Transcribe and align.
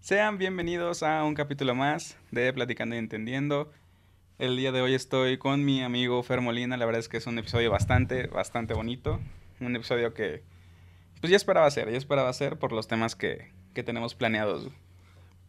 Sean 0.00 0.38
bienvenidos 0.38 1.02
a 1.02 1.24
un 1.24 1.34
capítulo 1.34 1.74
más 1.74 2.16
de 2.30 2.50
Platicando 2.54 2.94
y 2.94 2.98
Entendiendo. 2.98 3.70
El 4.38 4.56
día 4.56 4.72
de 4.72 4.80
hoy 4.80 4.94
estoy 4.94 5.36
con 5.36 5.66
mi 5.66 5.82
amigo 5.82 6.22
Fer 6.22 6.40
Molina. 6.40 6.78
La 6.78 6.86
verdad 6.86 7.00
es 7.00 7.10
que 7.10 7.18
es 7.18 7.26
un 7.26 7.38
episodio 7.38 7.70
bastante, 7.70 8.28
bastante 8.28 8.72
bonito. 8.72 9.20
Un 9.60 9.76
episodio 9.76 10.14
que 10.14 10.42
pues 11.20 11.30
ya 11.30 11.36
esperaba 11.36 11.66
hacer, 11.66 11.90
ya 11.90 11.98
esperaba 11.98 12.30
hacer 12.30 12.58
por 12.58 12.72
los 12.72 12.88
temas 12.88 13.14
que, 13.14 13.52
que 13.74 13.82
tenemos 13.82 14.14
planeados. 14.14 14.70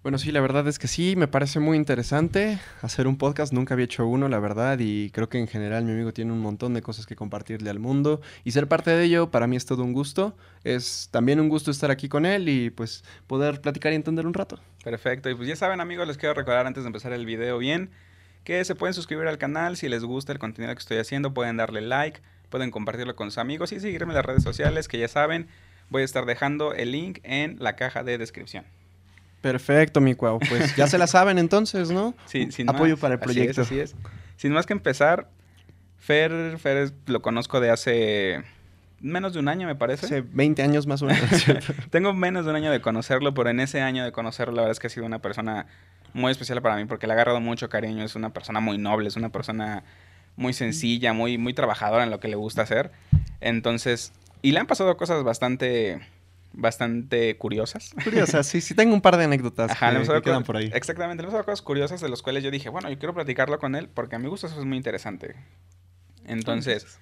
Bueno, 0.08 0.20
sí, 0.20 0.32
la 0.32 0.40
verdad 0.40 0.66
es 0.70 0.80
que 0.80 0.88
sí, 0.88 1.18
me 1.18 1.28
parece 1.28 1.60
muy 1.60 1.76
interesante 1.76 2.60
hacer 2.82 3.08
un 3.08 3.18
podcast. 3.18 3.52
Nunca 3.52 3.74
había 3.74 3.84
hecho 3.84 4.08
uno, 4.08 4.30
la 4.30 4.40
verdad, 4.40 4.80
y 4.80 5.10
creo 5.10 5.28
que 5.28 5.38
en 5.38 5.50
general 5.50 5.84
mi 5.84 5.92
amigo 5.92 6.14
tiene 6.14 6.32
un 6.32 6.40
montón 6.40 6.74
de 6.74 6.82
cosas 6.82 7.06
que 7.06 7.18
compartirle 7.18 7.70
al 7.70 7.80
mundo. 7.80 8.22
Y 8.46 8.52
ser 8.52 8.70
parte 8.70 8.92
de 8.92 9.04
ello 9.04 9.32
para 9.32 9.48
mí 9.48 9.58
es 9.58 9.66
todo 9.66 9.84
un 9.84 9.92
gusto. 9.92 10.34
Es 10.64 11.10
también 11.12 11.42
un 11.42 11.50
gusto 11.50 11.72
estar 11.72 11.92
aquí 11.92 12.08
con 12.08 12.26
él 12.26 12.48
y 12.48 12.70
pues 12.70 13.04
poder 13.28 13.60
platicar 13.60 13.92
y 13.92 13.98
entender 13.98 14.26
un 14.26 14.34
rato. 14.34 14.62
Perfecto, 14.82 15.30
y 15.30 15.36
pues 15.36 15.46
ya 15.46 15.58
saben 15.58 15.82
amigos, 15.82 16.08
les 16.08 16.18
quiero 16.18 16.34
recordar 16.34 16.68
antes 16.68 16.86
de 16.86 16.88
empezar 16.88 17.12
el 17.12 17.26
video 17.26 17.58
bien 17.58 17.90
que 18.46 18.64
se 18.64 18.76
pueden 18.76 18.94
suscribir 18.94 19.28
al 19.28 19.38
canal 19.38 19.76
si 19.76 19.90
les 19.90 20.06
gusta 20.06 20.32
el 20.32 20.40
contenido 20.40 20.74
que 20.74 20.80
estoy 20.80 21.00
haciendo, 21.00 21.34
pueden 21.34 21.58
darle 21.58 21.82
like, 21.82 22.22
pueden 22.50 22.72
compartirlo 22.72 23.18
con 23.18 23.30
sus 23.30 23.40
amigos 23.40 23.74
y 23.74 23.82
seguirme 23.82 24.14
en 24.14 24.16
las 24.16 24.26
redes 24.26 24.44
sociales 24.44 24.88
que 24.88 25.00
ya 25.00 25.10
saben, 25.10 25.50
voy 25.90 26.04
a 26.04 26.06
estar 26.06 26.26
dejando 26.26 26.74
el 26.74 26.94
link 26.94 27.20
en 27.24 27.58
la 27.60 27.76
caja 27.76 28.06
de 28.06 28.18
descripción. 28.18 28.64
Perfecto, 29.42 30.02
mi 30.02 30.16
cuau. 30.16 30.40
Pues 30.40 30.76
ya 30.76 30.88
se 30.88 30.98
la 30.98 31.08
saben 31.08 31.38
entonces, 31.38 31.92
¿no? 31.92 32.14
Sí, 32.26 32.52
sin 32.52 32.70
Apoyo 32.70 32.94
más. 32.94 33.00
para 33.02 33.14
el 33.16 33.20
proyecto. 33.20 33.62
Así 33.62 33.80
es, 33.80 33.94
así 33.94 34.00
es. 34.02 34.10
Sin 34.36 34.52
más 34.54 34.66
que 34.66 34.74
empezar, 34.74 35.30
Fer, 36.00 36.58
Fer 36.60 36.78
es- 36.78 36.94
lo 37.06 37.22
conozco 37.22 37.60
de 37.60 37.70
hace 37.72 38.44
menos 39.00 39.34
de 39.34 39.40
un 39.40 39.48
año, 39.48 39.68
me 39.68 39.76
parece. 39.76 40.06
Hace 40.06 40.22
20 40.22 40.62
años 40.64 40.88
más 40.88 41.02
o 41.02 41.06
menos. 41.06 41.22
Tengo 41.92 42.14
menos 42.14 42.46
de 42.46 42.52
un 42.52 42.58
año 42.58 42.72
de 42.72 42.82
conocerlo, 42.82 43.34
pero 43.34 43.50
en 43.50 43.60
ese 43.60 43.82
año 43.82 44.04
de 44.04 44.12
conocerlo, 44.12 44.54
la 44.56 44.62
verdad 44.64 44.72
es 44.72 44.80
que 44.80 44.88
ha 44.88 44.90
sido 44.90 45.06
una 45.06 45.20
persona 45.20 45.68
muy 46.14 46.32
especial 46.32 46.62
para 46.62 46.76
mí 46.78 46.86
porque 46.86 47.06
le 47.06 47.14
ha 47.14 47.16
agarrado 47.16 47.40
mucho 47.40 47.70
cariño. 47.70 48.04
Es 48.04 48.16
una 48.16 48.32
persona 48.32 48.60
muy 48.60 48.78
noble, 48.78 49.08
es 49.08 49.16
una 49.16 49.30
persona 49.30 49.84
muy 50.36 50.54
sencilla, 50.54 51.14
muy, 51.14 51.38
muy 51.38 51.54
trabajadora 51.54 52.04
en 52.04 52.10
lo 52.12 52.20
que 52.20 52.28
le 52.28 52.36
gusta 52.36 52.62
hacer. 52.64 52.92
Entonces, 53.42 54.14
y 54.42 54.52
le 54.52 54.60
han 54.60 54.68
pasado 54.68 54.98
cosas 54.98 55.24
bastante, 55.24 56.00
bastante 56.54 57.38
curiosas. 57.38 57.94
Curiosa, 58.04 58.44
sí, 58.44 58.62
sí, 58.62 58.74
tengo 58.76 58.94
un 58.94 59.02
par 59.02 59.18
de 59.18 59.26
anécdotas 59.26 59.72
Ajá, 59.72 59.92
que, 59.92 60.22
quedan 60.22 60.44
por 60.44 60.58
ahí. 60.58 60.70
Exactamente, 60.74 61.24
le 61.24 61.30
hemos 61.30 61.46
cosas 61.46 61.62
curiosas 61.62 62.02
de 62.02 62.10
las 62.10 62.22
cuales 62.22 62.44
yo 62.44 62.52
dije, 62.52 62.70
bueno, 62.70 62.90
yo 62.90 62.98
quiero 62.98 63.14
platicarlo 63.14 63.60
con 63.60 63.76
él 63.76 63.90
porque 63.94 64.16
a 64.16 64.20
mi 64.20 64.28
gusto 64.28 64.48
eso 64.48 64.60
es 64.60 64.66
muy 64.66 64.78
interesante. 64.78 65.36
Entonces, 66.26 67.00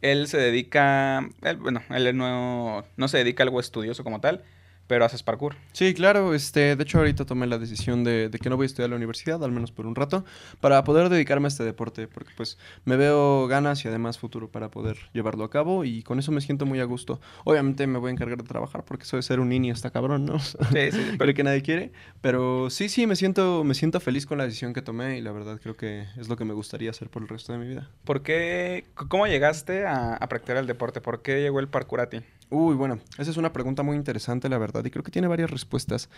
él 0.00 0.28
se 0.28 0.38
dedica, 0.38 1.28
él, 1.42 1.56
bueno, 1.56 1.82
él 1.90 2.16
no, 2.16 2.84
no 2.96 3.08
se 3.08 3.18
dedica 3.18 3.42
a 3.42 3.46
algo 3.46 3.60
estudioso 3.60 4.04
como 4.04 4.20
tal, 4.20 4.44
pero 4.88 5.04
haces 5.04 5.22
parkour. 5.22 5.54
Sí, 5.72 5.94
claro, 5.94 6.34
este, 6.34 6.74
de 6.74 6.82
hecho 6.82 6.98
ahorita 6.98 7.24
tomé 7.24 7.46
la 7.46 7.58
decisión 7.58 8.02
de, 8.02 8.28
de 8.28 8.38
que 8.38 8.50
no 8.50 8.56
voy 8.56 8.64
a 8.64 8.66
estudiar 8.66 8.86
a 8.86 8.90
la 8.90 8.96
universidad, 8.96 9.42
al 9.44 9.52
menos 9.52 9.70
por 9.70 9.86
un 9.86 9.94
rato, 9.94 10.24
para 10.60 10.82
poder 10.82 11.08
dedicarme 11.10 11.46
a 11.46 11.48
este 11.48 11.62
deporte, 11.62 12.08
porque 12.08 12.32
pues 12.36 12.58
me 12.84 12.96
veo 12.96 13.46
ganas 13.46 13.84
y 13.84 13.88
además 13.88 14.18
futuro 14.18 14.50
para 14.50 14.70
poder 14.70 14.96
llevarlo 15.12 15.44
a 15.44 15.50
cabo 15.50 15.84
y 15.84 16.02
con 16.02 16.18
eso 16.18 16.32
me 16.32 16.40
siento 16.40 16.66
muy 16.66 16.80
a 16.80 16.84
gusto. 16.84 17.20
Obviamente 17.44 17.86
me 17.86 17.98
voy 17.98 18.08
a 18.08 18.12
encargar 18.12 18.38
de 18.38 18.44
trabajar 18.44 18.84
porque 18.84 19.04
eso 19.04 19.16
de 19.16 19.22
ser 19.22 19.38
un 19.38 19.48
niño 19.50 19.72
está 19.72 19.90
cabrón, 19.90 20.24
¿no? 20.24 20.38
Sí, 20.72 20.90
sí, 20.90 21.16
Pero 21.18 21.28
pero 21.28 21.34
que 21.34 21.44
nadie 21.44 21.60
quiere, 21.62 21.92
pero 22.22 22.70
sí, 22.70 22.88
sí, 22.88 23.06
me 23.06 23.14
siento, 23.14 23.62
me 23.62 23.74
siento 23.74 24.00
feliz 24.00 24.24
con 24.24 24.38
la 24.38 24.44
decisión 24.44 24.72
que 24.72 24.80
tomé 24.80 25.18
y 25.18 25.20
la 25.20 25.30
verdad 25.30 25.60
creo 25.62 25.76
que 25.76 26.06
es 26.16 26.28
lo 26.28 26.36
que 26.36 26.46
me 26.46 26.54
gustaría 26.54 26.88
hacer 26.88 27.10
por 27.10 27.22
el 27.22 27.28
resto 27.28 27.52
de 27.52 27.58
mi 27.58 27.68
vida. 27.68 27.90
¿por 28.04 28.22
qué, 28.22 28.86
cómo 29.08 29.26
llegaste 29.26 29.86
a, 29.86 30.14
a 30.14 30.28
practicar 30.28 30.56
el 30.56 30.66
deporte? 30.66 31.00
¿Por 31.02 31.20
qué 31.20 31.42
llegó 31.42 31.60
el 31.60 31.68
parkour 31.68 32.00
a 32.00 32.08
ti? 32.08 32.20
Uy, 32.50 32.74
bueno, 32.76 32.98
esa 33.18 33.30
es 33.30 33.36
una 33.36 33.52
pregunta 33.52 33.82
muy 33.82 33.96
interesante, 33.96 34.48
la 34.48 34.56
verdad, 34.56 34.84
y 34.84 34.90
creo 34.90 35.02
que 35.02 35.10
tiene 35.10 35.28
varias 35.28 35.50
respuestas. 35.50 36.08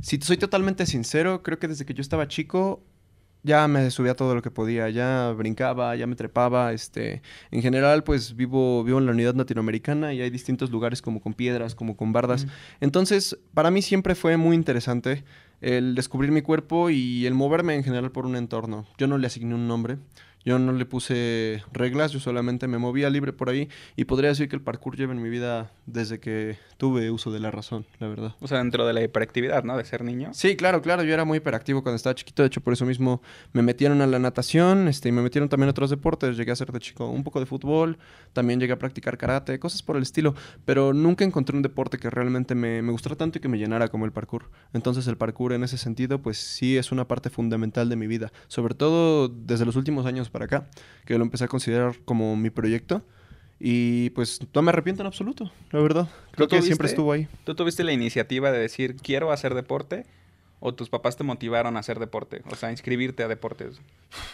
Si 0.00 0.18
soy 0.20 0.38
totalmente 0.38 0.86
sincero, 0.86 1.42
creo 1.42 1.58
que 1.58 1.68
desde 1.68 1.84
que 1.84 1.92
yo 1.92 2.00
estaba 2.00 2.26
chico 2.26 2.82
ya 3.44 3.68
me 3.68 3.90
subía 3.90 4.16
todo 4.16 4.34
lo 4.34 4.40
que 4.40 4.50
podía, 4.50 4.88
ya 4.88 5.30
brincaba, 5.32 5.94
ya 5.96 6.06
me 6.06 6.16
trepaba, 6.16 6.72
este, 6.72 7.20
en 7.50 7.60
general, 7.60 8.02
pues 8.02 8.34
vivo, 8.34 8.82
vivo 8.82 8.98
en 8.98 9.04
la 9.04 9.12
unidad 9.12 9.34
latinoamericana 9.34 10.14
y 10.14 10.22
hay 10.22 10.30
distintos 10.30 10.70
lugares 10.70 11.02
como 11.02 11.20
con 11.20 11.34
piedras, 11.34 11.74
como 11.74 11.94
con 11.96 12.14
bardas. 12.14 12.46
Entonces, 12.80 13.38
para 13.52 13.70
mí 13.70 13.82
siempre 13.82 14.14
fue 14.14 14.38
muy 14.38 14.56
interesante 14.56 15.24
el 15.60 15.94
descubrir 15.94 16.32
mi 16.32 16.40
cuerpo 16.40 16.88
y 16.88 17.26
el 17.26 17.34
moverme 17.34 17.74
en 17.74 17.84
general 17.84 18.10
por 18.10 18.24
un 18.24 18.36
entorno. 18.36 18.86
Yo 18.96 19.06
no 19.06 19.18
le 19.18 19.26
asigné 19.26 19.54
un 19.54 19.68
nombre, 19.68 19.98
yo 20.44 20.58
no 20.58 20.72
le 20.72 20.84
puse 20.84 21.62
reglas, 21.72 22.12
yo 22.12 22.20
solamente 22.20 22.68
me 22.68 22.78
movía 22.78 23.10
libre 23.10 23.32
por 23.32 23.48
ahí 23.48 23.68
y 23.96 24.04
podría 24.04 24.30
decir 24.30 24.48
que 24.48 24.56
el 24.56 24.62
parkour 24.62 24.96
lleva 24.96 25.12
en 25.12 25.22
mi 25.22 25.30
vida 25.30 25.70
desde 25.86 26.20
que 26.20 26.58
tuve 26.76 27.10
uso 27.10 27.30
de 27.30 27.40
la 27.40 27.50
razón, 27.50 27.86
la 27.98 28.08
verdad. 28.08 28.34
O 28.40 28.48
sea, 28.48 28.58
dentro 28.58 28.86
de 28.86 28.92
la 28.92 29.02
hiperactividad, 29.02 29.64
¿no? 29.64 29.76
De 29.76 29.84
ser 29.84 30.04
niño. 30.04 30.30
Sí, 30.32 30.56
claro, 30.56 30.82
claro, 30.82 31.02
yo 31.02 31.14
era 31.14 31.24
muy 31.24 31.38
hiperactivo 31.38 31.82
cuando 31.82 31.96
estaba 31.96 32.14
chiquito, 32.14 32.42
de 32.42 32.48
hecho 32.48 32.60
por 32.60 32.72
eso 32.72 32.84
mismo 32.84 33.22
me 33.52 33.62
metieron 33.62 34.02
a 34.02 34.06
la 34.06 34.18
natación, 34.18 34.88
este, 34.88 35.08
y 35.08 35.12
me 35.12 35.22
metieron 35.22 35.48
también 35.48 35.68
a 35.68 35.70
otros 35.70 35.90
deportes, 35.90 36.36
llegué 36.36 36.50
a 36.50 36.54
hacer 36.54 36.72
de 36.72 36.80
chico 36.80 37.08
un 37.08 37.24
poco 37.24 37.40
de 37.40 37.46
fútbol, 37.46 37.98
también 38.32 38.60
llegué 38.60 38.72
a 38.72 38.78
practicar 38.78 39.16
karate, 39.16 39.58
cosas 39.58 39.82
por 39.82 39.96
el 39.96 40.02
estilo, 40.02 40.34
pero 40.64 40.92
nunca 40.92 41.24
encontré 41.24 41.56
un 41.56 41.62
deporte 41.62 41.98
que 41.98 42.10
realmente 42.10 42.54
me, 42.54 42.82
me 42.82 42.92
gustara 42.92 43.16
tanto 43.16 43.38
y 43.38 43.40
que 43.40 43.48
me 43.48 43.58
llenara 43.58 43.88
como 43.88 44.04
el 44.04 44.12
parkour. 44.12 44.50
Entonces 44.72 45.06
el 45.06 45.16
parkour 45.16 45.52
en 45.52 45.64
ese 45.64 45.78
sentido, 45.78 46.20
pues 46.20 46.38
sí 46.38 46.76
es 46.76 46.92
una 46.92 47.06
parte 47.06 47.30
fundamental 47.30 47.88
de 47.88 47.96
mi 47.96 48.06
vida, 48.06 48.32
sobre 48.48 48.74
todo 48.74 49.28
desde 49.28 49.64
los 49.64 49.76
últimos 49.76 50.06
años 50.06 50.30
para 50.34 50.46
acá, 50.46 50.66
que 51.06 51.16
lo 51.16 51.22
empecé 51.22 51.44
a 51.44 51.48
considerar 51.48 51.94
como 52.04 52.34
mi 52.34 52.50
proyecto. 52.50 53.02
Y 53.60 54.10
pues 54.10 54.40
no 54.52 54.62
me 54.62 54.70
arrepiento 54.70 55.00
en 55.00 55.06
absoluto, 55.06 55.52
la 55.70 55.80
verdad. 55.80 56.08
Creo 56.32 56.48
que 56.48 56.60
siempre 56.60 56.88
estuvo 56.88 57.12
ahí. 57.12 57.28
¿Tú 57.44 57.54
tuviste 57.54 57.84
la 57.84 57.92
iniciativa 57.92 58.50
de 58.50 58.58
decir, 58.58 58.96
quiero 58.96 59.30
hacer 59.30 59.54
deporte? 59.54 60.06
¿O 60.58 60.74
tus 60.74 60.88
papás 60.90 61.16
te 61.16 61.22
motivaron 61.22 61.76
a 61.76 61.80
hacer 61.80 62.00
deporte? 62.00 62.42
O 62.50 62.56
sea, 62.56 62.72
inscribirte 62.72 63.22
a 63.22 63.28
deportes. 63.28 63.80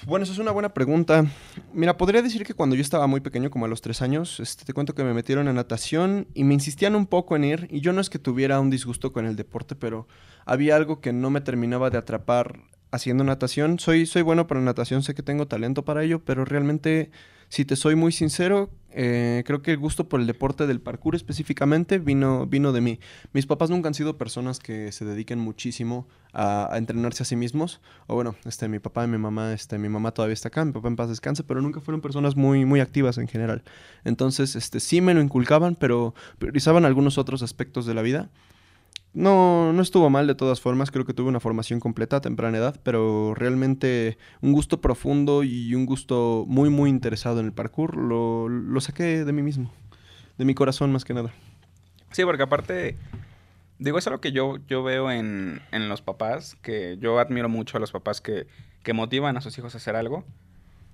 Bueno, 0.07 0.23
eso 0.23 0.33
es 0.33 0.39
una 0.39 0.53
buena 0.53 0.73
pregunta. 0.73 1.27
Mira, 1.75 1.99
podría 1.99 2.23
decir 2.23 2.45
que 2.47 2.55
cuando 2.55 2.77
yo 2.77 2.83
estaba 2.83 3.07
muy 3.07 3.21
pequeño, 3.21 3.51
como 3.51 3.67
a 3.67 3.69
los 3.69 3.83
tres 3.83 4.01
años, 4.01 4.41
este, 4.41 4.65
te 4.65 4.73
cuento 4.73 4.95
que 4.95 5.05
me 5.05 5.13
metieron 5.13 5.49
a 5.49 5.53
natación 5.53 6.29
y 6.33 6.45
me 6.45 6.55
insistían 6.55 6.95
un 6.95 7.07
poco 7.07 7.37
en 7.37 7.45
ir. 7.45 7.69
Y 7.71 7.81
yo 7.81 7.93
no 7.93 8.01
es 8.01 8.09
que 8.09 8.19
tuviera 8.19 8.59
un 8.59 8.71
disgusto 8.71 9.13
con 9.13 9.27
el 9.27 9.37
deporte, 9.37 9.75
pero 9.75 10.09
había 10.47 10.77
algo 10.77 11.03
que 11.03 11.13
no 11.13 11.29
me 11.29 11.43
terminaba 11.43 11.91
de 11.91 11.99
atrapar 11.99 12.61
haciendo 12.91 13.25
natación. 13.25 13.79
Soy, 13.79 14.07
soy 14.07 14.23
bueno 14.23 14.47
para 14.47 14.61
natación, 14.61 15.03
sé 15.03 15.15
que 15.15 15.23
tengo 15.23 15.47
talento 15.47 15.85
para 15.85 16.03
ello, 16.03 16.25
pero 16.25 16.45
realmente, 16.45 17.11
si 17.49 17.65
te 17.65 17.77
soy 17.77 17.95
muy 17.95 18.13
sincero, 18.13 18.71
eh, 18.93 19.45
creo 19.47 19.63
que 19.63 19.71
el 19.71 19.79
gusto 19.79 20.09
por 20.09 20.21
el 20.21 20.27
deporte 20.27 20.67
del 20.67 20.81
parkour 20.81 21.15
específicamente 21.15 21.99
vino, 21.99 22.47
vino 22.47 22.73
de 22.73 22.81
mí. 22.81 22.99
Mis 23.33 23.47
papás 23.47 23.71
nunca 23.71 23.89
han 23.89 23.95
sido 23.95 24.19
personas 24.19 24.59
que 24.59 24.91
se 24.91 25.05
dediquen 25.05 25.39
muchísimo 25.39 26.09
a, 26.33 26.71
entrenarse 26.77 27.23
a 27.23 27.27
sí 27.27 27.37
mismos. 27.37 27.81
O 28.07 28.15
bueno, 28.15 28.35
este, 28.45 28.69
mi 28.69 28.81
papá 28.81 29.05
y 29.05 29.09
mi 29.09 29.19
mamá, 29.19 29.53
este, 29.53 29.79
mi 29.79 29.89
mamá 29.89 30.13
todavía 30.13 30.35
está 30.35 30.49
acá, 30.49 30.65
mi 30.65 30.73
papá 30.73 30.89
en 30.89 30.97
paz 30.97 31.09
descanse, 31.09 31.45
pero 31.45 31.61
nunca 31.63 31.81
fueron 31.81 32.01
personas 32.01 32.37
muy, 32.37 32.65
muy 32.65 32.81
activas 32.81 33.19
en 33.19 33.29
general. 33.29 33.63
Entonces, 34.05 34.57
este, 34.57 34.81
sí 34.81 35.01
me 35.01 35.15
lo 35.15 35.21
inculcaban, 35.21 35.77
pero 35.77 36.15
priorizaban 36.39 36.85
algunos 36.85 37.19
otros 37.19 37.43
aspectos 37.43 37.87
de 37.87 37.95
la 37.95 38.03
vida. 38.03 38.31
No, 39.13 39.73
no 39.73 39.83
estuvo 39.83 40.09
mal 40.09 40.29
de 40.29 40.37
todas 40.37 40.61
formas, 40.61 40.93
creo 40.93 41.05
que 41.05 41.15
tuve 41.15 41.29
una 41.29 41.41
formación 41.41 41.81
completa 41.81 42.17
a 42.17 42.21
temprana 42.21 42.59
edad, 42.59 42.81
pero 42.85 43.35
realmente 43.35 44.19
un 44.41 44.53
gusto 44.53 44.81
profundo 44.81 45.43
y 45.43 45.75
un 45.75 45.85
gusto 45.85 46.45
muy, 46.47 46.71
muy 46.71 46.91
interesado 46.91 47.41
en 47.41 47.47
el 47.47 47.53
parkour 47.53 47.97
lo, 47.97 48.49
lo 48.49 48.81
saqué 48.81 49.25
de 49.25 49.33
mí 49.33 49.43
mismo, 49.43 49.73
de 50.39 50.45
mi 50.45 50.55
corazón 50.55 50.93
más 50.93 51.05
que 51.05 51.13
nada. 51.13 51.33
Sí, 52.13 52.25
porque 52.25 52.45
aparte, 52.45 52.97
digo, 53.81 53.99
es 53.99 54.07
algo 54.07 54.21
que 54.21 54.31
yo, 54.31 54.59
yo 54.69 54.85
veo 54.85 55.11
en, 55.11 55.61
en 55.73 55.89
los 55.89 56.03
papás, 56.03 56.57
que 56.63 56.97
yo 57.01 57.19
admiro 57.19 57.49
mucho 57.49 57.79
a 57.79 57.81
los 57.81 57.91
papás 57.91 58.21
que, 58.21 58.47
que 58.85 58.93
motivan 58.93 59.37
a 59.37 59.41
sus 59.41 59.59
hijos 59.59 59.75
a 59.75 59.79
hacer 59.79 59.97
algo, 59.97 60.25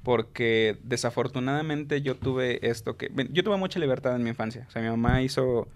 porque 0.02 0.78
desafortunadamente 0.84 2.00
yo 2.00 2.16
tuve 2.16 2.66
esto 2.66 2.96
que... 2.96 3.10
Yo 3.30 3.44
tuve 3.44 3.58
mucha 3.58 3.78
libertad 3.78 4.16
en 4.16 4.22
mi 4.22 4.30
infancia, 4.30 4.64
o 4.68 4.70
sea, 4.70 4.80
mi 4.80 4.88
mamá 4.88 5.20
hizo... 5.20 5.68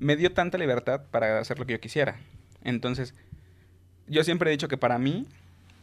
Me 0.00 0.16
dio 0.16 0.32
tanta 0.32 0.58
libertad 0.58 1.02
para 1.12 1.38
hacer 1.38 1.58
lo 1.58 1.66
que 1.66 1.74
yo 1.74 1.80
quisiera. 1.80 2.16
Entonces, 2.64 3.14
yo 4.08 4.24
siempre 4.24 4.50
he 4.50 4.52
dicho 4.52 4.66
que 4.68 4.76
para 4.76 4.98
mí 4.98 5.26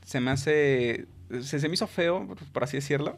se 0.06 0.19
me 0.19 0.31
hace... 0.31 1.06
Se, 1.42 1.60
se 1.60 1.68
me 1.69 1.74
hizo 1.75 1.88
feo, 1.88 2.28
por 2.54 2.64
así 2.64 2.78
decirlo, 2.78 3.18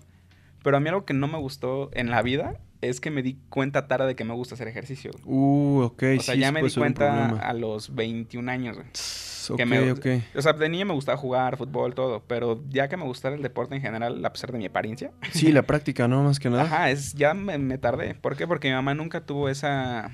pero 0.63 0.78
a 0.78 0.80
mí 0.80 0.90
algo 0.90 1.06
que 1.06 1.13
no 1.13 1.28
me 1.28 1.38
gustó 1.38 1.90
en 1.94 2.10
la 2.10 2.22
vida 2.22 2.60
es 2.81 3.00
que 3.01 3.12
me 3.12 3.22
di 3.22 3.38
cuenta 3.50 3.88
tarde 3.88 4.07
de 4.07 4.16
que 4.16 4.24
me 4.24 4.34
gusta 4.34 4.56
hacer 4.56 4.68
ejercicio. 4.68 5.12
Uh, 5.25 5.81
ok, 5.84 6.04
O 6.18 6.22
sea, 6.22 6.34
sí, 6.36 6.40
ya 6.40 6.51
me 6.51 6.62
di 6.63 6.72
cuenta 6.74 7.30
a 7.40 7.54
los 7.54 7.94
21 7.95 8.50
años, 8.52 8.78
güey. 8.78 8.90
Tss, 8.92 9.54
que 9.57 9.66
me- 9.66 9.92
ok. 9.92 10.06
O 10.36 10.42
sea, 10.42 10.54
de 10.54 10.69
niño 10.69 10.86
me 10.86 10.94
gustaba 10.94 11.18
jugar 11.18 11.57
fútbol, 11.57 11.94
todo, 11.95 12.24
pero 12.25 12.63
ya 12.69 12.88
que 12.88 12.98
me 12.98 13.04
gustara 13.04 13.36
el 13.36 13.42
deporte 13.42 13.75
en 13.75 13.81
general, 13.81 14.24
a 14.25 14.31
pesar 14.34 14.52
de 14.52 14.57
mi 14.57 14.66
apariencia, 14.66 15.12
Sí, 15.31 15.52
la 15.52 15.62
práctica, 15.63 16.07
¿no? 16.07 16.24
Más 16.24 16.40
que 16.40 16.50
nada. 16.50 16.63
ajá, 16.63 16.90
es, 16.90 17.13
ya 17.13 17.34
me, 17.34 17.57
me 17.57 17.78
tardé. 17.78 18.16
¿Por 18.16 18.36
qué? 18.36 18.48
Porque 18.48 18.69
mi 18.69 18.74
mamá 18.75 18.94
nunca 18.95 19.25
tuvo 19.25 19.50
esa, 19.50 20.10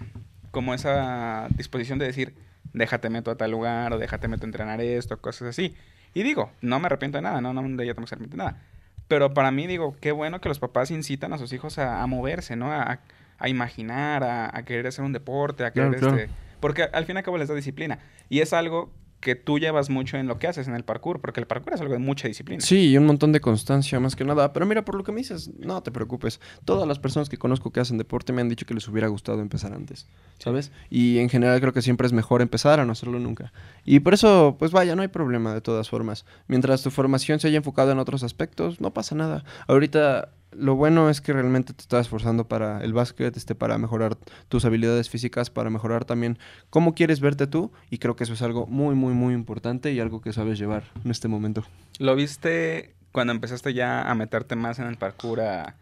como 0.55 0.73
esa 0.73 1.47
disposición 1.49 1.99
de 1.99 2.05
decir, 2.05 2.33
déjate 2.71 3.09
meto 3.09 3.29
a 3.29 3.35
tal 3.35 3.51
lugar 3.51 3.91
o 3.91 3.97
déjate 3.97 4.29
meto 4.29 4.45
a 4.45 4.47
entrenar 4.47 4.79
esto, 4.79 5.19
cosas 5.19 5.49
así. 5.49 5.75
Y 6.13 6.23
digo, 6.23 6.49
no 6.61 6.79
me 6.79 6.85
arrepiento 6.85 7.17
de 7.17 7.23
nada, 7.23 7.41
no, 7.41 7.51
no 7.51 7.61
de 7.61 7.67
tengo 7.67 8.07
que 8.07 8.15
arrepentir 8.15 8.29
de 8.29 8.37
nada. 8.37 8.61
Pero 9.09 9.33
para 9.33 9.51
mí, 9.51 9.67
digo, 9.67 9.97
qué 9.99 10.13
bueno 10.13 10.39
que 10.39 10.47
los 10.47 10.59
papás 10.59 10.91
incitan 10.91 11.33
a 11.33 11.37
sus 11.37 11.51
hijos 11.51 11.77
a, 11.77 12.07
moverse, 12.07 12.55
¿no? 12.55 12.71
A, 12.71 12.99
a 13.37 13.49
imaginar, 13.49 14.23
a, 14.23 14.63
querer 14.63 14.87
hacer 14.87 15.03
un 15.03 15.11
deporte, 15.11 15.65
a 15.65 15.71
querer 15.71 15.95
este... 15.95 16.29
Porque 16.61 16.83
al 16.83 17.05
fin 17.05 17.17
y 17.17 17.19
al 17.19 17.25
cabo 17.25 17.37
les 17.37 17.49
da 17.49 17.53
disciplina. 17.53 17.99
Y 18.29 18.39
es 18.39 18.53
algo 18.53 18.93
que 19.19 19.35
tú 19.35 19.59
llevas 19.59 19.89
mucho 19.89 20.17
en 20.17 20.27
lo 20.27 20.37
que 20.37 20.47
haces 20.47 20.67
en 20.67 20.75
el 20.75 20.83
parkour, 20.83 21.19
porque 21.19 21.39
el 21.39 21.47
parkour 21.47 21.73
es 21.73 21.81
algo 21.81 21.93
de 21.93 21.99
mucha 21.99 22.27
disciplina. 22.27 22.61
Sí, 22.61 22.89
y 22.89 22.97
un 22.97 23.05
montón 23.05 23.31
de 23.31 23.39
constancia 23.39 23.99
más 23.99 24.15
que 24.15 24.23
nada. 24.23 24.53
Pero 24.53 24.65
mira, 24.65 24.85
por 24.85 24.95
lo 24.95 25.03
que 25.03 25.11
me 25.11 25.19
dices, 25.19 25.51
no 25.57 25.81
te 25.81 25.91
preocupes. 25.91 26.39
Todas 26.63 26.87
las 26.87 26.99
personas 26.99 27.29
que 27.29 27.37
conozco 27.37 27.71
que 27.71 27.79
hacen 27.79 27.97
deporte 27.97 28.33
me 28.33 28.41
han 28.41 28.49
dicho 28.49 28.65
que 28.65 28.73
les 28.73 28.87
hubiera 28.87 29.07
gustado 29.07 29.41
empezar 29.41 29.73
antes, 29.73 30.07
¿sabes? 30.39 30.71
Y 30.89 31.19
en 31.19 31.29
general 31.29 31.59
creo 31.59 31.73
que 31.73 31.81
siempre 31.81 32.07
es 32.07 32.13
mejor 32.13 32.41
empezar 32.41 32.79
a 32.79 32.85
no 32.85 32.91
hacerlo 32.91 33.19
nunca. 33.19 33.51
Y 33.83 33.99
por 33.99 34.13
eso, 34.13 34.55
pues 34.59 34.71
vaya, 34.71 34.95
no 34.95 35.01
hay 35.01 35.07
problema 35.07 35.53
de 35.53 35.61
todas 35.61 35.89
formas. 35.89 36.25
Mientras 36.47 36.83
tu 36.83 36.91
formación 36.91 37.39
se 37.39 37.47
haya 37.47 37.57
enfocado 37.57 37.91
en 37.91 37.99
otros 37.99 38.23
aspectos, 38.23 38.79
no 38.81 38.93
pasa 38.93 39.15
nada. 39.15 39.43
Ahorita 39.67 40.29
lo 40.57 40.75
bueno 40.75 41.09
es 41.09 41.21
que 41.21 41.33
realmente 41.33 41.73
te 41.73 41.81
estás 41.81 42.07
esforzando 42.07 42.47
para 42.47 42.83
el 42.83 42.93
básquet, 42.93 43.35
este, 43.35 43.55
para 43.55 43.77
mejorar 43.77 44.17
tus 44.47 44.65
habilidades 44.65 45.09
físicas, 45.09 45.49
para 45.49 45.69
mejorar 45.69 46.05
también 46.05 46.37
cómo 46.69 46.95
quieres 46.95 47.19
verte 47.19 47.47
tú. 47.47 47.71
Y 47.89 47.97
creo 47.97 48.15
que 48.15 48.23
eso 48.23 48.33
es 48.33 48.41
algo 48.41 48.67
muy, 48.67 48.95
muy, 48.95 49.13
muy 49.13 49.33
importante 49.33 49.91
y 49.91 49.99
algo 49.99 50.21
que 50.21 50.33
sabes 50.33 50.57
llevar 50.57 50.83
en 51.03 51.11
este 51.11 51.27
momento. 51.27 51.63
¿Lo 51.99 52.15
viste 52.15 52.95
cuando 53.11 53.31
empezaste 53.31 53.73
ya 53.73 54.09
a 54.09 54.15
meterte 54.15 54.55
más 54.55 54.79
en 54.79 54.87
el 54.87 54.97
parkour, 54.97 55.39
a, 55.39 55.75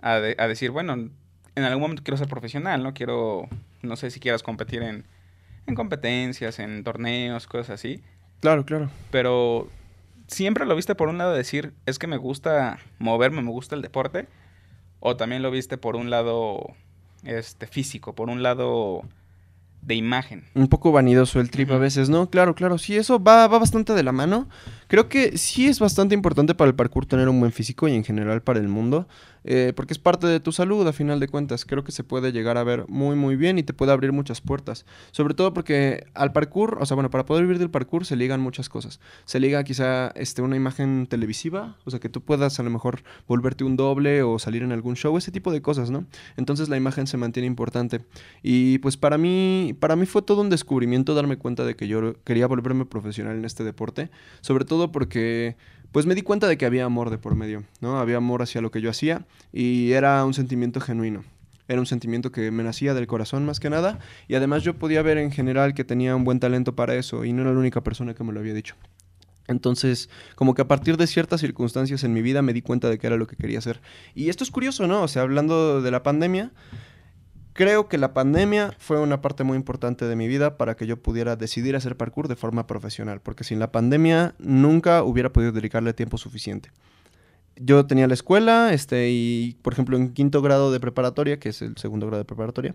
a, 0.00 0.18
decir, 0.18 0.72
bueno, 0.72 0.94
en 0.94 1.64
algún 1.64 1.82
momento 1.82 2.02
quiero 2.02 2.16
ser 2.16 2.26
profesional, 2.26 2.82
¿no? 2.82 2.94
Quiero, 2.94 3.48
no 3.82 3.96
sé 3.96 4.10
si 4.10 4.18
quieras 4.18 4.42
competir 4.42 4.82
en, 4.82 5.04
en 5.66 5.74
competencias, 5.76 6.58
en 6.58 6.82
torneos, 6.82 7.46
cosas 7.46 7.70
así. 7.70 8.02
Claro, 8.40 8.64
claro. 8.64 8.90
Pero 9.12 9.68
siempre 10.32 10.66
lo 10.66 10.74
viste 10.74 10.94
por 10.94 11.08
un 11.08 11.18
lado 11.18 11.32
decir, 11.32 11.74
es 11.86 11.98
que 11.98 12.06
me 12.06 12.16
gusta 12.16 12.78
moverme, 12.98 13.42
me 13.42 13.50
gusta 13.50 13.74
el 13.74 13.82
deporte, 13.82 14.26
o 15.00 15.16
también 15.16 15.42
lo 15.42 15.50
viste 15.50 15.78
por 15.78 15.96
un 15.96 16.10
lado 16.10 16.74
este 17.24 17.66
físico, 17.66 18.14
por 18.14 18.30
un 18.30 18.42
lado 18.42 19.02
de 19.82 19.96
imagen. 19.96 20.44
Un 20.54 20.68
poco 20.68 20.92
vanidoso 20.92 21.40
el 21.40 21.50
trip 21.50 21.70
a 21.72 21.78
veces, 21.78 22.08
¿no? 22.08 22.30
Claro, 22.30 22.54
claro, 22.54 22.78
sí, 22.78 22.96
eso 22.96 23.22
va, 23.22 23.48
va 23.48 23.58
bastante 23.58 23.94
de 23.94 24.02
la 24.04 24.12
mano. 24.12 24.48
Creo 24.86 25.08
que 25.08 25.36
sí 25.36 25.66
es 25.66 25.80
bastante 25.80 26.14
importante 26.14 26.54
para 26.54 26.68
el 26.68 26.76
parkour 26.76 27.04
tener 27.04 27.28
un 27.28 27.40
buen 27.40 27.52
físico 27.52 27.88
y 27.88 27.94
en 27.94 28.04
general 28.04 28.42
para 28.42 28.60
el 28.60 28.68
mundo. 28.68 29.08
Eh, 29.44 29.72
porque 29.74 29.92
es 29.92 29.98
parte 29.98 30.26
de 30.26 30.40
tu 30.40 30.52
salud 30.52 30.86
a 30.86 30.92
final 30.92 31.20
de 31.20 31.28
cuentas. 31.28 31.64
Creo 31.64 31.84
que 31.84 31.92
se 31.92 32.04
puede 32.04 32.32
llegar 32.32 32.56
a 32.56 32.64
ver 32.64 32.86
muy 32.88 33.16
muy 33.16 33.36
bien 33.36 33.58
y 33.58 33.62
te 33.62 33.72
puede 33.72 33.92
abrir 33.92 34.12
muchas 34.12 34.40
puertas. 34.40 34.86
Sobre 35.10 35.34
todo 35.34 35.52
porque 35.52 36.06
al 36.14 36.32
parkour, 36.32 36.78
o 36.80 36.86
sea, 36.86 36.94
bueno, 36.94 37.10
para 37.10 37.26
poder 37.26 37.44
vivir 37.44 37.58
del 37.58 37.70
parkour 37.70 38.06
se 38.06 38.16
ligan 38.16 38.40
muchas 38.40 38.68
cosas. 38.68 39.00
Se 39.24 39.40
liga 39.40 39.62
quizá 39.64 40.08
este, 40.14 40.42
una 40.42 40.56
imagen 40.56 41.06
televisiva, 41.06 41.76
o 41.84 41.90
sea, 41.90 42.00
que 42.00 42.08
tú 42.08 42.22
puedas 42.22 42.58
a 42.60 42.62
lo 42.62 42.70
mejor 42.70 43.02
volverte 43.26 43.64
un 43.64 43.76
doble 43.76 44.22
o 44.22 44.38
salir 44.38 44.62
en 44.62 44.72
algún 44.72 44.96
show, 44.96 45.16
ese 45.16 45.30
tipo 45.30 45.52
de 45.52 45.62
cosas, 45.62 45.90
¿no? 45.90 46.06
Entonces 46.36 46.68
la 46.68 46.76
imagen 46.76 47.06
se 47.06 47.16
mantiene 47.16 47.46
importante. 47.46 48.04
Y 48.42 48.78
pues 48.78 48.96
para 48.96 49.18
mí, 49.18 49.76
para 49.78 49.96
mí 49.96 50.06
fue 50.06 50.22
todo 50.22 50.40
un 50.42 50.50
descubrimiento 50.50 51.14
darme 51.14 51.36
cuenta 51.36 51.64
de 51.64 51.76
que 51.76 51.88
yo 51.88 52.14
quería 52.24 52.46
volverme 52.46 52.86
profesional 52.86 53.36
en 53.36 53.44
este 53.44 53.64
deporte. 53.64 54.10
Sobre 54.40 54.64
todo 54.64 54.92
porque 54.92 55.56
pues 55.92 56.06
me 56.06 56.14
di 56.14 56.22
cuenta 56.22 56.48
de 56.48 56.56
que 56.56 56.66
había 56.66 56.84
amor 56.84 57.10
de 57.10 57.18
por 57.18 57.36
medio, 57.36 57.64
¿no? 57.80 57.98
Había 57.98 58.16
amor 58.16 58.42
hacia 58.42 58.60
lo 58.60 58.70
que 58.70 58.80
yo 58.80 58.90
hacía 58.90 59.26
y 59.52 59.92
era 59.92 60.24
un 60.24 60.34
sentimiento 60.34 60.80
genuino. 60.80 61.22
Era 61.68 61.80
un 61.80 61.86
sentimiento 61.86 62.32
que 62.32 62.50
me 62.50 62.64
nacía 62.64 62.92
del 62.92 63.06
corazón 63.06 63.46
más 63.46 63.60
que 63.60 63.70
nada 63.70 64.00
y 64.26 64.34
además 64.34 64.62
yo 64.62 64.74
podía 64.74 65.02
ver 65.02 65.18
en 65.18 65.30
general 65.30 65.74
que 65.74 65.84
tenía 65.84 66.16
un 66.16 66.24
buen 66.24 66.40
talento 66.40 66.74
para 66.74 66.94
eso 66.96 67.24
y 67.24 67.32
no 67.32 67.42
era 67.42 67.52
la 67.52 67.58
única 67.58 67.82
persona 67.82 68.14
que 68.14 68.24
me 68.24 68.32
lo 68.32 68.40
había 68.40 68.54
dicho. 68.54 68.74
Entonces, 69.48 70.08
como 70.34 70.54
que 70.54 70.62
a 70.62 70.68
partir 70.68 70.96
de 70.96 71.06
ciertas 71.06 71.40
circunstancias 71.40 72.04
en 72.04 72.12
mi 72.12 72.22
vida 72.22 72.42
me 72.42 72.52
di 72.52 72.62
cuenta 72.62 72.88
de 72.88 72.98
que 72.98 73.06
era 73.06 73.16
lo 73.16 73.26
que 73.26 73.36
quería 73.36 73.58
hacer. 73.58 73.80
Y 74.14 74.28
esto 74.28 74.44
es 74.44 74.50
curioso, 74.50 74.86
¿no? 74.86 75.02
O 75.02 75.08
sea, 75.08 75.22
hablando 75.22 75.82
de 75.82 75.90
la 75.90 76.02
pandemia, 76.02 76.52
Creo 77.54 77.88
que 77.88 77.98
la 77.98 78.14
pandemia 78.14 78.74
fue 78.78 78.98
una 78.98 79.20
parte 79.20 79.44
muy 79.44 79.56
importante 79.56 80.06
de 80.06 80.16
mi 80.16 80.26
vida 80.26 80.56
para 80.56 80.74
que 80.74 80.86
yo 80.86 80.96
pudiera 80.96 81.36
decidir 81.36 81.76
hacer 81.76 81.96
parkour 81.96 82.28
de 82.28 82.36
forma 82.36 82.66
profesional, 82.66 83.20
porque 83.20 83.44
sin 83.44 83.58
la 83.58 83.70
pandemia 83.70 84.34
nunca 84.38 85.02
hubiera 85.02 85.32
podido 85.32 85.52
dedicarle 85.52 85.92
tiempo 85.92 86.16
suficiente. 86.16 86.70
Yo 87.56 87.86
tenía 87.86 88.06
la 88.06 88.14
escuela, 88.14 88.72
este, 88.72 89.10
y 89.10 89.58
por 89.60 89.74
ejemplo 89.74 89.98
en 89.98 90.14
quinto 90.14 90.40
grado 90.40 90.72
de 90.72 90.80
preparatoria, 90.80 91.38
que 91.38 91.50
es 91.50 91.60
el 91.60 91.76
segundo 91.76 92.06
grado 92.06 92.22
de 92.22 92.24
preparatoria, 92.24 92.74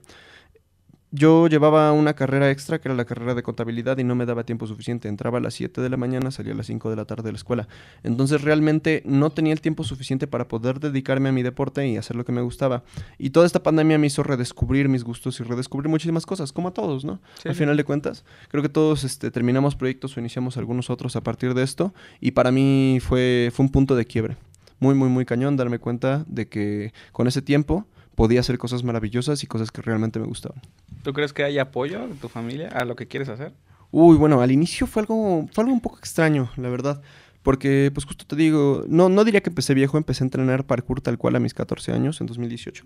yo 1.12 1.48
llevaba 1.48 1.92
una 1.94 2.14
carrera 2.14 2.52
extra, 2.52 2.80
que 2.80 2.90
era 2.90 2.96
la 2.96 3.06
carrera 3.06 3.34
de 3.34 3.42
contabilidad, 3.42 3.98
y 3.98 4.04
no 4.04 4.16
me 4.16 4.26
daba 4.26 4.44
tiempo 4.44 4.68
suficiente. 4.68 5.08
Entraba 5.08 5.38
a 5.38 5.42
las 5.42 5.54
7 5.54 5.80
de 5.80 5.90
la 5.90 5.96
mañana, 5.96 6.32
salía 6.32 6.54
a 6.54 6.56
las 6.56 6.68
5 6.68 6.90
de 6.90 6.96
la 6.98 7.06
tarde 7.06 7.24
de 7.24 7.32
la 7.32 7.38
escuela. 7.38 7.68
Entonces 8.04 8.42
realmente 8.42 9.04
no 9.06 9.30
tenía 9.30 9.54
el 9.54 9.62
tiempo 9.62 9.84
suficiente 9.84 10.28
para 10.28 10.48
poder 10.48 10.80
dedicarme 10.80 11.30
a 11.30 11.32
mi 11.32 11.44
deporte 11.44 11.88
y 11.88 11.96
hacer 11.96 12.18
lo 12.18 12.26
que 12.26 12.34
me 12.34 12.42
gustaba. 12.42 12.84
Y 13.18 13.30
toda 13.30 13.46
esta 13.46 13.64
pandemia 13.64 13.98
me 13.98 14.08
hizo 14.08 14.22
redescubrir 14.22 14.90
mis 14.90 15.04
gustos 15.04 15.40
y 15.40 15.44
redescubrir 15.44 15.90
muchísimas 15.90 16.26
cosas, 16.26 16.52
como 16.52 16.68
a 16.70 16.74
todos, 16.74 17.06
¿no? 17.06 17.22
Al 17.46 17.56
final 17.56 17.78
de 17.78 17.86
cuentas, 17.86 18.26
creo 18.50 18.62
que 18.62 18.70
todos 18.70 19.06
este, 19.06 19.32
terminamos 19.32 19.76
proyectos 19.76 20.18
o 20.18 20.20
iniciamos 20.20 20.58
algunos 20.58 20.90
otros 20.90 21.16
a 21.16 21.22
partir 21.22 21.54
de 21.54 21.64
esto. 21.64 21.94
Y 22.20 22.32
para 22.32 22.52
mí 22.52 23.00
fue, 23.02 23.50
fue 23.54 23.66
un 23.66 23.72
punto 23.72 23.96
de 23.96 24.06
quiebre. 24.06 24.36
Muy, 24.80 24.94
muy, 24.94 25.10
muy 25.10 25.26
cañón 25.26 25.56
darme 25.56 25.80
cuenta 25.80 26.24
de 26.28 26.48
que 26.50 26.94
con 27.12 27.28
ese 27.28 27.42
tiempo 27.42 27.88
podía 28.18 28.40
hacer 28.40 28.58
cosas 28.58 28.84
maravillosas 28.84 29.44
y 29.44 29.48
cosas 29.48 29.70
que 29.70 29.84
realmente 29.84 30.20
me 30.20 30.26
gustaban. 30.26 30.60
¿Tú 31.04 31.14
crees 31.14 31.34
que 31.34 31.44
hay 31.44 31.60
apoyo 31.60 32.08
de 32.08 32.16
tu 32.16 32.30
familia 32.30 32.70
a 32.70 32.84
lo 32.84 32.96
que 32.96 33.08
quieres 33.08 33.30
hacer? 33.30 33.54
Uy, 33.92 34.18
bueno, 34.18 34.42
al 34.42 34.52
inicio 34.52 34.88
fue 34.88 35.04
algo, 35.04 35.48
fue 35.54 35.64
algo 35.64 35.74
un 35.74 35.82
poco 35.82 36.00
extraño, 36.00 36.50
la 36.58 36.68
verdad. 36.68 37.00
Porque, 37.44 37.92
pues 37.94 38.08
justo 38.08 38.26
te 38.26 38.36
digo, 38.36 38.84
no, 38.88 39.08
no 39.08 39.24
diría 39.24 39.42
que 39.42 39.52
empecé 39.52 39.76
viejo, 39.76 40.00
empecé 40.00 40.24
a 40.24 40.26
entrenar 40.26 40.66
parkour 40.66 41.00
tal 41.00 41.20
cual 41.20 41.36
a 41.36 41.40
mis 41.40 41.54
14 41.54 41.92
años, 41.92 42.20
en 42.20 42.26
2018. 42.26 42.86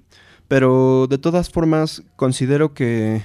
Pero 0.49 1.07
de 1.09 1.17
todas 1.17 1.49
formas, 1.49 2.03
considero 2.17 2.73
que 2.73 3.23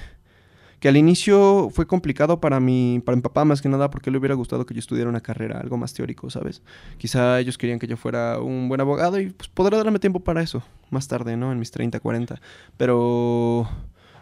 que 0.79 0.87
al 0.87 0.97
inicio 0.97 1.69
fue 1.71 1.87
complicado 1.87 2.39
para 2.39 2.59
mi, 2.59 3.01
para 3.03 3.15
mi 3.15 3.21
papá 3.21 3.45
más 3.45 3.61
que 3.61 3.69
nada 3.69 3.89
porque 3.89 4.11
le 4.11 4.17
hubiera 4.17 4.35
gustado 4.35 4.65
que 4.65 4.73
yo 4.73 4.79
estudiara 4.79 5.09
una 5.09 5.21
carrera, 5.21 5.59
algo 5.59 5.77
más 5.77 5.93
teórico, 5.93 6.29
¿sabes? 6.29 6.61
Quizá 6.97 7.39
ellos 7.39 7.57
querían 7.57 7.79
que 7.79 7.87
yo 7.87 7.97
fuera 7.97 8.39
un 8.39 8.69
buen 8.69 8.81
abogado 8.81 9.19
y 9.19 9.29
pues 9.29 9.49
podrá 9.49 9.77
darme 9.77 9.99
tiempo 9.99 10.19
para 10.19 10.41
eso 10.41 10.63
más 10.89 11.07
tarde, 11.07 11.35
¿no? 11.35 11.51
En 11.51 11.59
mis 11.59 11.71
30, 11.71 11.99
40. 11.99 12.39
Pero 12.77 13.67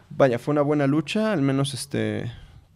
vaya, 0.10 0.40
fue 0.40 0.54
una 0.54 0.62
buena 0.62 0.88
lucha, 0.88 1.34
al 1.34 1.42
menos 1.42 1.74
este 1.74 2.31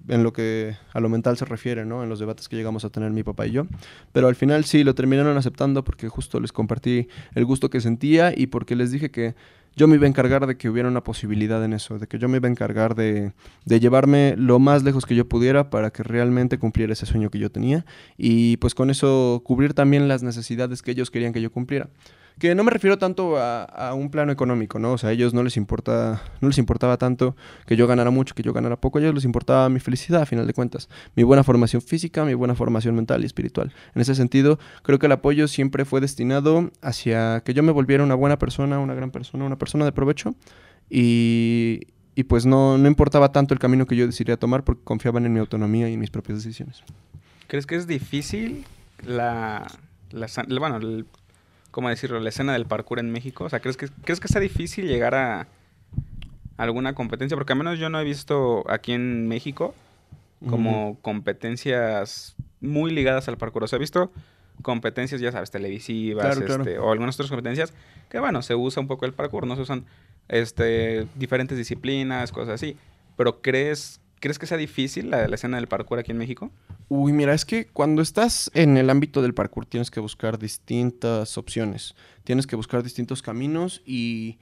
en 0.07 0.23
lo 0.23 0.33
que 0.33 0.75
a 0.93 0.99
lo 0.99 1.09
mental 1.09 1.37
se 1.37 1.45
refiere, 1.45 1.85
¿no? 1.85 2.03
En 2.03 2.09
los 2.09 2.19
debates 2.19 2.47
que 2.47 2.55
llegamos 2.55 2.85
a 2.85 2.89
tener 2.89 3.11
mi 3.11 3.23
papá 3.23 3.45
y 3.45 3.51
yo. 3.51 3.67
Pero 4.11 4.27
al 4.27 4.35
final 4.35 4.65
sí, 4.65 4.83
lo 4.83 4.95
terminaron 4.95 5.37
aceptando 5.37 5.83
porque 5.83 6.07
justo 6.09 6.39
les 6.39 6.51
compartí 6.51 7.07
el 7.35 7.45
gusto 7.45 7.69
que 7.69 7.81
sentía 7.81 8.33
y 8.35 8.47
porque 8.47 8.75
les 8.75 8.91
dije 8.91 9.11
que 9.11 9.35
yo 9.75 9.87
me 9.87 9.95
iba 9.95 10.05
a 10.05 10.09
encargar 10.09 10.45
de 10.47 10.57
que 10.57 10.69
hubiera 10.69 10.89
una 10.89 11.03
posibilidad 11.03 11.63
en 11.63 11.73
eso, 11.73 11.99
de 11.99 12.07
que 12.07 12.19
yo 12.19 12.27
me 12.27 12.37
iba 12.37 12.47
a 12.47 12.51
encargar 12.51 12.95
de, 12.95 13.33
de, 13.65 13.79
llevarme 13.79 14.35
lo 14.37 14.59
más 14.59 14.83
lejos 14.83 15.05
que 15.05 15.15
yo 15.15 15.27
pudiera 15.27 15.69
para 15.69 15.91
que 15.91 16.03
realmente 16.03 16.59
cumpliera 16.59 16.93
ese 16.93 17.05
sueño 17.05 17.29
que 17.29 17.39
yo 17.39 17.51
tenía 17.51 17.85
y 18.17 18.57
pues 18.57 18.75
con 18.75 18.89
eso 18.89 19.41
cubrir 19.45 19.73
también 19.73 20.07
las 20.07 20.23
necesidades 20.23 20.81
que 20.81 20.91
ellos 20.91 21.11
querían 21.11 21.33
que 21.33 21.41
yo 21.41 21.51
cumpliera. 21.51 21.89
Que 22.39 22.55
no 22.55 22.63
me 22.63 22.71
refiero 22.71 22.97
tanto 22.97 23.37
a, 23.37 23.93
un 23.93 24.09
plano 24.09 24.31
económico, 24.31 24.79
¿no? 24.79 24.93
O 24.93 24.97
sea, 24.97 25.09
a 25.09 25.11
ellos 25.11 25.33
no 25.33 25.43
les 25.43 25.57
importa, 25.57 26.23
no 26.39 26.47
les 26.47 26.57
importaba 26.57 26.97
tanto 26.97 27.35
que 27.65 27.75
yo 27.75 27.85
ganara 27.85 28.11
mucho, 28.11 28.33
que 28.33 28.43
yo 28.43 28.53
ganara 28.53 28.79
poco, 28.79 28.97
a 28.97 29.01
ellos 29.01 29.13
les 29.13 29.25
importaba 29.25 29.67
mi 29.67 29.81
felicidad, 29.81 30.21
a 30.21 30.25
final 30.25 30.47
de 30.47 30.53
cuentas. 30.53 30.87
Mi 31.17 31.23
buena 31.23 31.43
formación 31.43 31.81
física, 31.81 32.23
mi 32.23 32.33
buena 32.33 32.55
formación 32.55 32.95
mental 32.95 33.23
y 33.23 33.25
espiritual. 33.25 33.73
En 33.93 34.01
ese 34.01 34.15
sentido, 34.15 34.57
creo 34.83 34.99
que 34.99 35.07
el 35.07 35.11
apoyo 35.11 35.49
siempre 35.49 35.83
fue 35.83 35.99
destinado 35.99 36.71
hacia 36.81 37.41
que 37.41 37.53
yo 37.53 37.61
me 37.61 37.73
volviera 37.73 38.05
una 38.05 38.15
buena 38.15 38.39
persona, 38.39 38.79
una 38.79 38.93
gran 38.93 39.11
persona, 39.11 39.43
una 39.43 39.57
persona 39.57 39.83
de 39.83 39.91
provecho. 39.91 40.33
Y, 40.89 41.81
y 42.15 42.23
pues 42.23 42.45
no, 42.45 42.77
no 42.77 42.87
importaba 42.87 43.33
tanto 43.33 43.53
el 43.53 43.59
camino 43.59 43.85
que 43.85 43.97
yo 43.97 44.05
decidiera 44.05 44.37
tomar 44.37 44.63
porque 44.63 44.81
confiaban 44.85 45.25
en 45.25 45.33
mi 45.33 45.39
autonomía 45.39 45.89
y 45.89 45.93
en 45.95 45.99
mis 45.99 46.09
propias 46.09 46.37
decisiones. 46.37 46.83
¿Crees 47.47 47.65
que 47.65 47.75
es 47.75 47.85
difícil 47.85 48.63
la, 49.03 49.67
la 50.11 50.27
bueno, 50.57 50.77
el 50.77 51.05
¿cómo 51.71 51.89
decirlo?, 51.89 52.19
la 52.19 52.29
escena 52.29 52.53
del 52.53 52.65
parkour 52.65 52.99
en 52.99 53.11
México? 53.11 53.43
O 53.43 53.49
sea, 53.49 53.59
¿crees 53.59 53.77
que, 53.77 53.87
¿crees 54.03 54.19
que 54.19 54.27
sea 54.27 54.41
difícil 54.41 54.87
llegar 54.87 55.15
a 55.15 55.47
alguna 56.57 56.93
competencia? 56.93 57.35
Porque 57.35 57.53
al 57.53 57.59
menos 57.59 57.79
yo 57.79 57.89
no 57.89 57.99
he 57.99 58.03
visto 58.03 58.69
aquí 58.69 58.93
en 58.93 59.27
México 59.27 59.73
como 60.47 60.97
competencias 61.01 62.35
muy 62.61 62.91
ligadas 62.91 63.27
al 63.27 63.37
parkour. 63.37 63.63
O 63.65 63.67
sea, 63.67 63.77
he 63.77 63.79
visto 63.79 64.11
competencias, 64.61 65.21
ya 65.21 65.31
sabes, 65.31 65.51
televisivas 65.51 66.37
este, 66.37 66.79
o 66.79 66.91
algunas 66.91 67.15
otras 67.15 67.29
competencias 67.29 67.73
que, 68.09 68.19
bueno, 68.19 68.41
se 68.41 68.55
usa 68.55 68.81
un 68.81 68.87
poco 68.87 69.05
el 69.05 69.13
parkour, 69.13 69.47
¿no? 69.47 69.55
Se 69.55 69.61
usan 69.61 69.85
este, 70.27 71.07
diferentes 71.15 71.57
disciplinas, 71.57 72.31
cosas 72.31 72.55
así. 72.55 72.77
Pero 73.17 73.41
¿crees 73.41 74.01
¿Crees 74.19 74.39
que 74.39 74.45
sea 74.45 74.57
difícil 74.57 75.09
la, 75.09 75.25
escena 75.25 75.57
del 75.57 75.67
parkour 75.67 75.99
aquí 75.99 76.11
en 76.11 76.17
México? 76.17 76.51
Uy, 76.87 77.13
mira, 77.13 77.33
es 77.33 77.45
que 77.45 77.67
cuando 77.67 78.01
estás 78.01 78.51
en 78.53 78.77
el 78.77 78.89
ámbito 78.89 79.21
del 79.21 79.33
parkour 79.33 79.65
tienes 79.65 79.91
que 79.91 79.99
buscar 79.99 80.39
distintas 80.39 81.37
opciones, 81.37 81.95
tienes 82.23 82.47
que 82.47 82.55
buscar 82.55 82.83
distintos 82.83 83.21
caminos 83.21 83.81
y 83.85 84.39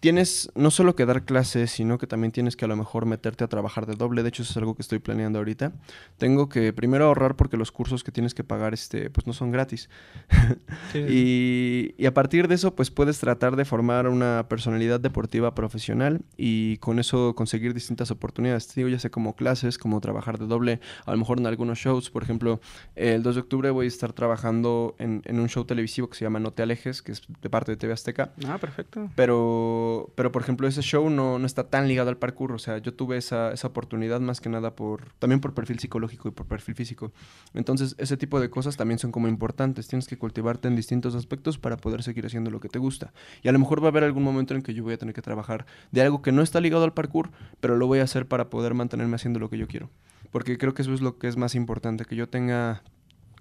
tienes 0.00 0.50
no 0.54 0.70
solo 0.70 0.94
que 0.94 1.06
dar 1.06 1.24
clases, 1.24 1.70
sino 1.70 1.98
que 1.98 2.06
también 2.06 2.30
tienes 2.32 2.56
que 2.56 2.64
a 2.64 2.68
lo 2.68 2.76
mejor 2.76 3.06
meterte 3.06 3.44
a 3.44 3.48
trabajar 3.48 3.86
de 3.86 3.94
doble. 3.94 4.22
De 4.22 4.28
hecho, 4.28 4.42
eso 4.42 4.52
es 4.52 4.56
algo 4.56 4.74
que 4.74 4.82
estoy 4.82 4.98
planeando 4.98 5.38
ahorita. 5.38 5.72
Tengo 6.18 6.48
que 6.48 6.72
primero 6.72 7.06
ahorrar 7.06 7.36
porque 7.36 7.56
los 7.56 7.72
cursos 7.72 8.04
que 8.04 8.12
tienes 8.12 8.34
que 8.34 8.44
pagar, 8.44 8.74
este, 8.74 9.10
pues 9.10 9.26
no 9.26 9.32
son 9.32 9.50
gratis. 9.50 9.88
y, 10.94 11.94
y, 11.96 12.06
a 12.06 12.14
partir 12.14 12.46
de 12.48 12.56
eso, 12.56 12.74
pues 12.74 12.90
puedes 12.90 13.18
tratar 13.18 13.56
de 13.56 13.64
formar 13.64 14.08
una 14.08 14.46
personalidad 14.48 15.00
deportiva 15.00 15.54
profesional 15.54 16.22
y 16.36 16.76
con 16.78 16.98
eso 16.98 17.34
conseguir 17.34 17.72
distintas 17.72 18.10
oportunidades. 18.10 18.68
Te 18.68 18.74
digo, 18.80 18.88
ya 18.88 18.98
sé 18.98 19.10
como 19.10 19.34
clases, 19.34 19.78
como 19.78 20.00
trabajar 20.00 20.38
de 20.38 20.46
doble, 20.46 20.80
a 21.06 21.12
lo 21.12 21.16
mejor 21.16 21.38
en 21.38 21.46
algunos 21.46 21.78
shows. 21.78 22.10
Por 22.10 22.22
ejemplo, 22.22 22.60
el 22.94 23.22
2 23.22 23.34
de 23.34 23.40
octubre 23.40 23.70
voy 23.70 23.86
a 23.86 23.88
estar 23.88 24.12
trabajando 24.12 24.94
en, 24.98 25.22
en 25.24 25.40
un 25.40 25.48
show 25.48 25.64
televisivo 25.64 26.08
que 26.08 26.16
se 26.16 26.24
llama 26.24 26.38
No 26.38 26.52
te 26.52 26.62
alejes, 26.62 27.02
que 27.02 27.12
es 27.12 27.22
de 27.40 27.50
parte 27.50 27.72
de 27.72 27.76
TV 27.76 27.92
Azteca. 27.92 28.32
Ah, 28.46 28.58
perfecto. 28.58 29.10
Pero 29.16 29.85
pero, 30.14 30.32
por 30.32 30.42
ejemplo, 30.42 30.66
ese 30.68 30.82
show 30.82 31.10
no, 31.10 31.38
no, 31.38 31.46
está 31.46 31.68
tan 31.68 31.88
ligado 31.88 32.08
al 32.08 32.16
parkour. 32.16 32.52
O 32.52 32.58
sea, 32.58 32.78
yo 32.78 32.94
tuve 32.94 33.16
esa, 33.16 33.52
esa, 33.52 33.68
oportunidad 33.68 34.20
más 34.20 34.40
que 34.40 34.48
nada 34.48 34.74
por, 34.74 35.12
también 35.18 35.40
por 35.40 35.54
perfil 35.54 35.78
psicológico 35.78 36.28
y 36.28 36.30
por 36.30 36.46
perfil 36.46 36.74
físico. 36.74 37.12
Entonces, 37.54 37.94
ese 37.98 38.16
tipo 38.16 38.40
de 38.40 38.50
cosas 38.50 38.76
también 38.76 38.98
son 38.98 39.12
como 39.12 39.28
importantes. 39.28 39.88
Tienes 39.88 40.06
que 40.06 40.18
cultivarte 40.18 40.68
en 40.68 40.76
distintos 40.76 41.14
aspectos 41.14 41.58
para 41.58 41.76
poder 41.76 42.02
seguir 42.02 42.26
haciendo 42.26 42.50
lo 42.50 42.60
que 42.60 42.68
te 42.68 42.78
gusta. 42.78 43.12
Y 43.42 43.48
a 43.48 43.52
lo 43.52 43.58
mejor 43.58 43.82
va 43.82 43.86
a 43.86 43.90
haber 43.90 44.04
algún 44.04 44.22
momento 44.22 44.54
en 44.54 44.62
que 44.62 44.74
yo 44.74 44.84
voy 44.84 44.94
a 44.94 44.98
tener 44.98 45.14
que 45.14 45.22
trabajar 45.22 45.66
de 45.90 46.02
algo 46.02 46.22
que 46.22 46.32
no 46.32 46.42
está 46.42 46.60
ligado 46.60 46.84
al 46.84 46.92
parkour, 46.92 47.30
pero 47.60 47.76
lo 47.76 47.86
voy 47.86 48.00
a 48.00 48.04
hacer 48.04 48.26
para 48.26 48.50
poder 48.50 48.74
mantenerme 48.74 49.16
haciendo 49.16 49.40
lo 49.40 49.50
que 49.50 49.58
yo 49.58 49.66
quiero. 49.66 49.90
Porque 50.30 50.58
creo 50.58 50.74
que 50.74 50.82
eso 50.82 50.92
es 50.92 51.00
lo 51.00 51.18
que 51.18 51.28
es 51.28 51.36
más 51.36 51.54
importante, 51.54 52.04
que 52.04 52.16
yo 52.16 52.28
tenga 52.28 52.82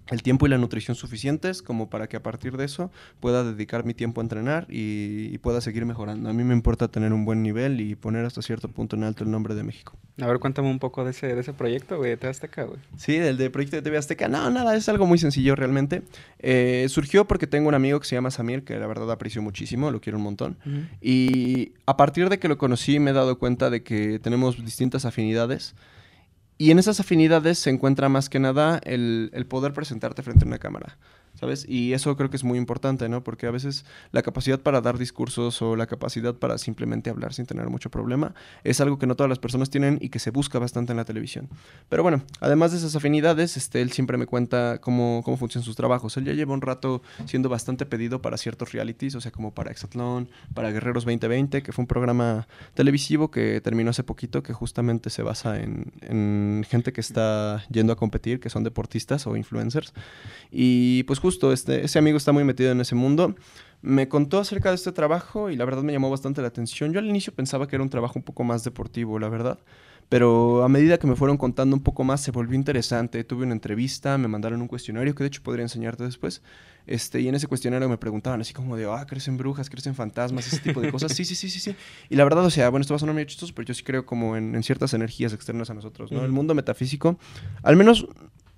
el 0.10 0.22
tiempo 0.22 0.46
y 0.46 0.50
la 0.50 0.58
nutrición 0.58 0.96
suficientes 0.96 1.62
como 1.62 1.90
para 1.90 2.08
que 2.08 2.18
a 2.18 2.24
partir 2.24 2.58
de 2.58 2.66
eso 2.66 2.92
pueda 3.20 3.44
dedicar 3.44 3.86
mi 3.86 3.94
tiempo 3.94 4.22
a 4.22 4.24
entrenar 4.24 4.68
y, 4.70 5.38
pueda 5.46 5.62
seguir 5.62 5.86
mejorando. 5.86 6.28
A 6.28 6.34
mí 6.34 6.44
me 6.44 6.56
importa 6.56 6.88
tener 6.88 7.14
un 7.14 7.24
buen 7.24 7.44
nivel 7.44 7.80
y 7.80 7.94
poner 7.94 8.26
hasta 8.26 8.42
cierto 8.42 8.68
punto 8.68 8.96
en 8.96 9.04
alto 9.04 9.24
el 9.24 9.30
nombre 9.30 9.54
de 9.54 9.62
México. 9.62 9.96
A 10.20 10.26
ver, 10.26 10.40
cuéntame 10.40 10.70
un 10.70 10.80
poco 10.80 11.04
de 11.04 11.12
ese, 11.12 11.36
de 11.36 11.42
ese 11.42 11.54
proyecto, 11.54 11.98
güey, 11.98 12.12
de 12.12 12.18
TV 12.18 12.32
Azteca, 12.32 12.64
güey. 12.64 12.80
Sí, 12.98 13.20
del 13.20 13.38
de 13.38 13.52
proyecto 13.52 13.76
de 13.76 13.84
TV 13.84 13.98
Azteca. 13.98 14.28
No, 14.28 14.50
nada, 14.50 14.76
es 14.76 14.90
algo 14.90 15.06
muy 15.06 15.20
sencillo 15.20 15.56
realmente. 15.56 16.02
Eh, 16.40 16.88
surgió 16.90 17.26
porque 17.26 17.46
tengo 17.46 17.68
un 17.68 17.76
amigo 17.76 18.00
que 18.00 18.08
se 18.08 18.16
llama 18.16 18.32
Samir, 18.32 18.64
que 18.64 18.80
la 18.80 18.88
verdad 18.88 19.12
aprecio 19.12 19.44
muchísimo, 19.44 19.92
lo 19.92 20.02
quiero 20.02 20.18
un 20.18 20.24
montón. 20.24 20.58
Y 21.00 21.74
a 21.86 21.96
partir 21.96 22.30
de 22.30 22.40
que 22.40 22.48
lo 22.48 22.58
conocí 22.58 23.00
me 23.00 23.12
he 23.12 23.14
dado 23.14 23.38
cuenta 23.38 23.70
de 23.70 23.84
que 23.84 24.18
tenemos 24.20 24.64
distintas 24.64 25.06
afinidades. 25.06 25.76
Y 26.58 26.72
en 26.72 26.80
esas 26.80 27.00
afinidades 27.00 27.60
se 27.60 27.70
encuentra 27.70 28.10
más 28.10 28.30
que 28.30 28.40
nada 28.40 28.80
el, 28.84 29.30
el 29.34 29.46
poder 29.46 29.74
presentarte 29.74 30.24
frente 30.24 30.46
a 30.46 30.48
una 30.48 30.58
cámara. 30.58 30.98
¿Sabes? 31.40 31.66
Y 31.68 31.94
eso 31.94 32.16
creo 32.16 32.30
que 32.30 32.38
es 32.38 32.44
muy 32.44 32.58
importante, 32.58 33.10
¿no? 33.10 33.24
Porque 33.24 33.48
a 33.48 33.52
veces 33.52 33.86
la 34.12 34.22
capacidad 34.22 34.60
para 34.60 34.82
dar 34.82 34.98
discursos 34.98 35.62
o 35.62 35.76
la 35.76 35.88
capacidad 35.88 36.36
para 36.36 36.58
simplemente 36.58 37.10
hablar 37.10 37.34
sin 37.34 37.46
tener 37.46 37.70
mucho 37.70 37.90
problema 37.90 38.34
es 38.64 38.82
algo 38.82 38.98
que 38.98 39.08
no 39.08 39.16
todas 39.16 39.30
las 39.30 39.40
personas 39.40 39.70
tienen 39.70 39.98
y 40.02 40.10
que 40.10 40.20
se 40.20 40.32
busca 40.32 40.60
bastante 40.60 40.94
en 40.94 40.98
la 40.98 41.06
televisión. 41.06 41.50
Pero 41.90 42.04
bueno, 42.04 42.24
además 42.40 42.72
de 42.72 42.78
esas 42.78 42.96
afinidades, 42.96 43.58
este, 43.58 43.82
él 43.82 43.92
siempre 43.92 44.18
me 44.18 44.26
cuenta 44.26 44.80
cómo, 44.80 45.22
cómo 45.24 45.38
funcionan 45.38 45.66
sus 45.66 45.76
trabajos. 45.76 46.18
Él 46.18 46.26
ya 46.26 46.34
lleva 46.34 46.54
un 46.54 46.62
rato 46.62 47.02
siendo 47.26 47.50
bastante 47.50 47.86
pedido 47.86 48.22
para 48.22 48.38
ciertos 48.38 48.72
realities, 48.72 49.16
o 49.16 49.22
sea, 49.22 49.32
como 49.32 49.54
para 49.54 49.72
Exatlón, 49.72 50.30
para 50.54 50.72
Guerreros 50.72 51.06
2020, 51.06 51.64
que 51.64 51.72
fue 51.72 51.84
un 51.84 51.88
programa 51.88 52.48
televisivo 52.74 53.32
que 53.32 53.62
terminó 53.62 53.90
hace 53.90 54.04
poquito, 54.04 54.44
que 54.44 54.54
justamente 54.54 55.10
se 55.10 55.22
basa 55.22 55.60
en, 55.60 55.94
en 56.02 56.66
gente 56.68 56.94
que 56.94 57.02
está 57.02 57.64
yendo 57.70 57.94
a 57.94 57.96
competir, 57.96 58.40
que 58.40 58.50
son 58.50 58.64
deportistas 58.64 59.28
o 59.28 59.36
influencers. 59.36 59.94
Y 60.52 61.04
pues 61.04 61.20
justo 61.26 61.52
este, 61.52 61.84
ese 61.84 61.98
amigo 61.98 62.18
está 62.18 62.32
muy 62.34 62.44
metido 62.44 62.72
en 62.72 62.80
ese 62.82 62.94
mundo. 62.94 63.34
Me 63.82 64.08
contó 64.08 64.38
acerca 64.38 64.70
de 64.70 64.76
este 64.76 64.92
trabajo 64.92 65.50
y 65.50 65.56
la 65.56 65.66
verdad 65.66 65.82
me 65.82 65.92
llamó 65.92 66.12
bastante 66.12 66.40
la 66.40 66.50
atención. 66.50 66.94
Yo 66.94 67.00
al 67.00 67.08
inicio 67.08 67.34
pensaba 67.34 67.68
que 67.68 67.76
era 67.76 67.82
un 67.82 67.90
trabajo 67.90 68.20
un 68.20 68.24
poco 68.24 68.44
más 68.44 68.64
deportivo, 68.64 69.18
la 69.18 69.28
verdad. 69.28 69.58
Pero 70.08 70.64
a 70.64 70.70
medida 70.70 71.00
que 71.00 71.08
me 71.08 71.16
fueron 71.16 71.38
contando 71.38 71.76
un 71.76 71.82
poco 71.82 72.04
más, 72.04 72.22
se 72.22 72.30
volvió 72.30 72.56
interesante. 72.56 73.24
Tuve 73.24 73.44
una 73.44 73.54
entrevista, 73.54 74.20
me 74.20 74.28
mandaron 74.28 74.62
un 74.62 74.68
cuestionario 74.68 75.16
que 75.16 75.24
de 75.24 75.30
hecho 75.30 75.42
podría 75.42 75.64
enseñarte 75.64 76.04
después. 76.04 76.44
Este, 76.86 77.22
y 77.22 77.28
en 77.28 77.34
ese 77.34 77.48
cuestionario 77.48 77.90
me 77.90 77.98
preguntaban 77.98 78.40
así 78.40 78.54
como 78.54 78.78
de, 78.78 78.86
ah, 78.86 79.04
crecen 79.08 79.36
brujas, 79.36 79.68
crecen 79.68 79.96
fantasmas, 79.96 80.46
ese 80.46 80.60
tipo 80.60 80.80
de 80.80 80.92
cosas. 80.92 81.12
Sí, 81.12 81.26
sí, 81.26 81.34
sí, 81.34 81.50
sí, 81.50 81.60
sí. 81.60 81.76
Y 82.08 82.18
la 82.18 82.24
verdad, 82.24 82.46
o 82.46 82.52
sea, 82.52 82.70
bueno, 82.70 82.82
esto 82.82 82.94
va 82.94 82.98
a 82.98 83.00
sonar 83.00 83.16
muy 83.16 83.26
chistoso, 83.26 83.52
pero 83.56 83.66
yo 83.66 83.74
sí 83.74 83.84
creo 83.84 84.06
como 84.06 84.38
en, 84.38 84.62
ciertas 84.62 84.94
energías 84.94 85.34
externas 85.34 85.72
a 85.72 85.74
nosotros, 85.74 86.12
¿no? 86.12 86.24
El 86.24 86.32
mundo 86.32 86.54
metafísico, 86.54 87.18
al 87.64 87.76
menos 87.76 88.08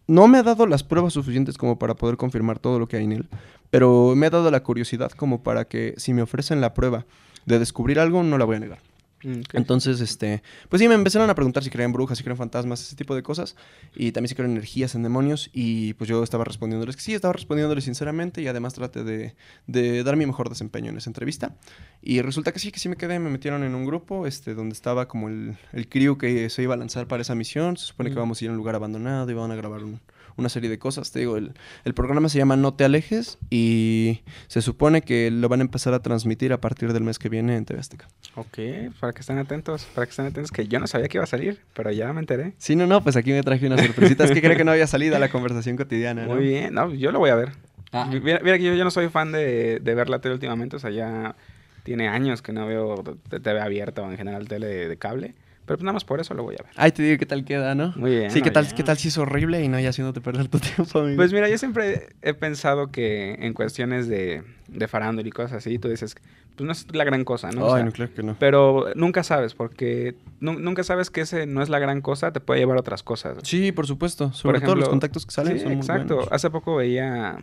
no 0.07 0.27
me 0.27 0.37
ha 0.37 0.43
dado 0.43 0.65
las 0.65 0.83
pruebas 0.83 1.13
suficientes 1.13 1.57
como 1.57 1.77
para 1.77 1.95
poder 1.95 2.17
confirmar 2.17 2.59
todo 2.59 2.79
lo 2.79 2.87
que 2.87 2.97
hay 2.97 3.03
en 3.03 3.11
él, 3.11 3.27
pero 3.69 4.13
me 4.15 4.27
ha 4.27 4.29
dado 4.29 4.49
la 4.49 4.63
curiosidad 4.63 5.11
como 5.11 5.43
para 5.43 5.65
que 5.65 5.93
si 5.97 6.13
me 6.13 6.21
ofrecen 6.21 6.61
la 6.61 6.73
prueba 6.73 7.05
de 7.45 7.59
descubrir 7.59 7.99
algo, 7.99 8.23
no 8.23 8.37
la 8.37 8.45
voy 8.45 8.55
a 8.55 8.59
negar. 8.59 8.79
Mm, 9.23 9.41
Entonces, 9.53 9.99
este, 9.99 10.43
pues 10.69 10.79
sí, 10.79 10.87
me 10.87 10.93
empezaron 10.93 11.29
a 11.29 11.35
preguntar 11.35 11.63
si 11.63 11.69
creen 11.69 11.91
brujas, 11.91 12.17
si 12.17 12.23
creen 12.23 12.37
fantasmas, 12.37 12.81
ese 12.81 12.95
tipo 12.95 13.15
de 13.15 13.23
cosas. 13.23 13.55
Y 13.95 14.11
también 14.11 14.29
si 14.29 14.35
creen 14.35 14.51
energías 14.51 14.95
en 14.95 15.03
demonios. 15.03 15.49
Y 15.53 15.93
pues 15.93 16.07
yo 16.09 16.23
estaba 16.23 16.43
respondiéndoles 16.43 16.95
que 16.95 17.01
sí, 17.01 17.13
estaba 17.13 17.33
respondiéndoles 17.33 17.83
sinceramente. 17.83 18.41
Y 18.41 18.47
además 18.47 18.73
traté 18.73 19.03
de, 19.03 19.35
de, 19.65 20.03
dar 20.03 20.15
mi 20.15 20.25
mejor 20.25 20.49
desempeño 20.49 20.89
en 20.89 20.97
esa 20.97 21.09
entrevista. 21.09 21.55
Y 22.01 22.21
resulta 22.21 22.51
que 22.51 22.59
sí, 22.59 22.71
que 22.71 22.79
sí 22.79 22.89
me 22.89 22.95
quedé. 22.95 23.19
Me 23.19 23.29
metieron 23.29 23.63
en 23.63 23.73
un 23.75 23.85
grupo 23.85 24.27
este, 24.27 24.53
donde 24.53 24.73
estaba 24.73 25.07
como 25.07 25.29
el, 25.29 25.57
el 25.73 25.89
crew 25.89 26.17
que 26.17 26.49
se 26.49 26.63
iba 26.63 26.75
a 26.75 26.77
lanzar 26.77 27.07
para 27.07 27.21
esa 27.21 27.35
misión. 27.35 27.77
Se 27.77 27.85
supone 27.85 28.09
que 28.09 28.15
vamos 28.15 28.41
a 28.41 28.45
ir 28.45 28.49
a 28.49 28.51
un 28.51 28.57
lugar 28.57 28.75
abandonado 28.75 29.29
y 29.29 29.33
van 29.33 29.51
a 29.51 29.55
grabar 29.55 29.83
un, 29.83 29.99
una 30.35 30.49
serie 30.49 30.69
de 30.69 30.77
cosas. 30.79 31.11
Te 31.11 31.19
digo, 31.19 31.37
el, 31.37 31.53
el, 31.85 31.93
programa 31.93 32.29
se 32.29 32.37
llama 32.37 32.55
No 32.55 32.73
te 32.73 32.83
alejes 32.83 33.37
y 33.49 34.21
se 34.47 34.61
supone 34.61 35.01
que 35.01 35.31
lo 35.31 35.49
van 35.49 35.61
a 35.61 35.63
empezar 35.63 35.93
a 35.93 36.01
transmitir 36.01 36.53
a 36.53 36.61
partir 36.61 36.93
del 36.93 37.03
mes 37.03 37.19
que 37.19 37.29
viene 37.29 37.55
en 37.55 37.65
TV 37.65 37.79
Azteca. 37.79 38.07
Ok, 38.35 38.59
para 38.99 39.13
que 39.13 39.21
estén 39.21 39.37
atentos, 39.37 39.85
para 39.95 40.05
que 40.05 40.11
estén 40.11 40.25
atentos, 40.25 40.51
que 40.51 40.67
yo 40.67 40.79
no 40.79 40.87
sabía 40.87 41.07
que 41.07 41.17
iba 41.17 41.23
a 41.23 41.27
salir, 41.27 41.59
pero 41.73 41.91
ya 41.91 42.11
me 42.13 42.19
enteré. 42.19 42.53
Sí, 42.57 42.75
no, 42.75 42.87
no, 42.87 43.01
pues 43.01 43.15
aquí 43.15 43.31
me 43.31 43.43
traje 43.43 43.67
una 43.67 43.77
sorpresita. 43.77 44.25
es 44.25 44.31
que 44.31 44.41
creo 44.41 44.57
que 44.57 44.63
no 44.63 44.71
había 44.71 44.87
salido 44.87 45.15
a 45.15 45.19
la 45.19 45.29
conversación 45.29 45.77
cotidiana. 45.77 46.25
Muy 46.25 46.45
bien, 46.45 46.73
no, 46.73 46.93
yo 46.93 47.11
lo 47.11 47.19
voy 47.19 47.29
a 47.29 47.35
ver. 47.35 47.51
Ah. 47.91 48.09
Mira, 48.11 48.39
que 48.39 48.63
yo, 48.63 48.73
yo, 48.73 48.83
no 48.83 48.91
soy 48.91 49.09
fan 49.09 49.31
de, 49.31 49.79
de 49.79 49.95
ver 49.95 50.09
la 50.09 50.19
tele 50.19 50.33
últimamente, 50.33 50.75
o 50.75 50.79
sea, 50.79 50.89
ya 50.89 51.35
tiene 51.83 52.09
años 52.09 52.41
que 52.41 52.51
no 52.51 52.67
veo 52.67 53.01
TV 53.29 53.61
abierta 53.61 54.01
o 54.01 54.11
en 54.11 54.17
general 54.17 54.47
tele 54.49 54.89
de 54.89 54.97
cable. 54.97 55.35
Pero 55.67 55.79
pues 55.79 55.83
nada 55.83 55.93
más 55.93 56.05
por 56.05 56.21
eso 56.21 56.33
lo 56.33 56.43
voy 56.43 56.55
a 56.57 56.63
ver. 56.63 56.71
Ay, 56.77 56.93
te 56.93 57.03
digo 57.03 57.19
qué 57.19 57.25
tal 57.25 57.43
queda, 57.43 57.75
¿no? 57.75 57.91
Muy 57.97 58.11
bien. 58.11 58.31
Sí, 58.31 58.41
qué 58.41 58.51
tal, 58.51 58.73
qué 58.73 58.83
tal 58.83 58.97
si 58.97 59.09
es 59.09 59.17
horrible 59.17 59.61
y 59.61 59.67
no 59.67 59.77
ya 59.77 59.89
haciéndote 59.89 60.21
perder 60.21 60.47
tu 60.47 60.59
tiempo, 60.61 60.99
amigo. 60.99 61.17
Pues 61.17 61.33
mira, 61.33 61.49
yo 61.49 61.57
siempre 61.57 62.07
he 62.21 62.33
pensado 62.33 62.89
que 62.89 63.33
en 63.33 63.53
cuestiones 63.53 64.07
de, 64.07 64.43
de 64.69 64.87
farándula 64.87 65.27
y 65.27 65.31
cosas 65.31 65.51
así, 65.57 65.77
tú 65.77 65.89
dices, 65.89 66.15
pues 66.55 66.65
no 66.65 66.71
es 66.71 66.87
la 66.95 67.03
gran 67.03 67.25
cosa, 67.25 67.51
¿no? 67.51 67.73
Ay, 67.73 67.83
no, 67.83 67.91
claro 67.91 68.13
que 68.13 68.23
no. 68.23 68.37
Pero 68.39 68.85
nunca 68.95 69.23
sabes, 69.23 69.55
porque 69.55 70.15
nunca 70.39 70.83
sabes 70.85 71.09
que 71.09 71.19
ese 71.19 71.45
no 71.47 71.61
es 71.61 71.67
la 71.67 71.79
gran 71.79 71.99
cosa, 71.99 72.31
te 72.31 72.39
puede 72.39 72.61
llevar 72.61 72.77
a 72.77 72.79
otras 72.79 73.03
cosas. 73.03 73.37
Sí, 73.43 73.73
por 73.73 73.87
supuesto. 73.87 74.31
Sobre 74.31 74.53
por 74.53 74.55
ejemplo, 74.55 74.73
todo 74.75 74.79
los 74.79 74.89
contactos 74.89 75.25
que 75.25 75.33
salen 75.33 75.59
sí, 75.59 75.67
exacto. 75.67 76.29
Hace 76.31 76.49
poco 76.49 76.77
veía... 76.77 77.39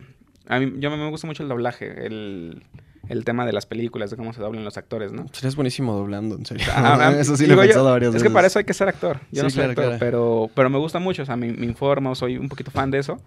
A 0.47 0.59
mí, 0.59 0.73
yo 0.79 0.89
me 0.89 1.09
gusta 1.11 1.27
mucho 1.27 1.43
el 1.43 1.49
doblaje, 1.49 2.07
el 2.07 2.63
el 3.09 3.25
tema 3.25 3.45
de 3.45 3.53
las 3.53 3.65
películas, 3.65 4.09
de 4.09 4.17
cómo 4.17 4.33
se 4.33 4.41
doblan 4.41 4.63
los 4.63 4.77
actores, 4.77 5.11
¿no? 5.11 5.25
Serías 5.31 5.55
buenísimo 5.55 5.93
doblando, 5.93 6.35
en 6.35 6.45
serio. 6.45 6.65
Ah, 6.73 6.97
ah, 6.99 7.13
eso 7.19 7.35
sí 7.37 7.45
lo 7.47 7.53
he 7.55 7.65
pensado 7.65 7.91
varias 7.91 8.11
veces. 8.11 8.23
Es 8.23 8.27
que 8.27 8.33
para 8.33 8.47
eso 8.47 8.59
hay 8.59 8.65
que 8.65 8.73
ser 8.73 8.87
actor. 8.87 9.19
Yo 9.31 9.43
no 9.43 9.49
soy 9.49 9.63
actor, 9.63 9.97
pero, 9.99 10.49
pero 10.53 10.69
me 10.69 10.77
gusta 10.77 10.99
mucho, 10.99 11.23
o 11.23 11.25
sea, 11.25 11.35
me, 11.35 11.51
me 11.51 11.65
informo, 11.65 12.15
soy 12.15 12.37
un 12.37 12.49
poquito 12.49 12.71
fan 12.71 12.91
de 12.91 12.99
eso. 12.99 13.19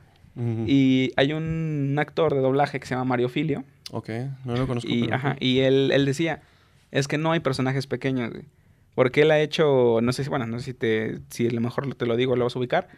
Y 0.66 1.10
hay 1.16 1.32
un 1.32 1.96
actor 1.98 2.32
de 2.32 2.40
doblaje 2.40 2.78
que 2.78 2.86
se 2.86 2.94
llama 2.94 3.04
Mario 3.04 3.28
Filio. 3.28 3.64
Ok, 3.90 4.08
no 4.44 4.54
lo 4.54 4.68
conozco. 4.68 4.88
Y, 4.88 5.10
ajá, 5.10 5.36
y 5.40 5.60
él, 5.60 5.90
él 5.92 6.04
decía, 6.04 6.42
es 6.92 7.08
que 7.08 7.18
no 7.18 7.32
hay 7.32 7.40
personajes 7.40 7.88
pequeños, 7.88 8.32
Porque 8.94 9.22
él 9.22 9.32
ha 9.32 9.40
hecho, 9.40 9.98
no 10.00 10.12
sé 10.12 10.22
si, 10.22 10.30
bueno, 10.30 10.46
no 10.46 10.58
sé 10.60 10.66
si 10.66 10.74
te, 10.74 11.18
si 11.30 11.48
a 11.48 11.50
lo 11.50 11.60
mejor 11.60 11.92
te 11.94 12.06
lo 12.06 12.16
digo, 12.16 12.36
lo 12.36 12.44
vas 12.44 12.54
a 12.54 12.58
ubicar, 12.60 12.88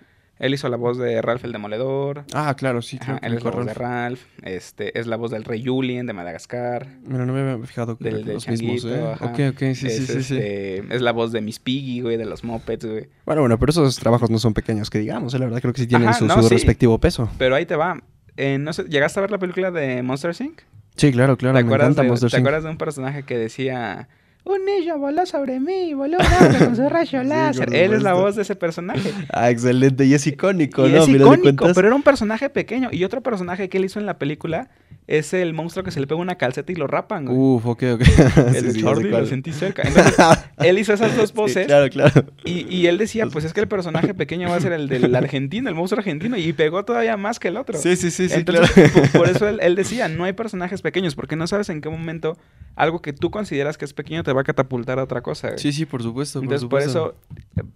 él 0.40 0.54
hizo 0.54 0.68
la 0.70 0.78
voz 0.78 0.96
de 0.96 1.20
Ralph 1.20 1.44
el 1.44 1.52
Demoledor. 1.52 2.24
Ah, 2.32 2.54
claro, 2.56 2.80
sí. 2.80 2.98
Claro, 2.98 3.18
él 3.22 3.34
es 3.34 3.44
la 3.44 3.50
voz 3.50 3.66
de 3.66 3.74
Ralph. 3.74 4.20
Este, 4.42 4.98
es 4.98 5.06
la 5.06 5.16
voz 5.16 5.30
del 5.30 5.44
rey 5.44 5.62
Julien 5.62 6.06
de 6.06 6.14
Madagascar. 6.14 6.88
Mira, 7.04 7.26
no 7.26 7.34
me 7.34 7.40
había 7.40 7.66
fijado 7.66 7.96
del, 8.00 8.24
los 8.24 8.48
mismos, 8.48 8.86
¿eh? 8.86 9.02
Ok, 9.20 9.38
ok, 9.52 9.58
sí, 9.58 9.74
sí, 9.74 9.90
sí, 9.90 10.22
sí. 10.22 10.36
Este, 10.38 10.94
es 10.94 11.02
la 11.02 11.12
voz 11.12 11.30
de 11.32 11.42
Miss 11.42 11.58
Piggy, 11.58 12.00
güey, 12.00 12.16
de 12.16 12.24
los 12.24 12.42
Muppets, 12.42 12.86
güey. 12.86 13.08
Bueno, 13.26 13.42
bueno, 13.42 13.58
pero 13.58 13.70
esos 13.70 13.98
trabajos 13.98 14.30
no 14.30 14.38
son 14.38 14.54
pequeños, 14.54 14.88
que 14.88 14.98
digamos, 14.98 15.34
¿eh? 15.34 15.38
la 15.38 15.44
verdad 15.44 15.60
creo 15.60 15.74
que 15.74 15.82
sí 15.82 15.86
tienen 15.86 16.12
su, 16.14 16.26
respectivo 16.48 16.98
peso. 16.98 17.30
Pero 17.36 17.54
ahí 17.54 17.66
te 17.66 17.76
va. 17.76 18.02
Eh, 18.38 18.56
no 18.58 18.72
sé, 18.72 18.84
¿llegaste 18.84 19.20
a 19.20 19.22
ver 19.22 19.30
la 19.30 19.38
película 19.38 19.70
de 19.70 20.02
Monster 20.02 20.34
Inc.? 20.40 20.62
Sí, 20.96 21.12
claro, 21.12 21.36
claro. 21.36 21.58
¿Te, 21.58 21.64
acuerdas 21.64 21.96
de, 21.96 22.28
¿te 22.28 22.36
acuerdas 22.36 22.64
de 22.64 22.70
un 22.70 22.78
personaje 22.78 23.24
que 23.24 23.36
decía 23.36 24.08
un 24.44 24.64
niño 24.64 24.98
voló 24.98 25.26
sobre 25.26 25.60
mí, 25.60 25.94
voló 25.94 26.18
con 26.58 26.76
su 26.76 26.88
rayo 26.88 27.22
láser. 27.22 27.74
Él 27.74 27.92
es 27.92 28.02
la 28.02 28.14
voz 28.14 28.36
de 28.36 28.42
ese 28.42 28.56
personaje. 28.56 29.12
Ah, 29.32 29.50
excelente. 29.50 30.04
Y 30.04 30.14
es 30.14 30.26
icónico, 30.26 30.86
¿no? 30.86 31.02
Es 31.02 31.08
icónico, 31.08 31.66
pero 31.74 31.88
era 31.88 31.94
un 31.94 32.02
personaje 32.02 32.50
pequeño. 32.50 32.88
Y 32.90 33.04
otro 33.04 33.22
personaje 33.22 33.68
que 33.68 33.78
él 33.78 33.84
hizo 33.84 34.00
en 34.00 34.06
la 34.06 34.18
película 34.18 34.68
es 35.06 35.34
el 35.34 35.54
monstruo 35.54 35.82
que 35.84 35.90
se 35.90 35.98
le 35.98 36.06
pega 36.06 36.20
una 36.20 36.36
calceta 36.36 36.70
y 36.70 36.76
lo 36.76 36.86
rapan, 36.86 37.24
güey. 37.26 37.36
Uf, 37.36 37.66
ok, 37.66 37.82
ok. 37.94 38.00
el 38.54 38.72
Sí, 38.72 38.82
Charlie 38.82 39.10
lo 39.10 39.26
sentí 39.26 39.52
cerca. 39.52 39.82
Entonces, 39.86 40.14
él 40.58 40.78
hizo 40.78 40.92
esas 40.92 41.16
dos 41.16 41.30
Sí, 41.30 41.34
poses 41.34 41.66
claro, 41.66 41.88
claro. 41.90 42.26
y, 42.44 42.66
y 42.74 42.86
él 42.86 42.96
decía, 42.98 43.26
pues 43.26 43.44
es 43.44 43.52
que 43.52 43.60
el 43.60 43.68
personaje 43.68 44.14
pequeño 44.14 44.48
va 44.48 44.56
a 44.56 44.60
ser 44.60 44.72
el 44.72 44.88
del 44.88 45.14
argentino, 45.16 45.68
el 45.68 45.74
monstruo 45.74 45.98
argentino, 45.98 46.36
y 46.36 46.52
pegó 46.52 46.84
todavía 46.84 47.16
más 47.16 47.40
que 47.40 47.48
el 47.48 47.56
otro. 47.56 47.76
Sí, 47.78 47.96
sí, 47.96 48.10
sí, 48.10 48.28
sí, 48.28 48.44
claro. 48.44 48.66
por, 48.92 49.10
por 49.12 49.28
eso 49.28 49.48
él, 49.48 49.58
él 49.62 49.74
decía, 49.74 50.08
no 50.08 50.24
hay 50.24 50.32
personajes 50.32 50.80
pequeños, 50.82 51.14
porque 51.16 51.34
no 51.36 51.46
sabes 51.46 51.68
en 51.70 51.80
qué 51.80 51.88
momento 51.88 52.36
algo 52.76 53.02
que 53.02 53.12
tú 53.12 53.30
consideras 53.32 53.76
que 53.76 53.84
es 53.84 53.92
pequeño 53.92 54.22
te 54.22 54.32
va 54.32 54.42
a 54.42 54.44
catapultar 54.44 54.98
a 55.00 55.02
otra 55.04 55.22
cosa. 55.22 55.48
güey. 55.48 55.58
Sí, 55.58 55.72
sí, 55.72 55.86
por 55.86 56.02
supuesto, 56.02 56.38
por 56.38 56.44
Entonces, 56.44 56.68
por 56.68 56.80
eso, 56.80 57.14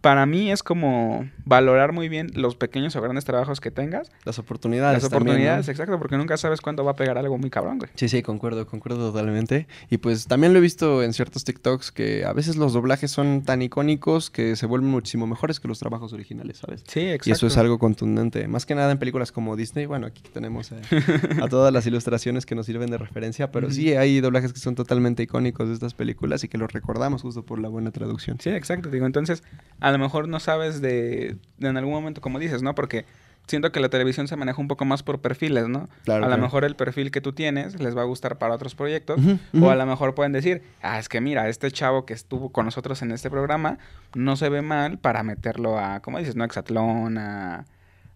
para 0.01 0.25
mí 0.25 0.53
es 0.53 0.63
como 0.63 1.29
valorar 1.45 1.93
muy 1.93 2.09
bien 2.09 2.31
los 2.35 2.55
pequeños 2.55 2.95
o 2.97 3.01
grandes 3.03 3.25
trabajos 3.25 3.61
que 3.61 3.71
tengas, 3.73 4.11
Las 4.25 4.39
oportunidades 4.39 5.03
las 5.03 5.11
también, 5.11 5.25
¿no? 5.27 5.31
oportunidades, 5.33 5.69
exacto, 5.69 5.99
porque 5.99 6.17
nunca 6.17 6.37
sabes 6.37 6.61
cuándo 6.61 6.85
va 6.85 6.93
a 6.93 6.97
pegar 6.97 7.19
algo 7.19 7.24
muy 7.29 7.51
cabrón, 7.51 7.79
güey. 7.79 7.91
Sí, 7.95 8.09
sí, 8.09 8.23
concuerdo, 8.23 8.67
concuerdo 8.67 9.11
totalmente. 9.11 9.67
Y 9.91 9.99
pues 9.99 10.27
también 10.27 10.53
lo 10.53 10.59
he 10.59 10.63
visto 10.63 11.03
en 11.03 11.13
ciertos 11.13 11.45
TikToks 11.45 11.93
que 11.93 12.25
a 12.25 12.33
veces 12.33 12.57
los 12.57 12.73
doblajes 12.73 13.11
son 13.11 13.43
tan 13.43 13.63
icónicos 13.63 14.31
que 14.31 14.57
se 14.57 14.67
vuelven 14.67 14.91
muchísimo 14.91 15.27
mejores 15.27 15.61
que 15.61 15.69
los 15.69 15.79
trabajos 15.79 16.13
originales, 16.13 16.59
¿sabes? 16.59 16.85
Sí, 16.87 17.01
exacto. 17.01 17.31
Y 17.31 17.33
eso 17.33 17.47
es 17.47 17.57
algo 17.57 17.79
contundente. 17.79 18.47
Más 18.49 18.67
que 18.67 18.75
nada 18.75 18.93
en 18.93 18.99
películas 18.99 19.33
como 19.33 19.57
Disney. 19.57 19.87
Bueno, 19.87 20.07
aquí 20.07 20.23
tenemos 20.33 20.73
a 20.73 21.49
todas 21.49 21.73
las 21.73 21.87
ilustraciones 21.87 22.47
que 22.47 22.55
nos 22.55 22.67
sirven 22.67 22.91
de 22.91 22.99
referencia, 22.99 23.51
pero 23.51 23.71
sí 23.71 23.95
hay 23.95 24.21
doblajes 24.21 24.53
que 24.53 24.61
son 24.61 24.75
totalmente 24.75 25.23
icónicos 25.23 25.69
de 25.69 25.75
estas 25.75 25.95
películas 25.95 26.45
y 26.45 26.49
que 26.49 26.59
los 26.59 26.73
recordamos 26.73 27.23
justo 27.23 27.45
por 27.45 27.59
la 27.59 27.69
buena 27.69 27.91
traducción. 27.91 28.39
Sí, 28.41 28.51
exacto. 28.51 28.91
Digo, 28.91 29.07
entonces, 29.07 29.43
a 29.81 29.91
lo 29.93 29.99
mejor 29.99 30.29
no 30.29 30.41
sabes 30.41 30.81
de, 30.81 31.37
de 31.59 31.69
en 31.69 31.77
algún 31.77 31.95
momento, 31.95 32.21
como 32.21 32.39
dices, 32.39 32.63
¿no? 32.63 32.75
Porque 32.75 33.05
siento 33.47 33.71
que 33.73 33.81
la 33.81 33.89
televisión 33.89 34.27
se 34.29 34.37
maneja 34.37 34.61
un 34.61 34.69
poco 34.69 34.85
más 34.85 35.03
por 35.03 35.21
perfiles, 35.21 35.69
¿no? 35.69 35.89
Claro, 36.05 36.25
a 36.25 36.29
lo 36.29 36.35
claro. 36.35 36.43
mejor 36.43 36.65
el 36.65 36.77
perfil 36.77 37.11
que 37.11 37.21
tú 37.21 37.33
tienes 37.33 37.79
les 37.81 37.97
va 37.97 38.03
a 38.03 38.05
gustar 38.05 38.39
para 38.39 38.55
otros 38.55 38.75
proyectos. 38.75 39.21
O 39.61 39.71
a 39.71 39.75
lo 39.75 39.87
mejor 39.87 40.15
pueden 40.15 40.33
decir, 40.33 40.63
ah, 40.83 40.99
es 40.99 41.09
que 41.09 41.21
mira, 41.21 41.49
este 41.49 41.71
chavo 41.71 42.07
que 42.07 42.15
estuvo 42.15 42.51
con 42.51 42.65
nosotros 42.65 43.03
en 43.03 43.11
este 43.13 43.31
programa 43.31 43.79
no 44.15 44.37
se 44.37 44.49
ve 44.49 44.63
mal 44.63 44.99
para 44.99 45.23
meterlo 45.23 45.79
a, 45.79 46.01
¿cómo 46.01 46.19
dices? 46.19 46.37
No, 46.37 46.45
Exatlón, 46.45 47.19
a, 47.19 47.65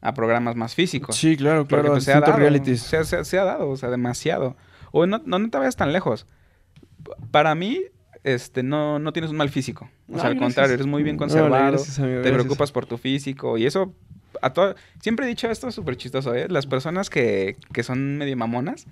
a 0.01 0.15
programas 0.15 0.57
más 0.57 0.75
físicos. 0.75 1.17
Sí, 1.17 1.37
claro, 1.37 1.63
Porque, 1.65 1.75
claro. 1.83 1.89
pues, 1.95 2.05
se 2.05 2.13
ha 2.13 2.21
dado, 2.21 2.37
realities. 2.37 2.81
Se, 2.83 2.97
ha- 2.97 3.05
se 3.05 3.17
ha- 3.17 3.25
se 3.25 3.39
ha 3.39 3.45
dado, 3.45 3.69
o 3.69 3.77
sea, 3.77 3.91
demasiado. 3.91 4.57
O 4.93 5.07
no, 5.07 5.21
no, 5.27 5.39
no 5.39 5.51
te 5.51 5.59
vayas 5.59 5.77
tan 5.77 5.93
lejos. 5.93 6.27
Para 7.31 7.55
mí, 7.55 7.81
este, 8.25 8.63
no, 8.63 8.99
no 8.99 9.13
tienes 9.13 9.31
un 9.31 9.37
mal 9.37 9.49
físico. 9.51 9.91
O 10.11 10.19
sea, 10.19 10.29
al 10.29 10.39
contrario, 10.39 10.75
eres 10.75 10.87
muy 10.87 11.03
bien 11.03 11.17
conservado. 11.17 11.71
gracias, 11.73 11.99
amigo, 11.99 12.23
te 12.23 12.33
preocupas 12.33 12.73
por 12.73 12.87
tu 12.87 12.97
físico. 12.99 13.59
Y 13.59 13.67
eso, 13.67 13.93
a 14.43 14.53
todo... 14.53 14.75
Siempre 15.01 15.27
he 15.27 15.29
dicho 15.29 15.51
esto 15.51 15.71
súper 15.71 15.97
chistoso, 15.97 16.35
¿eh? 16.35 16.47
Las 16.49 16.67
personas 16.67 17.11
que, 17.11 17.57
que 17.73 17.83
son 17.83 18.19
medio 18.19 18.37
mamonas, 18.37 18.87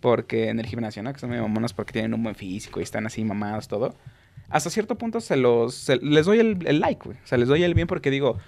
porque 0.00 0.48
en 0.48 0.60
el 0.60 0.66
gimnasio, 0.66 1.02
¿no? 1.02 1.12
Que 1.12 1.18
son 1.18 1.30
medio 1.30 1.42
mamonas 1.42 1.72
porque 1.72 1.92
tienen 1.92 2.14
un 2.14 2.22
buen 2.22 2.34
físico 2.34 2.80
y 2.80 2.82
están 2.82 3.06
así 3.06 3.24
mamados, 3.24 3.68
todo. 3.68 3.94
Hasta 4.50 4.70
cierto 4.70 4.96
punto 4.96 5.20
se 5.20 5.36
los... 5.36 5.74
se- 5.74 5.96
les 5.98 6.26
doy 6.26 6.38
el, 6.40 6.66
el 6.66 6.80
like, 6.80 7.02
güey. 7.04 7.16
O 7.16 7.26
sea, 7.26 7.38
les 7.38 7.48
doy 7.48 7.62
el 7.62 7.74
bien 7.74 7.86
porque 7.86 8.10
digo... 8.10 8.38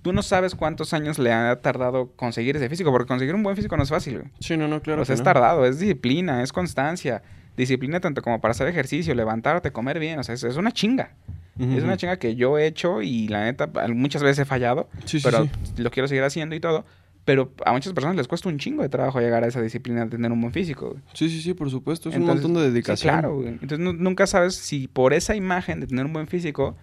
Tú 0.00 0.12
no 0.12 0.22
sabes 0.22 0.54
cuántos 0.54 0.94
años 0.94 1.18
le 1.18 1.32
ha 1.32 1.60
tardado 1.60 2.12
conseguir 2.14 2.56
ese 2.56 2.68
físico, 2.68 2.92
porque 2.92 3.08
conseguir 3.08 3.34
un 3.34 3.42
buen 3.42 3.56
físico 3.56 3.76
no 3.76 3.82
es 3.82 3.88
fácil, 3.88 4.18
güey. 4.20 4.30
Sí, 4.38 4.56
no, 4.56 4.68
no, 4.68 4.80
claro. 4.80 5.02
o 5.02 5.04
sea, 5.04 5.12
que 5.12 5.14
es 5.14 5.20
no. 5.20 5.24
tardado, 5.24 5.66
es 5.66 5.80
disciplina, 5.80 6.40
es 6.44 6.52
constancia. 6.52 7.20
Disciplina 7.56 7.98
tanto 7.98 8.22
como 8.22 8.40
para 8.40 8.52
hacer 8.52 8.68
ejercicio, 8.68 9.12
levantarte, 9.16 9.72
comer 9.72 9.98
bien. 9.98 10.20
O 10.20 10.22
sea, 10.22 10.36
es, 10.36 10.44
es 10.44 10.56
una 10.56 10.70
chinga. 10.70 11.10
Es 11.58 11.82
una 11.84 11.96
chinga 11.96 12.18
que 12.18 12.36
yo 12.36 12.56
he 12.58 12.66
hecho 12.66 13.02
y 13.02 13.28
la 13.28 13.44
neta, 13.44 13.68
muchas 13.94 14.22
veces 14.22 14.40
he 14.40 14.44
fallado, 14.44 14.88
Sí, 15.04 15.18
sí, 15.18 15.24
pero 15.24 15.44
sí. 15.44 15.50
lo 15.82 15.90
quiero 15.90 16.06
seguir 16.08 16.22
haciendo 16.24 16.54
y 16.54 16.60
todo. 16.60 16.84
Pero 17.24 17.52
a 17.66 17.72
muchas 17.72 17.92
personas 17.92 18.16
les 18.16 18.26
cuesta 18.26 18.48
un 18.48 18.58
chingo 18.58 18.82
de 18.82 18.88
trabajo 18.88 19.20
llegar 19.20 19.44
a 19.44 19.48
esa 19.48 19.60
disciplina 19.60 20.04
de 20.04 20.10
tener 20.10 20.32
un 20.32 20.40
buen 20.40 20.52
físico. 20.52 20.90
güey. 20.90 21.02
Sí, 21.12 21.28
sí, 21.28 21.42
sí, 21.42 21.52
por 21.52 21.68
supuesto. 21.70 22.08
Es 22.08 22.14
Entonces, 22.16 22.44
un 22.46 22.52
montón 22.52 22.62
de 22.64 22.70
dedicación. 22.70 23.12
claro, 23.12 23.34
güey. 23.36 23.48
Entonces 23.48 23.80
nu- 23.80 23.92
nunca 23.92 24.26
sabes 24.26 24.54
si 24.54 24.88
por 24.88 25.12
esa 25.12 25.34
imagen 25.34 25.80
de 25.80 25.86
tener 25.86 26.06
un 26.06 26.12
buen 26.14 26.26
físico, 26.26 26.76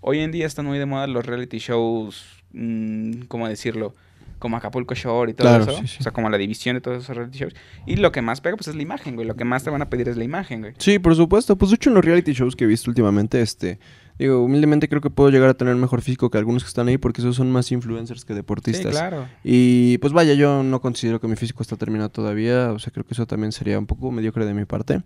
hoy 0.00 0.18
en 0.18 0.32
día 0.32 0.46
están 0.46 0.66
muy 0.66 0.78
de 0.78 0.86
moda 0.86 1.06
los 1.06 1.24
reality 1.24 1.58
shows, 1.58 2.24
mm, 2.52 3.22
¿cómo 3.28 3.46
decirlo? 3.48 3.94
Como 4.40 4.56
Acapulco 4.56 4.94
Shore 4.96 5.30
y 5.30 5.34
todo 5.34 5.46
Claro, 5.46 5.64
eso. 5.70 5.80
sí, 5.82 5.86
sí. 5.86 5.96
O 6.00 6.02
sea, 6.02 6.10
como 6.10 6.28
la 6.30 6.36
división 6.36 6.74
de 6.74 6.80
todos 6.80 7.04
esos 7.04 7.16
reality 7.16 7.38
shows. 7.38 7.54
Y 7.86 7.94
lo 7.94 8.10
que 8.10 8.22
más 8.22 8.40
pega, 8.40 8.56
pues 8.56 8.66
es 8.66 8.74
la 8.74 8.82
imagen, 8.82 9.14
güey. 9.14 9.24
Lo 9.28 9.36
que 9.36 9.44
más 9.44 9.62
te 9.62 9.70
van 9.70 9.82
a 9.82 9.88
pedir 9.88 10.08
es 10.08 10.16
la 10.16 10.24
imagen, 10.24 10.62
güey. 10.62 10.72
Sí, 10.78 10.98
por 10.98 11.14
supuesto. 11.14 11.54
Pues 11.56 11.70
de 11.70 11.76
hecho 11.76 11.90
en 11.90 11.94
los 11.94 12.04
reality 12.04 12.32
shows 12.32 12.56
que 12.56 12.64
he 12.64 12.66
visto 12.66 12.90
últimamente, 12.90 13.40
este, 13.40 13.78
digo, 14.22 14.42
humildemente 14.44 14.88
creo 14.88 15.00
que 15.00 15.10
puedo 15.10 15.30
llegar 15.30 15.48
a 15.48 15.54
tener 15.54 15.74
mejor 15.76 16.02
físico 16.02 16.30
que 16.30 16.38
algunos 16.38 16.62
que 16.64 16.68
están 16.68 16.88
ahí 16.88 16.98
porque 16.98 17.20
esos 17.20 17.36
son 17.36 17.50
más 17.50 17.70
influencers 17.72 18.24
que 18.24 18.32
Sí, 18.32 18.36
deportistas. 18.36 18.92
claro. 18.92 19.26
Y 19.44 19.98
pues 19.98 20.12
vaya, 20.12 20.34
yo 20.34 20.62
no 20.62 20.80
considero 20.80 21.20
que 21.20 21.28
mi 21.28 21.36
físico 21.36 21.62
está 21.62 21.76
terminado 21.76 22.10
todavía, 22.10 22.72
o 22.72 22.78
sea, 22.78 22.92
creo 22.92 23.04
que 23.04 23.14
eso 23.14 23.26
también 23.26 23.52
sería 23.52 23.78
un 23.78 23.86
poco 23.86 24.10
mediocre 24.10 24.44
de 24.46 24.54
mi 24.54 24.64
parte. 24.64 25.02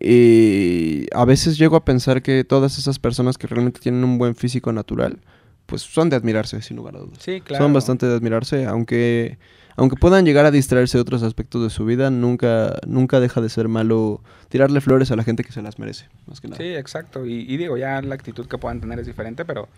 Y 0.00 1.06
a 1.14 1.24
veces 1.24 1.56
llego 1.58 1.76
a 1.76 1.84
pensar 1.84 2.22
que 2.22 2.44
todas 2.44 2.78
esas 2.78 2.98
personas 2.98 3.38
que 3.38 3.46
realmente 3.46 3.80
tienen 3.80 4.04
un 4.04 4.18
buen 4.18 4.34
físico 4.34 4.72
natural, 4.72 5.18
pues 5.66 5.82
son 5.82 6.10
de 6.10 6.16
admirarse, 6.16 6.60
sin 6.62 6.76
lugar 6.76 6.96
a 6.96 7.00
dudas. 7.00 7.18
Sí, 7.20 7.40
claro. 7.40 7.64
Son 7.64 7.72
bastante 7.72 8.06
de 8.06 8.14
admirarse, 8.14 8.66
aunque 8.66 9.38
aunque 9.76 9.96
puedan 9.96 10.24
llegar 10.24 10.46
a 10.46 10.50
distraerse 10.50 10.98
de 10.98 11.02
otros 11.02 11.22
aspectos 11.22 11.62
de 11.62 11.70
su 11.70 11.84
vida, 11.84 12.10
nunca 12.10 12.78
nunca 12.86 13.20
deja 13.20 13.40
de 13.40 13.48
ser 13.48 13.68
malo 13.68 14.20
tirarle 14.48 14.80
flores 14.80 15.10
a 15.10 15.16
la 15.16 15.24
gente 15.24 15.44
que 15.44 15.52
se 15.52 15.62
las 15.62 15.78
merece, 15.78 16.08
más 16.26 16.40
que 16.40 16.48
nada. 16.48 16.58
Sí, 16.58 16.74
exacto. 16.74 17.26
Y, 17.26 17.40
y 17.48 17.56
digo, 17.56 17.76
ya 17.76 18.00
la 18.02 18.14
actitud 18.14 18.46
que 18.46 18.58
puedan 18.58 18.80
tener 18.80 18.98
es 18.98 19.06
diferente, 19.06 19.44
pero, 19.44 19.68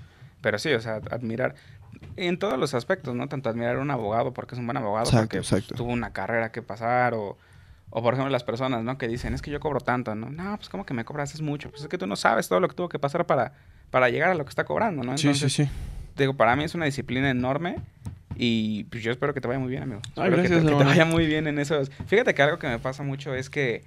pero 0.40 0.59
sí, 0.59 0.72
o 0.72 0.80
sea, 0.80 1.00
admirar 1.11 1.54
en 2.16 2.38
todos 2.38 2.59
los 2.59 2.74
aspectos, 2.74 3.14
¿no? 3.14 3.28
Tanto 3.28 3.48
admirar 3.48 3.76
a 3.76 3.80
un 3.80 3.90
abogado 3.90 4.32
porque 4.32 4.54
es 4.54 4.59
un 4.59 4.66
buen 4.66 4.76
abogado, 4.76 5.06
Exacto, 5.06 5.22
porque 5.22 5.38
exacto. 5.38 5.74
tuvo 5.74 5.92
una 5.92 6.12
carrera 6.12 6.52
que 6.52 6.62
pasar, 6.62 7.14
o, 7.14 7.38
o 7.90 8.02
por 8.02 8.14
ejemplo 8.14 8.30
las 8.30 8.44
personas, 8.44 8.85
¿no? 8.85 8.98
Que 8.98 9.09
dicen, 9.09 9.35
es 9.35 9.42
que 9.42 9.50
yo 9.50 9.61
cobro 9.61 9.80
tanto, 9.80 10.14
¿no? 10.14 10.30
No, 10.30 10.56
pues 10.56 10.68
como 10.68 10.85
que 10.85 10.94
me 10.94 11.04
cobras 11.04 11.35
es 11.35 11.40
mucho. 11.40 11.70
Pues 11.70 11.82
es 11.82 11.88
que 11.88 11.98
tú 11.98 12.06
no 12.06 12.16
sabes 12.16 12.48
todo 12.48 12.61
lo 12.61 12.68
que 12.68 12.74
tuvo 12.74 12.88
que 12.88 12.98
pasar 12.98 13.26
para, 13.26 13.52
para 13.90 14.11
llegar 14.11 14.30
a 14.30 14.35
lo 14.35 14.44
que 14.44 14.50
está 14.50 14.64
cobrando, 14.64 15.02
¿no? 15.02 15.16
Sí, 15.16 15.32
sí, 15.35 15.48
sí. 15.48 15.68
Digo, 16.16 16.35
para 16.35 16.56
mí 16.56 16.64
es 16.64 16.74
una 16.74 16.87
disciplina 16.87 17.30
enorme. 17.30 17.76
Y 18.38 18.85
pues 18.85 19.03
yo 19.03 19.11
espero 19.12 19.33
que 19.35 19.40
te 19.40 19.49
vaya 19.49 19.59
muy 19.61 19.70
bien, 19.70 19.83
amigo. 19.83 20.01
Ay, 20.16 20.25
Espero 20.31 20.42
que 20.42 20.49
te- 20.49 20.66
que, 20.79 20.85
vaya 20.85 21.05
muy 21.05 21.27
bien 21.27 21.46
en 21.46 21.59
esos. 21.59 21.90
Fíjate 22.07 22.35
que 22.35 22.42
algo 22.42 22.59
que 22.59 22.66
me 22.68 22.79
pasa 22.79 23.03
mucho 23.03 23.35
es 23.35 23.49
que 23.51 23.83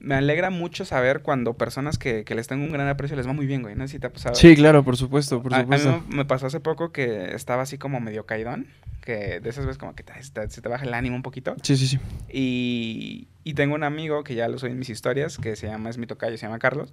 me 0.00 0.14
alegra 0.14 0.50
mucho 0.50 0.84
saber 0.84 1.20
cuando 1.22 1.54
personas 1.54 1.98
que, 1.98 2.24
que 2.24 2.34
les 2.34 2.46
tengo 2.48 2.64
un 2.64 2.72
gran 2.72 2.88
aprecio 2.88 3.16
les 3.16 3.26
va 3.26 3.32
muy 3.32 3.46
bien, 3.46 3.62
güey. 3.62 3.74
No 3.76 3.86
sé 3.86 3.92
si 3.94 3.98
te 3.98 4.06
ha 4.08 4.12
pasado. 4.12 4.34
Sí, 4.34 4.54
claro, 4.56 4.82
por 4.84 4.96
supuesto, 4.96 5.42
por 5.42 5.52
A- 5.54 5.58
a, 5.58 5.64
mí 5.64 5.78
supuesto. 5.78 6.04
me, 6.08 6.24
pasó 6.24 6.46
hace 6.46 6.60
poco 6.60 6.92
que 6.92 7.34
estaba 7.34 7.62
así 7.62 7.78
como 7.78 8.00
medio 8.00 8.26
caidón. 8.26 8.66
Que 9.04 9.40
de 9.40 9.48
esas 9.48 9.64
veces 9.64 9.78
como 9.78 9.94
que 9.94 10.02
te, 10.02 10.12
se 10.22 10.60
te 10.60 10.68
baja 10.68 10.84
el 10.84 10.92
ánimo 10.92 11.16
un 11.16 11.22
poquito. 11.22 11.56
Sí, 11.62 11.76
sí, 11.78 11.86
sí. 11.86 11.98
Y, 12.30 13.28
y 13.44 13.54
tengo 13.54 13.74
un 13.74 13.82
amigo 13.84 14.22
que 14.24 14.34
ya 14.34 14.48
lo 14.48 14.58
soy 14.58 14.72
en 14.72 14.78
mis 14.78 14.90
historias, 14.90 15.38
que 15.38 15.56
se 15.56 15.66
llama, 15.66 15.88
es 15.88 15.98
mi 15.98 16.06
tocayo, 16.06 16.36
se 16.36 16.44
llama 16.46 16.58
Carlos, 16.58 16.92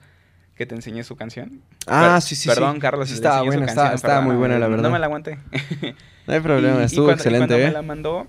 que 0.56 0.66
te 0.66 0.74
enseñé 0.76 1.04
su 1.04 1.16
canción. 1.16 1.62
Ah, 1.88 2.14
Per- 2.16 2.22
sí, 2.22 2.36
sí, 2.36 2.48
Perdón, 2.50 2.76
sí. 2.76 2.80
Carlos, 2.82 3.10
Sí, 3.10 3.16
estaba 3.16 3.42
buena, 3.42 3.66
estaba, 3.66 4.22
muy 4.22 4.36
buena, 4.36 4.58
la 4.58 4.68
verdad. 4.68 4.84
No 4.84 4.92
me 4.92 5.00
la 5.00 5.06
aguanté. 5.08 5.38
No 6.28 6.34
hay 6.34 6.40
problema, 6.40 6.78
Y- 6.80 6.82
y 6.82 6.86
estuvo 6.86 7.06
cuando- 7.06 7.12
y 7.12 7.22
excelente, 7.22 7.48
cuando 7.48 7.64
¿eh? 7.64 7.68
me 7.68 7.74
la 7.74 7.82
mandó, 7.82 8.28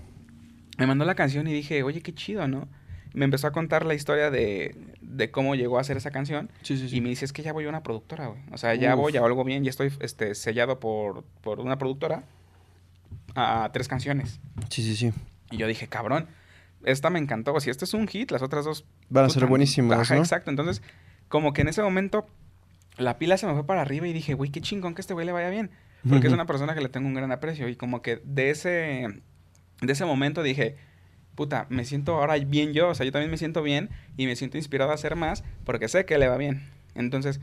me 0.78 0.86
mandó 0.86 1.04
la 1.04 1.14
canción 1.14 1.46
y 1.46 1.52
dije, 1.52 1.82
oye, 1.82 2.02
qué 2.02 2.12
chido, 2.14 2.46
¿no? 2.48 2.68
Me 3.14 3.24
empezó 3.24 3.46
a 3.46 3.52
contar 3.52 3.86
la 3.86 3.94
historia 3.94 4.30
de, 4.30 4.76
de 5.00 5.30
cómo 5.30 5.54
llegó 5.54 5.78
a 5.78 5.80
hacer 5.80 5.96
esa 5.96 6.10
canción. 6.10 6.50
Sí, 6.62 6.76
sí, 6.76 6.88
sí. 6.90 6.96
Y 6.96 7.00
me 7.00 7.08
dice, 7.08 7.24
es 7.24 7.32
que 7.32 7.42
ya 7.42 7.52
voy 7.54 7.64
a 7.64 7.68
una 7.70 7.82
productora, 7.82 8.26
güey. 8.26 8.40
O 8.52 8.58
sea, 8.58 8.74
ya 8.74 8.94
Uf. 8.94 9.00
voy, 9.00 9.12
ya 9.12 9.24
algo 9.24 9.42
bien, 9.44 9.64
ya 9.64 9.70
estoy 9.70 9.90
este, 10.00 10.34
sellado 10.34 10.78
por, 10.80 11.24
por 11.42 11.60
una 11.60 11.78
productora 11.78 12.24
a 13.34 13.70
tres 13.72 13.88
canciones. 13.88 14.38
Sí, 14.68 14.82
sí, 14.82 14.96
sí. 14.96 15.12
Y 15.50 15.56
yo 15.56 15.66
dije, 15.66 15.86
cabrón, 15.88 16.26
esta 16.84 17.08
me 17.08 17.18
encantó. 17.18 17.58
Si 17.60 17.70
este 17.70 17.84
es 17.86 17.94
un 17.94 18.06
hit, 18.06 18.30
las 18.30 18.42
otras 18.42 18.64
dos... 18.64 18.84
Van 19.08 19.24
a 19.24 19.30
ser 19.30 19.46
buenísimas, 19.46 19.98
ajá, 20.00 20.14
¿no? 20.16 20.20
exacto. 20.20 20.50
Entonces, 20.50 20.82
como 21.28 21.52
que 21.52 21.62
en 21.62 21.68
ese 21.68 21.82
momento, 21.82 22.26
la 22.96 23.18
pila 23.18 23.36
se 23.36 23.46
me 23.46 23.54
fue 23.54 23.66
para 23.66 23.82
arriba 23.82 24.06
y 24.06 24.12
dije, 24.12 24.34
güey, 24.34 24.50
qué 24.50 24.60
chingón 24.60 24.94
que 24.94 25.00
este 25.00 25.14
güey 25.14 25.26
le 25.26 25.32
vaya 25.32 25.50
bien. 25.50 25.70
Porque 26.08 26.28
es 26.28 26.32
una 26.32 26.46
persona 26.46 26.74
que 26.74 26.80
le 26.80 26.88
tengo 26.88 27.08
un 27.08 27.14
gran 27.14 27.32
aprecio. 27.32 27.68
Y 27.68 27.74
como 27.74 28.00
que 28.00 28.20
de 28.24 28.50
ese, 28.50 29.08
de 29.80 29.92
ese 29.92 30.04
momento 30.04 30.44
dije, 30.44 30.76
puta, 31.34 31.66
me 31.68 31.84
siento 31.84 32.14
ahora 32.16 32.36
bien 32.36 32.72
yo. 32.72 32.90
O 32.90 32.94
sea, 32.94 33.04
yo 33.04 33.10
también 33.10 33.30
me 33.30 33.38
siento 33.38 33.62
bien 33.62 33.90
y 34.16 34.26
me 34.26 34.36
siento 34.36 34.56
inspirado 34.56 34.92
a 34.92 34.94
hacer 34.94 35.16
más 35.16 35.42
porque 35.64 35.88
sé 35.88 36.04
que 36.04 36.18
le 36.18 36.28
va 36.28 36.36
bien. 36.36 36.70
Entonces, 36.94 37.40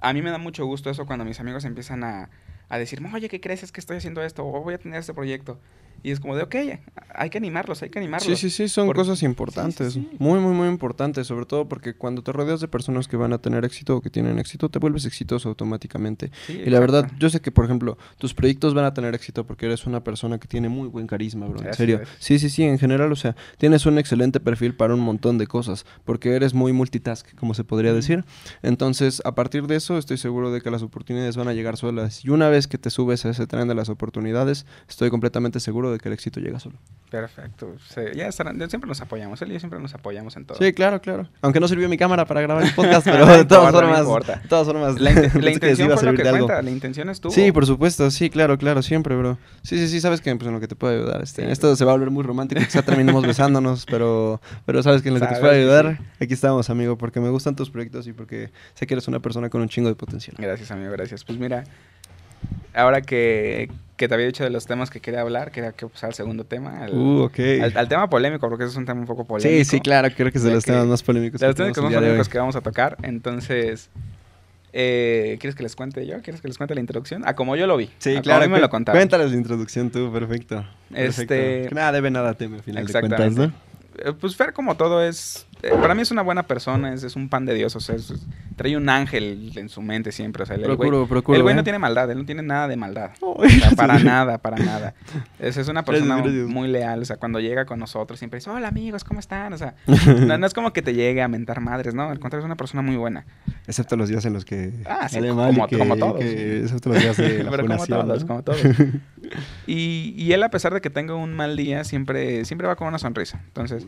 a 0.00 0.12
mí 0.12 0.22
me 0.22 0.30
da 0.30 0.38
mucho 0.38 0.64
gusto 0.66 0.88
eso 0.88 1.04
cuando 1.06 1.24
mis 1.24 1.40
amigos 1.40 1.64
empiezan 1.64 2.04
a, 2.04 2.30
a 2.68 2.78
decirme, 2.78 3.12
oye, 3.12 3.28
¿qué 3.28 3.40
crees? 3.40 3.62
Es 3.62 3.72
que 3.72 3.80
estoy 3.80 3.96
haciendo 3.96 4.22
esto 4.22 4.46
o 4.46 4.62
voy 4.62 4.74
a 4.74 4.78
tener 4.78 5.00
este 5.00 5.14
proyecto. 5.14 5.60
Y 6.02 6.10
es 6.12 6.20
como 6.20 6.36
de, 6.36 6.42
ok, 6.44 6.54
hay 7.14 7.30
que 7.30 7.38
animarlos, 7.38 7.82
hay 7.82 7.90
que 7.90 7.98
animarlos. 7.98 8.38
Sí, 8.38 8.50
sí, 8.50 8.50
sí, 8.50 8.68
son 8.68 8.86
Por- 8.86 8.96
cosas 8.96 9.18
sí, 9.18 9.26
importantes. 9.26 9.94
sí, 9.94 10.06
sí. 10.10 10.16
Muy, 10.18 10.38
muy, 10.38 10.54
muy 10.54 10.68
importantes. 10.68 11.26
Sobre 11.26 11.46
todo 11.46 11.68
porque 11.68 11.94
cuando 11.94 12.22
te 12.22 12.30
rodeas 12.32 12.60
de 12.60 12.68
personas 12.68 13.08
que 13.08 13.16
van 13.16 13.32
a 13.32 13.38
tener 13.38 13.64
éxito 13.64 13.96
o 13.96 14.00
que 14.00 14.10
tienen 14.10 14.38
éxito, 14.38 14.68
te 14.68 14.78
vuelves 14.78 15.04
exitoso 15.04 15.48
automáticamente. 15.48 16.30
Sí, 16.46 16.62
Y 16.64 16.70
la 16.70 16.78
verdad, 16.80 17.10
yo 17.18 17.28
sé 17.30 17.40
que, 17.40 17.50
por 17.50 17.64
ejemplo, 17.64 17.98
tus 18.18 18.34
proyectos 18.34 18.74
van 18.74 18.84
a 18.84 18.94
tener 18.94 19.14
éxito 19.14 19.46
porque 19.46 19.66
eres 19.66 19.86
una 19.86 20.04
persona 20.04 20.38
que 20.38 20.46
tiene 20.46 20.68
muy 20.68 20.88
buen 20.88 21.06
carisma, 21.06 21.46
bro. 21.46 21.60
En 21.66 21.74
serio. 21.74 21.98
gracias. 21.98 22.16
Sí, 22.20 22.38
sí, 22.38 22.50
sí, 22.50 22.62
en 22.62 22.78
general, 22.78 23.10
o 23.10 23.16
sea, 23.16 23.34
tienes 23.58 23.84
un 23.86 23.98
excelente 23.98 24.38
perfil 24.38 24.74
para 24.76 24.94
un 24.94 25.00
montón 25.00 25.38
de 25.38 25.46
cosas 25.46 25.86
porque 26.04 26.34
eres 26.36 26.54
muy 26.54 26.72
multitask, 26.72 27.34
como 27.34 27.54
se 27.54 27.64
podría 27.64 27.92
decir. 27.92 28.24
Entonces, 28.62 29.22
a 29.24 29.34
partir 29.34 29.66
de 29.66 29.76
eso, 29.76 29.98
estoy 29.98 30.16
seguro 30.18 30.50
de 30.52 30.60
que 30.60 30.70
las 30.70 30.82
oportunidades 30.82 31.36
van 31.36 31.48
a 31.48 31.52
llegar 31.52 31.76
solas. 31.76 32.24
Y 32.24 32.30
una 32.30 32.48
vez 32.48 32.66
que 32.68 32.78
te 32.78 32.90
subes 32.90 33.24
a 33.26 33.30
ese 33.30 33.46
tren 33.46 33.68
de 33.68 33.74
las 33.74 33.88
oportunidades, 33.88 34.66
estoy 34.88 35.10
completamente 35.10 35.60
seguro 35.60 35.85
de 35.92 35.98
que 35.98 36.08
el 36.08 36.14
éxito 36.14 36.40
llega 36.40 36.58
solo. 36.60 36.76
Perfecto. 37.08 37.72
Sí, 37.88 38.00
ya 38.16 38.26
estarán- 38.26 38.58
siempre 38.68 38.88
nos 38.88 39.00
apoyamos. 39.00 39.40
Él 39.40 39.50
y 39.50 39.52
yo 39.54 39.60
siempre 39.60 39.78
nos 39.78 39.94
apoyamos 39.94 40.36
en 40.36 40.44
todo. 40.44 40.58
Sí, 40.58 40.72
claro, 40.72 41.00
claro. 41.00 41.28
Aunque 41.40 41.60
no 41.60 41.68
sirvió 41.68 41.88
mi 41.88 41.96
cámara 41.96 42.24
para 42.24 42.40
grabar 42.40 42.64
el 42.64 42.74
podcast, 42.74 43.04
pero 43.04 43.24
No 43.24 43.32
de 43.32 43.44
todas 43.44 43.72
no 43.72 43.78
formas, 43.78 44.00
importa. 44.00 44.36
de 44.42 44.48
todas 44.48 44.66
formas, 44.66 45.00
La, 45.00 45.14
pensé 45.14 45.40
la 45.40 45.50
intención 45.52 45.90
fue 45.96 46.02
lo 46.12 46.14
que 46.16 46.28
cuenta. 46.28 46.60
La 46.62 46.70
intención 46.70 47.08
estuvo. 47.08 47.32
Sí, 47.32 47.52
por 47.52 47.64
supuesto, 47.64 48.10
sí, 48.10 48.28
claro, 48.28 48.58
claro, 48.58 48.82
siempre, 48.82 49.14
bro. 49.14 49.38
Sí, 49.62 49.78
sí, 49.78 49.86
sí, 49.88 50.00
sabes 50.00 50.20
que 50.20 50.34
pues, 50.34 50.48
en 50.48 50.54
lo 50.54 50.60
que 50.60 50.66
te 50.66 50.74
puedo 50.74 50.92
ayudar. 50.94 51.22
Este, 51.22 51.44
Sí. 51.44 51.50
Esto 51.50 51.76
se 51.76 51.84
va 51.84 51.92
a 51.92 51.94
volver 51.94 52.10
muy 52.10 52.24
romántico, 52.24 52.60
quizá 52.60 52.82
terminemos 52.82 53.22
besándonos, 53.26 53.86
pero, 53.86 54.40
pero 54.64 54.82
sabes 54.82 55.00
que 55.02 55.08
en 55.08 55.14
lo 55.14 55.20
que 55.20 55.26
te 55.32 55.40
que 55.40 55.46
ayudar, 55.46 55.98
sí. 56.18 56.24
aquí 56.24 56.34
estamos, 56.34 56.68
amigo, 56.70 56.98
porque 56.98 57.20
me 57.20 57.30
gustan 57.30 57.54
tus 57.54 57.70
proyectos 57.70 58.08
y 58.08 58.12
porque 58.14 58.50
sé 58.74 58.86
que 58.88 58.94
eres 58.94 59.06
una 59.06 59.20
persona 59.20 59.48
con 59.48 59.60
un 59.60 59.68
chingo 59.68 59.88
de 59.88 59.94
potencial. 59.94 60.36
Gracias, 60.40 60.72
amigo, 60.72 60.90
gracias. 60.90 61.24
Pues 61.24 61.38
mira, 61.38 61.62
ahora 62.74 63.00
que, 63.02 63.70
que 63.96 64.08
te 64.08 64.14
había 64.14 64.26
dicho 64.26 64.44
de 64.44 64.50
los 64.50 64.66
temas 64.66 64.90
que 64.90 65.00
quería 65.00 65.22
hablar, 65.22 65.50
quería 65.50 65.72
que 65.72 65.86
pasara 65.86 66.08
al 66.08 66.14
segundo 66.14 66.44
tema. 66.44 66.82
Al, 66.84 66.92
Uh, 66.94 67.22
ok. 67.24 67.38
al- 67.62 67.76
al 67.76 67.88
tema 67.88 68.08
polémico, 68.10 68.48
porque 68.48 68.64
ese 68.64 68.72
es 68.72 68.76
un 68.76 68.84
tema 68.86 69.00
un 69.00 69.06
poco 69.06 69.24
polémico. 69.24 69.58
Sí, 69.58 69.64
sí, 69.64 69.80
claro, 69.80 70.08
creo 70.14 70.30
que 70.30 70.38
es 70.38 70.44
de 70.44 70.52
los 70.52 70.64
temas 70.64 70.86
más 70.86 71.02
polémicos. 71.02 71.40
De 71.40 71.46
los 71.46 71.56
que 71.56 71.62
temas 71.72 71.74
de 71.90 71.96
polémicos 71.96 72.28
que 72.28 72.38
vamos 72.38 72.56
a 72.56 72.60
tocar. 72.60 72.96
Entonces, 73.02 73.88
eh, 74.72 75.38
¿quieres 75.40 75.54
que 75.54 75.62
les 75.62 75.74
cuente 75.74 76.06
yo? 76.06 76.20
¿Quieres 76.20 76.40
que 76.42 76.48
les 76.48 76.58
cuente 76.58 76.74
la 76.74 76.80
introducción? 76.80 77.22
Ah, 77.24 77.34
como 77.34 77.56
yo 77.56 77.66
lo 77.66 77.76
vi. 77.78 77.86
Sí, 77.98 78.10
Ah, 78.10 78.12
como 78.14 78.22
claro. 78.22 78.44
a 78.44 78.46
mí 78.48 78.52
me 78.52 78.60
lo 78.60 78.68
contaron. 78.68 78.98
Cuéntales 78.98 79.30
la 79.30 79.36
introducción 79.36 79.90
tú, 79.90 80.12
perfecto. 80.12 80.66
perfecto. 80.92 81.32
Este- 81.34 81.68
Que 81.68 81.74
Nada 81.74 81.92
debe, 81.92 82.10
nada 82.10 82.34
teme, 82.34 82.56
al 82.56 82.62
final 82.62 82.86
de 82.86 82.92
cuentas, 82.92 83.20
Exactamente. 83.20 83.56
¿no? 84.04 84.10
Eh, 84.10 84.12
Pues 84.20 84.36
Fer, 84.36 84.52
como 84.52 84.74
todo, 84.76 85.02
es. 85.02 85.46
Eh, 85.62 85.70
para 85.80 85.94
mí 85.94 86.02
es 86.02 86.10
una 86.10 86.22
buena 86.22 86.44
persona, 86.44 86.92
es, 86.92 87.02
es 87.02 87.16
un 87.16 87.28
pan 87.28 87.44
de 87.46 87.54
Dios, 87.54 87.74
o 87.76 87.80
sea, 87.80 87.94
es- 87.96 88.10
es- 88.10 88.26
trae 88.56 88.76
un 88.76 88.88
ángel 88.88 89.52
en 89.56 89.68
su 89.68 89.82
mente 89.82 90.12
siempre. 90.12 90.42
O 90.42 90.46
sea, 90.46 90.56
el, 90.56 90.62
güey, 90.62 90.76
Procuro, 90.76 91.06
procuro. 91.06 91.36
el 91.36 91.42
güey 91.42 91.52
¿eh? 91.52 91.56
no 91.56 91.62
tiene 91.64 91.78
maldad, 91.78 92.10
él 92.10 92.18
no 92.18 92.24
tiene 92.24 92.42
nada 92.42 92.68
de 92.68 92.76
maldad. 92.76 93.10
Ay, 93.38 93.58
O 93.58 93.60
sea, 93.60 93.70
para 93.72 93.98
nada, 93.98 94.38
para 94.38 94.56
nada. 94.56 94.94
Es, 95.38 95.56
es 95.58 95.68
una 95.68 95.84
persona 95.84 96.16
gracias. 96.22 96.46
muy 96.48 96.68
leal. 96.68 97.02
O 97.02 97.04
sea, 97.04 97.16
cuando 97.16 97.38
llega 97.40 97.66
con 97.66 97.78
nosotros 97.78 98.18
siempre 98.18 98.38
dice, 98.38 98.48
hola 98.50 98.68
amigos, 98.68 99.04
¿cómo 99.04 99.20
están? 99.20 99.52
O 99.52 99.58
sea, 99.58 99.74
no, 100.26 100.38
no 100.38 100.46
es 100.46 100.54
como 100.54 100.72
que 100.72 100.80
te 100.82 100.94
llegue 100.94 101.20
a 101.22 101.28
mentar 101.28 101.60
madres, 101.60 101.94
¿no? 101.94 102.04
Al 102.08 102.18
contrario, 102.18 102.44
es 102.44 102.46
una 102.46 102.56
persona 102.56 102.82
muy 102.82 102.96
buena. 102.96 103.26
Excepto 103.66 103.96
los 103.96 104.08
días 104.08 104.24
en 104.24 104.32
los 104.32 104.44
que 104.44 104.72
Ah, 104.86 105.08
sí, 105.08 105.18
como- 105.20 105.34
mal 105.84 105.98
todos, 105.98 106.18
que- 106.20 106.60
excepto 106.62 106.88
los 106.90 107.02
días 107.02 107.16
de 107.16 107.44
la 107.44 107.50
Pero 107.56 107.66
como 107.66 107.84
todos, 107.86 108.20
¿no? 108.22 108.26
como 108.26 108.42
todos. 108.42 108.60
Y, 109.66 110.14
y 110.16 110.32
él, 110.32 110.42
a 110.42 110.50
pesar 110.50 110.72
de 110.72 110.80
que 110.80 110.90
tenga 110.90 111.14
un 111.14 111.34
mal 111.34 111.56
día, 111.56 111.84
siempre, 111.84 112.44
siempre 112.44 112.66
va 112.68 112.76
con 112.76 112.88
una 112.88 112.98
sonrisa. 112.98 113.40
Entonces, 113.48 113.86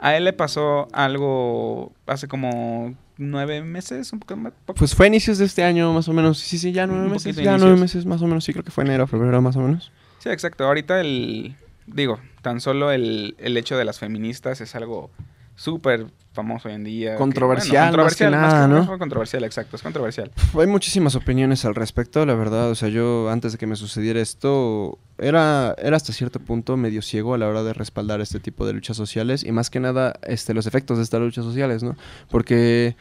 a 0.00 0.16
él 0.16 0.24
le 0.24 0.32
pasó 0.32 0.88
algo 0.92 1.92
hace 2.06 2.28
como 2.28 2.94
nueve 3.16 3.62
meses, 3.62 4.12
un 4.12 4.20
poco 4.20 4.36
más. 4.36 4.52
poco- 4.64 4.78
Pues 4.78 4.94
fue 4.94 5.06
a 5.06 5.08
inicios 5.08 5.38
de 5.38 5.44
este 5.46 5.64
año, 5.64 5.92
más 5.92 6.08
o 6.08 6.12
menos. 6.12 6.38
Sí, 6.38 6.58
sí, 6.58 6.72
ya 6.72 6.86
nueve 6.86 7.06
Un 7.06 7.12
meses. 7.12 7.34
Ya 7.36 7.42
inicios. 7.42 7.60
nueve 7.60 7.80
meses, 7.80 8.06
más 8.06 8.22
o 8.22 8.26
menos. 8.26 8.44
Sí, 8.44 8.52
creo 8.52 8.64
que 8.64 8.70
fue 8.70 8.84
enero, 8.84 9.06
febrero, 9.06 9.40
más 9.42 9.56
o 9.56 9.60
menos. 9.60 9.90
Sí, 10.18 10.28
exacto. 10.28 10.64
Ahorita 10.64 11.00
el. 11.00 11.56
Digo, 11.86 12.20
tan 12.42 12.60
solo 12.60 12.92
el, 12.92 13.34
el 13.38 13.56
hecho 13.56 13.76
de 13.78 13.84
las 13.86 13.98
feministas 13.98 14.60
es 14.60 14.74
algo 14.74 15.10
súper 15.58 16.06
famoso 16.32 16.68
hoy 16.68 16.74
en 16.74 16.84
día. 16.84 17.12
que, 17.12 17.18
Controversial, 17.18 17.96
más 17.96 18.14
que 18.14 18.24
controversial, 18.24 18.30
nada, 18.30 18.68
¿no? 18.68 18.86
fue 18.86 18.98
controversial, 18.98 19.42
exacto, 19.42 19.74
es 19.74 19.82
controversial. 19.82 20.30
Hay 20.58 20.66
muchísimas 20.68 21.16
opiniones 21.16 21.64
al 21.64 21.74
respecto, 21.74 22.24
la 22.24 22.34
verdad. 22.34 22.70
O 22.70 22.76
sea, 22.76 22.88
yo 22.88 23.28
antes 23.28 23.52
de 23.52 23.58
que 23.58 23.66
me 23.66 23.74
sucediera 23.74 24.20
esto, 24.20 24.98
era, 25.18 25.74
era 25.78 25.96
hasta 25.96 26.12
cierto 26.12 26.38
punto 26.38 26.76
medio 26.76 27.02
ciego 27.02 27.34
a 27.34 27.38
la 27.38 27.48
hora 27.48 27.64
de 27.64 27.72
respaldar 27.72 28.20
este 28.20 28.38
tipo 28.38 28.66
de 28.66 28.72
luchas 28.72 28.96
sociales 28.96 29.42
y 29.44 29.50
más 29.50 29.68
que 29.68 29.80
nada 29.80 30.14
este, 30.22 30.54
los 30.54 30.66
efectos 30.66 30.98
de 30.98 31.02
estas 31.02 31.20
luchas 31.20 31.44
sociales, 31.44 31.82
¿no? 31.82 31.96
Porque 32.30 32.94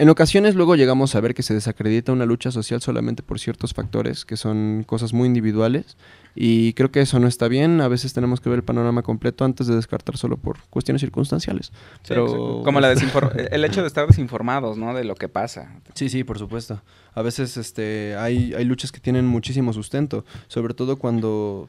en 0.00 0.08
ocasiones 0.08 0.54
luego 0.54 0.76
llegamos 0.76 1.14
a 1.14 1.20
ver 1.20 1.34
que 1.34 1.42
se 1.42 1.52
desacredita 1.52 2.10
una 2.10 2.24
lucha 2.24 2.50
social 2.50 2.80
solamente 2.80 3.22
por 3.22 3.38
ciertos 3.38 3.74
factores, 3.74 4.24
que 4.24 4.38
son 4.38 4.82
cosas 4.86 5.12
muy 5.12 5.26
individuales. 5.26 5.98
Y 6.34 6.72
creo 6.72 6.90
que 6.90 7.02
eso 7.02 7.20
no 7.20 7.28
está 7.28 7.48
bien. 7.48 7.82
A 7.82 7.88
veces 7.88 8.14
tenemos 8.14 8.40
que 8.40 8.48
ver 8.48 8.60
el 8.60 8.64
panorama 8.64 9.02
completo 9.02 9.44
antes 9.44 9.66
de 9.66 9.76
descartar 9.76 10.16
solo 10.16 10.38
por 10.38 10.58
cuestiones 10.70 11.02
circunstanciales. 11.02 11.66
Sí, 11.66 12.08
Pero-. 12.08 12.62
Como 12.64 12.80
la 12.80 12.92
el 12.92 13.64
hecho 13.66 13.82
de 13.82 13.88
estar 13.88 14.06
desinformados, 14.06 14.78
¿no? 14.78 14.94
De 14.94 15.04
lo 15.04 15.16
que 15.16 15.28
pasa. 15.28 15.70
Sí, 15.92 16.08
sí, 16.08 16.24
por 16.24 16.38
supuesto. 16.38 16.80
A 17.12 17.20
veces 17.20 17.58
este, 17.58 18.16
hay, 18.16 18.54
hay 18.54 18.64
luchas 18.64 18.92
que 18.92 19.00
tienen 19.00 19.26
muchísimo 19.26 19.74
sustento, 19.74 20.24
sobre 20.48 20.72
todo 20.72 20.96
cuando 20.96 21.68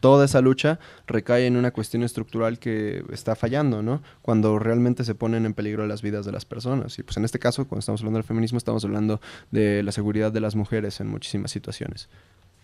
toda 0.00 0.24
esa 0.24 0.40
lucha 0.40 0.78
recae 1.06 1.46
en 1.46 1.56
una 1.56 1.70
cuestión 1.70 2.02
estructural 2.02 2.58
que 2.58 3.04
está 3.12 3.34
fallando, 3.36 3.82
¿no? 3.82 4.02
Cuando 4.22 4.58
realmente 4.58 5.04
se 5.04 5.14
ponen 5.14 5.46
en 5.46 5.54
peligro 5.54 5.86
las 5.86 6.02
vidas 6.02 6.26
de 6.26 6.32
las 6.32 6.44
personas. 6.44 6.98
Y 6.98 7.02
pues 7.02 7.16
en 7.16 7.24
este 7.24 7.38
caso, 7.38 7.66
cuando 7.66 7.80
estamos 7.80 8.00
hablando 8.00 8.18
del 8.18 8.24
feminismo, 8.24 8.58
estamos 8.58 8.84
hablando 8.84 9.20
de 9.50 9.82
la 9.82 9.92
seguridad 9.92 10.32
de 10.32 10.40
las 10.40 10.54
mujeres 10.54 11.00
en 11.00 11.08
muchísimas 11.08 11.50
situaciones. 11.50 12.08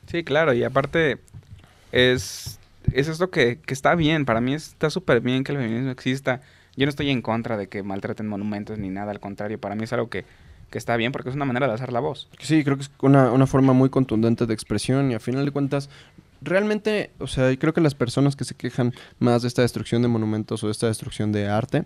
Sí, 0.06 0.24
claro, 0.24 0.52
y 0.52 0.64
aparte 0.64 1.20
es, 1.92 2.58
es 2.92 3.08
esto 3.08 3.30
que, 3.30 3.58
que 3.64 3.74
está 3.74 3.94
bien, 3.94 4.24
para 4.24 4.40
mí 4.40 4.54
está 4.54 4.90
súper 4.90 5.20
bien 5.20 5.44
que 5.44 5.52
el 5.52 5.58
feminismo 5.58 5.90
exista. 5.90 6.40
Yo 6.76 6.86
no 6.86 6.90
estoy 6.90 7.10
en 7.10 7.22
contra 7.22 7.56
de 7.56 7.68
que 7.68 7.82
maltraten 7.82 8.26
monumentos 8.26 8.78
ni 8.78 8.88
nada, 8.88 9.10
al 9.10 9.20
contrario, 9.20 9.60
para 9.60 9.74
mí 9.74 9.84
es 9.84 9.92
algo 9.92 10.08
que, 10.08 10.24
que 10.70 10.78
está 10.78 10.96
bien 10.96 11.12
porque 11.12 11.28
es 11.28 11.36
una 11.36 11.44
manera 11.44 11.66
de 11.66 11.72
alzar 11.72 11.92
la 11.92 12.00
voz. 12.00 12.28
Sí, 12.40 12.64
creo 12.64 12.76
que 12.76 12.82
es 12.84 12.90
una, 13.00 13.30
una 13.30 13.46
forma 13.46 13.72
muy 13.74 13.90
contundente 13.90 14.46
de 14.46 14.54
expresión 14.54 15.10
y 15.10 15.14
a 15.14 15.20
final 15.20 15.44
de 15.44 15.50
cuentas, 15.52 15.90
realmente, 16.42 17.12
o 17.18 17.26
sea, 17.26 17.54
creo 17.56 17.72
que 17.72 17.80
las 17.80 17.94
personas 17.94 18.36
que 18.36 18.44
se 18.44 18.54
quejan 18.54 18.92
más 19.18 19.42
de 19.42 19.48
esta 19.48 19.62
destrucción 19.62 20.02
de 20.02 20.08
monumentos 20.08 20.62
o 20.62 20.66
de 20.66 20.72
esta 20.72 20.86
destrucción 20.86 21.32
de 21.32 21.48
arte, 21.48 21.84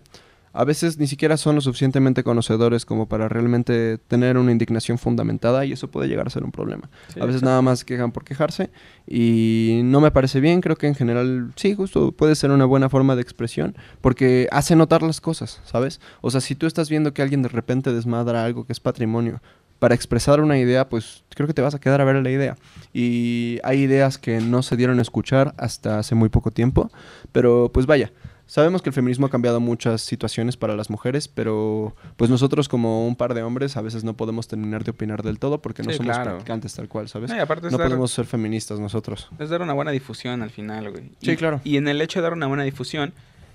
a 0.57 0.65
veces 0.65 0.99
ni 0.99 1.07
siquiera 1.07 1.37
son 1.37 1.55
lo 1.55 1.61
suficientemente 1.61 2.25
conocedores 2.25 2.87
como 2.87 3.07
para 3.07 3.29
realmente 3.29 3.99
tener 3.99 4.39
una 4.39 4.53
indignación 4.53 4.97
fundamentada 4.97 5.67
y 5.67 5.73
eso 5.73 5.91
puede 5.91 6.09
llegar 6.09 6.27
a 6.27 6.31
ser 6.31 6.45
un 6.45 6.51
problema. 6.51 6.89
Sí, 7.13 7.21
a 7.21 7.27
veces 7.27 7.43
nada 7.43 7.61
más 7.61 7.85
quejan 7.85 8.11
por 8.11 8.25
quejarse 8.25 8.71
y 9.07 9.83
no 9.85 10.01
me 10.01 10.11
parece 10.11 10.41
bien, 10.41 10.63
creo 10.63 10.77
que 10.77 10.87
en 10.87 10.95
general 10.95 11.53
sí, 11.57 11.75
justo 11.75 12.11
puede 12.13 12.35
ser 12.35 12.51
una 12.53 12.65
buena 12.65 12.89
forma 12.89 13.17
de 13.17 13.23
expresión 13.23 13.77
porque 14.01 14.49
hace 14.51 14.77
notar 14.77 15.03
las 15.03 15.21
cosas, 15.21 15.61
¿sabes? 15.67 16.01
O 16.23 16.31
sea, 16.31 16.41
si 16.41 16.55
tú 16.55 16.67
estás 16.67 16.89
viendo 16.89 17.13
que 17.13 17.21
alguien 17.21 17.43
de 17.43 17.51
repente 17.51 17.93
desmadra 17.93 18.43
algo 18.43 18.65
que 18.65 18.73
es 18.73 18.81
patrimonio 18.81 19.43
para 19.79 19.95
expresar 19.95 20.41
una 20.41 20.59
idea, 20.59 20.89
pues 20.89 21.23
creo 21.35 21.47
que 21.47 21.53
te 21.55 21.63
vas 21.63 21.75
a 21.75 21.81
quedar 21.81 22.01
a 22.01 22.05
ver 22.05 22.17
la 22.23 22.31
idea. 22.31 22.57
Y 22.95 23.59
hay 23.63 23.83
ideas 23.83 24.19
que 24.19 24.41
no 24.41 24.63
se 24.63 24.77
dieron 24.77 24.99
a 24.99 25.03
escuchar 25.03 25.55
hasta 25.59 25.99
hace 25.99 26.15
muy 26.15 26.29
poco 26.29 26.51
tiempo, 26.51 26.91
pero 27.33 27.71
pues 27.73 27.87
vaya. 27.87 28.11
Sabemos 28.49 28.81
que 28.81 28.91
el 28.91 28.95
feminismo 28.95 29.27
ha 29.27 29.29
cambiado 29.31 29.59
muchas 29.59 30.03
situaciones 30.03 30.57
para 30.57 30.77
las 30.77 30.89
mujeres, 30.89 31.27
pero 31.27 31.97
pues 32.17 32.31
nosotros 32.31 32.69
como 32.69 33.05
un 33.05 33.17
par 33.17 33.35
de 33.35 33.43
hombres 33.43 33.77
a 33.77 33.83
veces 33.83 34.05
no 34.05 34.17
podemos 34.17 34.47
terminar 34.47 34.85
de 34.85 34.93
opinar 34.93 35.25
del 35.25 35.41
todo 35.41 35.61
porque 35.61 35.83
no 35.83 35.91
Sí, 35.91 35.97
somos 35.97 36.15
claro. 36.15 36.31
practicantes 36.31 36.73
tal 36.75 36.89
cual, 36.89 37.09
¿sabes? 37.09 37.29
No, 37.29 37.37
y 37.37 37.41
aparte 37.41 37.67
es 37.67 37.73
No 37.73 37.79
dar- 37.79 37.89
podemos 37.89 38.13
ser 38.13 38.25
feministas 38.25 38.79
nosotros. 38.79 39.29
Es 39.41 39.51
dar 39.51 39.63
una 39.63 39.73
buena 39.73 39.91
difusión 39.91 40.43
al 40.43 40.51
final, 40.51 40.93
güey. 40.93 41.11
Sí, 41.21 41.33
Y- 41.33 41.37
claro. 41.37 41.61
Y 41.65 41.77
en 41.77 41.89
el 41.89 42.01
hecho 42.01 42.21
de 42.21 42.23
dar 42.23 42.35
una 42.35 42.47
buena 42.47 42.63
difusión, 42.63 43.15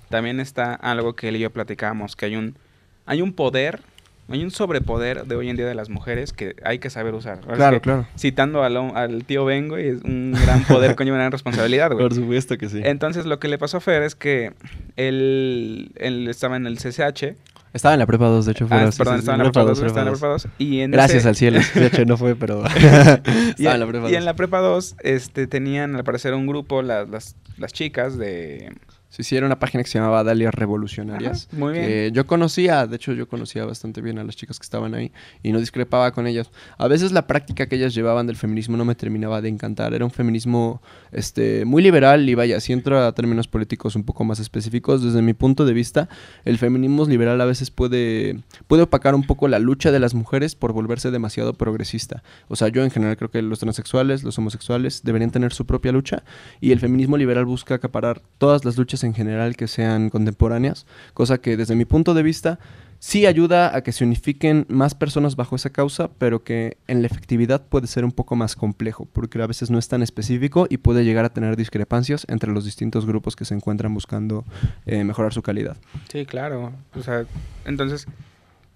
también 0.10 0.42
está 0.42 0.74
algo 0.74 1.16
que 1.16 1.30
él 1.30 1.38
y 1.38 1.40
yo 1.40 1.52
platicábamos, 1.52 2.18
que 2.18 2.26
hay 2.26 2.36
un, 2.36 2.58
hay 3.06 3.22
un 3.22 3.32
poder, 3.32 3.84
hay 4.32 4.44
un 4.44 4.52
sobrepoder 4.52 5.26
de 5.26 5.36
hoy 5.36 5.50
en 5.50 5.58
día 5.58 5.65
de 5.67 5.76
las 5.76 5.89
mujeres 5.89 6.34
que 6.34 6.56
hay 6.63 6.80
que 6.80 6.89
saber 6.89 7.13
usar. 7.13 7.39
Ahora 7.44 7.56
Claro, 7.56 7.76
que, 7.78 7.82
claro. 7.82 8.08
Citando 8.17 8.63
al, 8.63 8.78
al 8.78 9.24
tío 9.26 9.46
Bengo, 9.46 9.80
y 9.80 9.88
es 9.88 10.02
un 10.04 10.34
gran 10.34 10.63
poder 10.63 10.96
conlleva 10.96 11.15
una 11.15 11.24
gran 11.24 11.32
responsabilidad, 11.32 11.91
güey. 11.91 12.04
Por 12.08 12.15
supuesto 12.15 12.58
que 12.58 12.70
sí. 12.70 12.82
Entonces, 12.84 13.26
lo 13.26 13.39
que 13.39 13.48
le 13.48 13.58
pasó 13.58 13.78
a 13.78 13.82
Fer 13.82 14.04
es 14.04 14.15
que 14.15 14.54
él, 14.96 15.91
él 15.96 16.28
estaba 16.28 16.56
en 16.58 16.67
el 16.67 16.78
CCH. 16.78 17.36
Estaba 17.74 17.94
en 17.94 18.00
la 18.00 18.06
prepa 18.06 18.26
2, 18.26 18.46
de 18.46 18.52
hecho. 18.52 18.65
Ah, 18.65 18.67
fuera, 18.67 18.91
sí, 18.91 18.98
perdón, 18.98 19.20
estaba 19.20 19.36
en 19.38 19.44
la 19.44 19.52
prepa 19.52 19.63
2, 19.63 19.80
prepa 19.80 19.88
estaba 19.88 20.02
en 20.08 20.13
la 20.13 20.20
prepa 20.20 20.28
2. 20.34 20.48
Y 20.58 20.80
en 20.82 20.91
Gracias 20.91 21.20
ese- 21.20 21.30
al 21.30 21.36
cielo. 21.38 21.60
De 21.74 21.86
hecho, 21.88 22.06
no 22.06 22.17
fue, 22.17 22.36
pero. 22.36 22.63
y, 23.58 23.65
estaba 23.65 23.76
en 23.76 23.80
la 23.80 23.88
prepa 23.88 24.10
y 24.10 24.15
en 24.15 24.20
2. 24.20 24.24
la 24.26 24.34
prepa 24.36 24.60
2 24.60 24.96
este, 25.04 25.48
tenían, 25.48 25.96
al 25.96 26.04
parecer, 26.04 26.34
un 26.34 26.48
grupo, 26.48 26.82
las, 26.82 27.08
las, 27.10 27.36
las 27.58 27.72
chicas 27.72 28.17
de... 28.17 28.74
Sí, 29.12 29.24
sí, 29.24 29.36
era 29.36 29.45
una 29.45 29.60
página 29.60 29.84
que 29.84 29.89
se 29.89 30.00
llamaba 30.00 30.24
Dalias 30.24 30.54
Revolucionarias. 30.54 31.50
Ajá, 31.50 31.58
muy 31.60 31.74
bien. 31.74 31.86
que 31.86 32.12
yo 32.13 32.26
conocía, 32.26 32.88
de 32.88 32.95
hecho, 32.95 33.12
yo 33.12 33.28
conocía 33.28 33.65
bastante 33.65 34.00
bien 34.00 34.17
a 34.19 34.24
las 34.24 34.38
chicas 34.38 34.58
que 34.58 34.63
estaban 34.63 34.93
ahí 34.93 35.12
y 35.43 35.52
no 35.52 35.60
discrepaba 35.60 36.13
con 36.13 36.28
ellas. 36.28 36.50
A 36.78 36.88
veces 36.88 37.12
la 37.12 37.28
práctica 37.28 37.65
que 37.65 37.76
ellas 37.76 37.93
llevaban 37.93 38.26
del 38.26 38.38
feminismo 38.38 38.78
no 38.78 38.86
me 38.86 38.95
terminaba 38.95 39.41
de 39.41 39.50
encantar. 39.50 39.93
Era 39.93 40.06
un 40.06 40.12
feminismo 40.12 40.82
este, 41.12 41.65
muy 41.65 41.84
liberal 41.84 42.30
y 42.30 42.36
vaya, 42.36 42.62
si 42.62 42.71
entro 42.71 43.04
a 43.04 43.12
términos 43.12 43.50
políticos 43.50 43.97
un 43.97 44.04
poco 44.04 44.24
más 44.24 44.39
específicos, 44.39 45.04
desde 45.04 45.21
mi 45.21 45.34
punto 45.34 45.65
de 45.65 45.74
vista, 45.74 46.08
el 46.45 46.58
feminismo 46.58 47.06
liberal 47.06 47.41
a 47.41 47.45
veces 47.45 47.69
puede, 47.69 48.39
puede 48.67 48.84
opacar 48.84 49.13
un 49.13 49.24
poco 49.24 49.50
la 49.50 49.60
lucha 49.60 49.91
de 49.91 50.00
las 50.00 50.13
mujeres 50.13 50.56
por 50.56 50.71
volverse 50.71 51.12
demasiado 51.12 51.54
progresista. 51.54 52.24
O 52.47 52.56
sea, 52.56 52.69
yo 52.69 52.82
en 52.82 52.91
general 52.91 53.17
creo 53.17 53.30
que 53.30 53.41
los 53.41 53.60
transexuales, 53.60 54.24
los 54.24 54.38
homosexuales 54.38 55.02
deberían 55.04 55.32
tener 55.32 55.52
su 55.52 55.65
propia 55.65 55.91
lucha 55.91 56.24
y 56.62 56.71
el 56.71 56.80
feminismo 56.80 57.17
liberal 57.17 57.43
busca 57.43 57.76
acaparar 57.76 58.21
todas 58.38 58.63
las 58.63 58.78
luchas 58.78 59.01
en 59.04 59.14
general 59.14 59.56
que 59.56 59.68
sean 59.68 60.10
contemporáneas, 60.10 60.86
cosa 61.14 61.40
que 61.40 61.58
desde 61.58 61.76
mi 61.76 61.86
punto 61.86 62.14
de 62.14 62.24
vista 62.24 62.60
sí 63.02 63.26
ayuda 63.26 63.76
a 63.76 63.82
que 63.82 63.92
se 63.92 64.04
unifiquen 64.04 64.68
más 64.70 64.94
personas 64.94 65.36
bajo 65.36 65.56
esa 65.56 65.72
causa, 65.72 66.12
pero 66.20 66.44
que 66.44 66.78
en 66.88 67.02
la 67.02 67.08
efectividad 67.08 67.66
puede 67.66 67.88
ser 67.88 68.06
un 68.06 68.12
poco 68.12 68.36
más 68.36 68.56
complejo, 68.56 69.08
porque 69.12 69.42
a 69.42 69.48
veces 69.48 69.72
no 69.72 69.80
es 69.80 69.88
tan 69.88 70.04
específico 70.04 70.68
y 70.70 70.78
puede 70.78 71.04
llegar 71.04 71.26
a 71.26 71.30
tener 71.30 71.58
discrepancias 71.58 72.28
entre 72.30 72.52
los 72.52 72.64
distintos 72.64 73.08
grupos 73.08 73.36
que 73.36 73.44
se 73.44 73.56
encuentran 73.56 73.92
buscando 73.94 74.46
eh, 74.86 75.04
mejorar 75.04 75.34
su 75.34 75.42
calidad. 75.42 75.78
Sí, 76.12 76.28
claro. 76.28 76.74
O 76.96 77.02
sea, 77.02 77.26
entonces, 77.66 78.06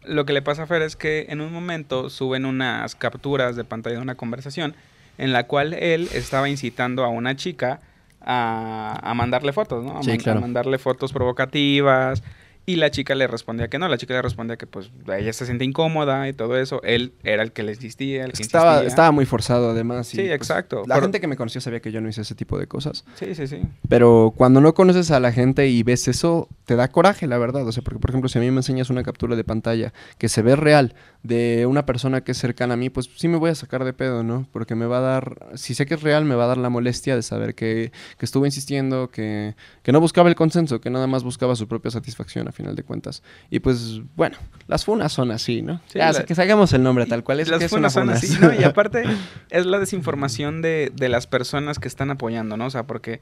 lo 0.03 0.25
que 0.25 0.33
le 0.33 0.41
pasa 0.41 0.63
a 0.63 0.67
Fer 0.67 0.81
es 0.81 0.95
que 0.95 1.27
en 1.29 1.39
un 1.39 1.53
momento 1.53 2.09
suben 2.09 2.45
unas 2.45 2.95
capturas 2.95 3.55
de 3.55 3.63
pantalla 3.63 3.97
de 3.97 4.01
una 4.01 4.15
conversación 4.15 4.75
en 5.19 5.33
la 5.33 5.45
cual 5.45 5.73
él 5.73 6.09
estaba 6.13 6.49
incitando 6.49 7.03
a 7.03 7.09
una 7.09 7.35
chica 7.35 7.79
a, 8.25 8.99
a 9.01 9.13
mandarle 9.13 9.53
fotos, 9.53 9.83
¿no? 9.85 9.97
A, 9.99 10.03
Sí, 10.03 10.09
man- 10.09 10.17
claro. 10.19 10.37
a 10.39 10.41
mandarle 10.41 10.77
fotos 10.77 11.13
provocativas. 11.13 12.23
Y 12.67 12.77
la 12.77 12.89
chica 12.89 13.13
le 13.13 13.27
respondía 13.27 13.67
que 13.67 13.77
no, 13.77 13.87
la 13.87 13.97
chica 13.97 14.15
le 14.15 14.21
respondía 14.23 14.57
que 14.57 14.65
pues 14.65 14.89
ella 15.15 15.31
se 15.33 15.45
siente 15.45 15.65
incómoda 15.65 16.27
y 16.27 16.33
todo 16.33 16.57
eso. 16.57 16.81
Él 16.83 17.13
era 17.23 17.43
el 17.43 17.51
que 17.51 17.61
le 17.61 17.73
insistía, 17.73 18.25
el 18.25 18.33
que 18.33 18.41
Estaba, 18.41 18.71
insistía. 18.73 18.87
estaba 18.89 19.11
muy 19.11 19.25
forzado 19.25 19.69
además. 19.69 20.07
y, 20.13 20.17
Sí, 20.17 20.23
pues, 20.23 20.31
exacto. 20.33 20.83
La 20.87 20.95
Pero- 20.95 21.01
gente 21.05 21.21
que 21.21 21.27
me 21.27 21.35
conocía 21.37 21.61
sabía 21.61 21.79
que 21.79 21.91
yo 21.91 22.01
no 22.01 22.09
hice 22.09 22.21
ese 22.21 22.33
tipo 22.33 22.57
de 22.57 22.65
cosas. 22.67 23.05
Sí, 23.15 23.35
sí, 23.35 23.45
sí. 23.47 23.61
Pero 23.87 24.33
cuando 24.35 24.61
no 24.61 24.73
conoces 24.73 25.11
a 25.11 25.19
la 25.19 25.31
gente 25.31 25.67
y 25.67 25.83
ves 25.83 26.07
eso, 26.07 26.49
te 26.65 26.75
da 26.75 26.87
coraje, 26.87 27.27
la 27.27 27.37
verdad. 27.37 27.67
O 27.67 27.71
sea, 27.71 27.83
porque, 27.83 27.99
por 27.99 28.09
ejemplo, 28.09 28.29
si 28.29 28.39
a 28.39 28.41
mí 28.41 28.49
me 28.49 28.57
enseñas 28.57 28.89
una 28.89 29.03
captura 29.03 29.35
de 29.35 29.43
pantalla 29.43 29.93
que 30.17 30.27
se 30.27 30.41
ve 30.41 30.55
real 30.55 30.95
de 31.21 31.65
una 31.67 31.85
persona 31.85 32.21
que 32.21 32.31
es 32.33 32.37
cercana 32.37 32.75
a 32.75 32.77
mí, 32.77 32.89
pues 32.89 33.09
sí 33.15 33.27
me 33.27 33.37
voy 33.37 33.49
a 33.51 33.55
sacar 33.55 33.83
de 33.83 33.93
pedo, 33.93 34.23
¿no? 34.23 34.47
Porque 34.51 34.75
me 34.75 34.85
va 34.85 34.97
a 34.97 35.01
dar, 35.01 35.49
si 35.55 35.73
sé 35.75 35.85
que 35.85 35.95
es 35.95 36.01
real, 36.03 36.25
me 36.25 36.35
va 36.35 36.45
a 36.45 36.47
dar 36.47 36.57
la 36.57 36.69
molestia 36.69 37.15
de 37.15 37.21
saber 37.23 37.55
que, 37.55 37.91
que 38.17 38.25
estuvo 38.25 38.45
insistiendo, 38.45 39.09
que, 39.09 39.55
que 39.83 39.91
no 39.91 39.99
buscaba 39.99 40.29
el 40.29 40.35
consenso, 40.35 40.81
que 40.81 40.89
nada 40.89 41.07
más 41.07 41.23
buscaba 41.23 41.55
su 41.55 41.67
propia 41.67 41.89
satisfacción 41.91 42.47
final 42.55 42.75
de 42.75 42.83
cuentas. 42.83 43.21
Y 43.49 43.59
pues, 43.59 44.01
bueno, 44.15 44.37
las 44.67 44.85
funas 44.85 45.11
son 45.13 45.31
así, 45.31 45.61
¿no? 45.61 45.81
Sí, 45.87 45.99
ya, 45.99 46.11
la- 46.11 46.23
que 46.25 46.33
salgamos 46.35 46.73
el 46.73 46.81
nombre 46.83 47.05
tal 47.05 47.23
cual. 47.23 47.39
Es 47.39 47.49
Las 47.49 47.59
que 47.59 47.65
es 47.65 47.71
una 47.71 47.89
funas 47.89 47.93
son 47.93 48.09
así, 48.09 48.37
¿no? 48.41 48.53
Y 48.59 48.63
aparte 48.63 49.03
es 49.49 49.65
la 49.65 49.79
desinformación 49.79 50.61
de, 50.61 50.91
de 50.95 51.09
las 51.09 51.27
personas 51.27 51.77
que 51.79 51.87
están 51.87 52.09
apoyando, 52.11 52.57
¿no? 52.57 52.65
O 52.65 52.69
sea, 52.71 52.83
porque 52.87 53.21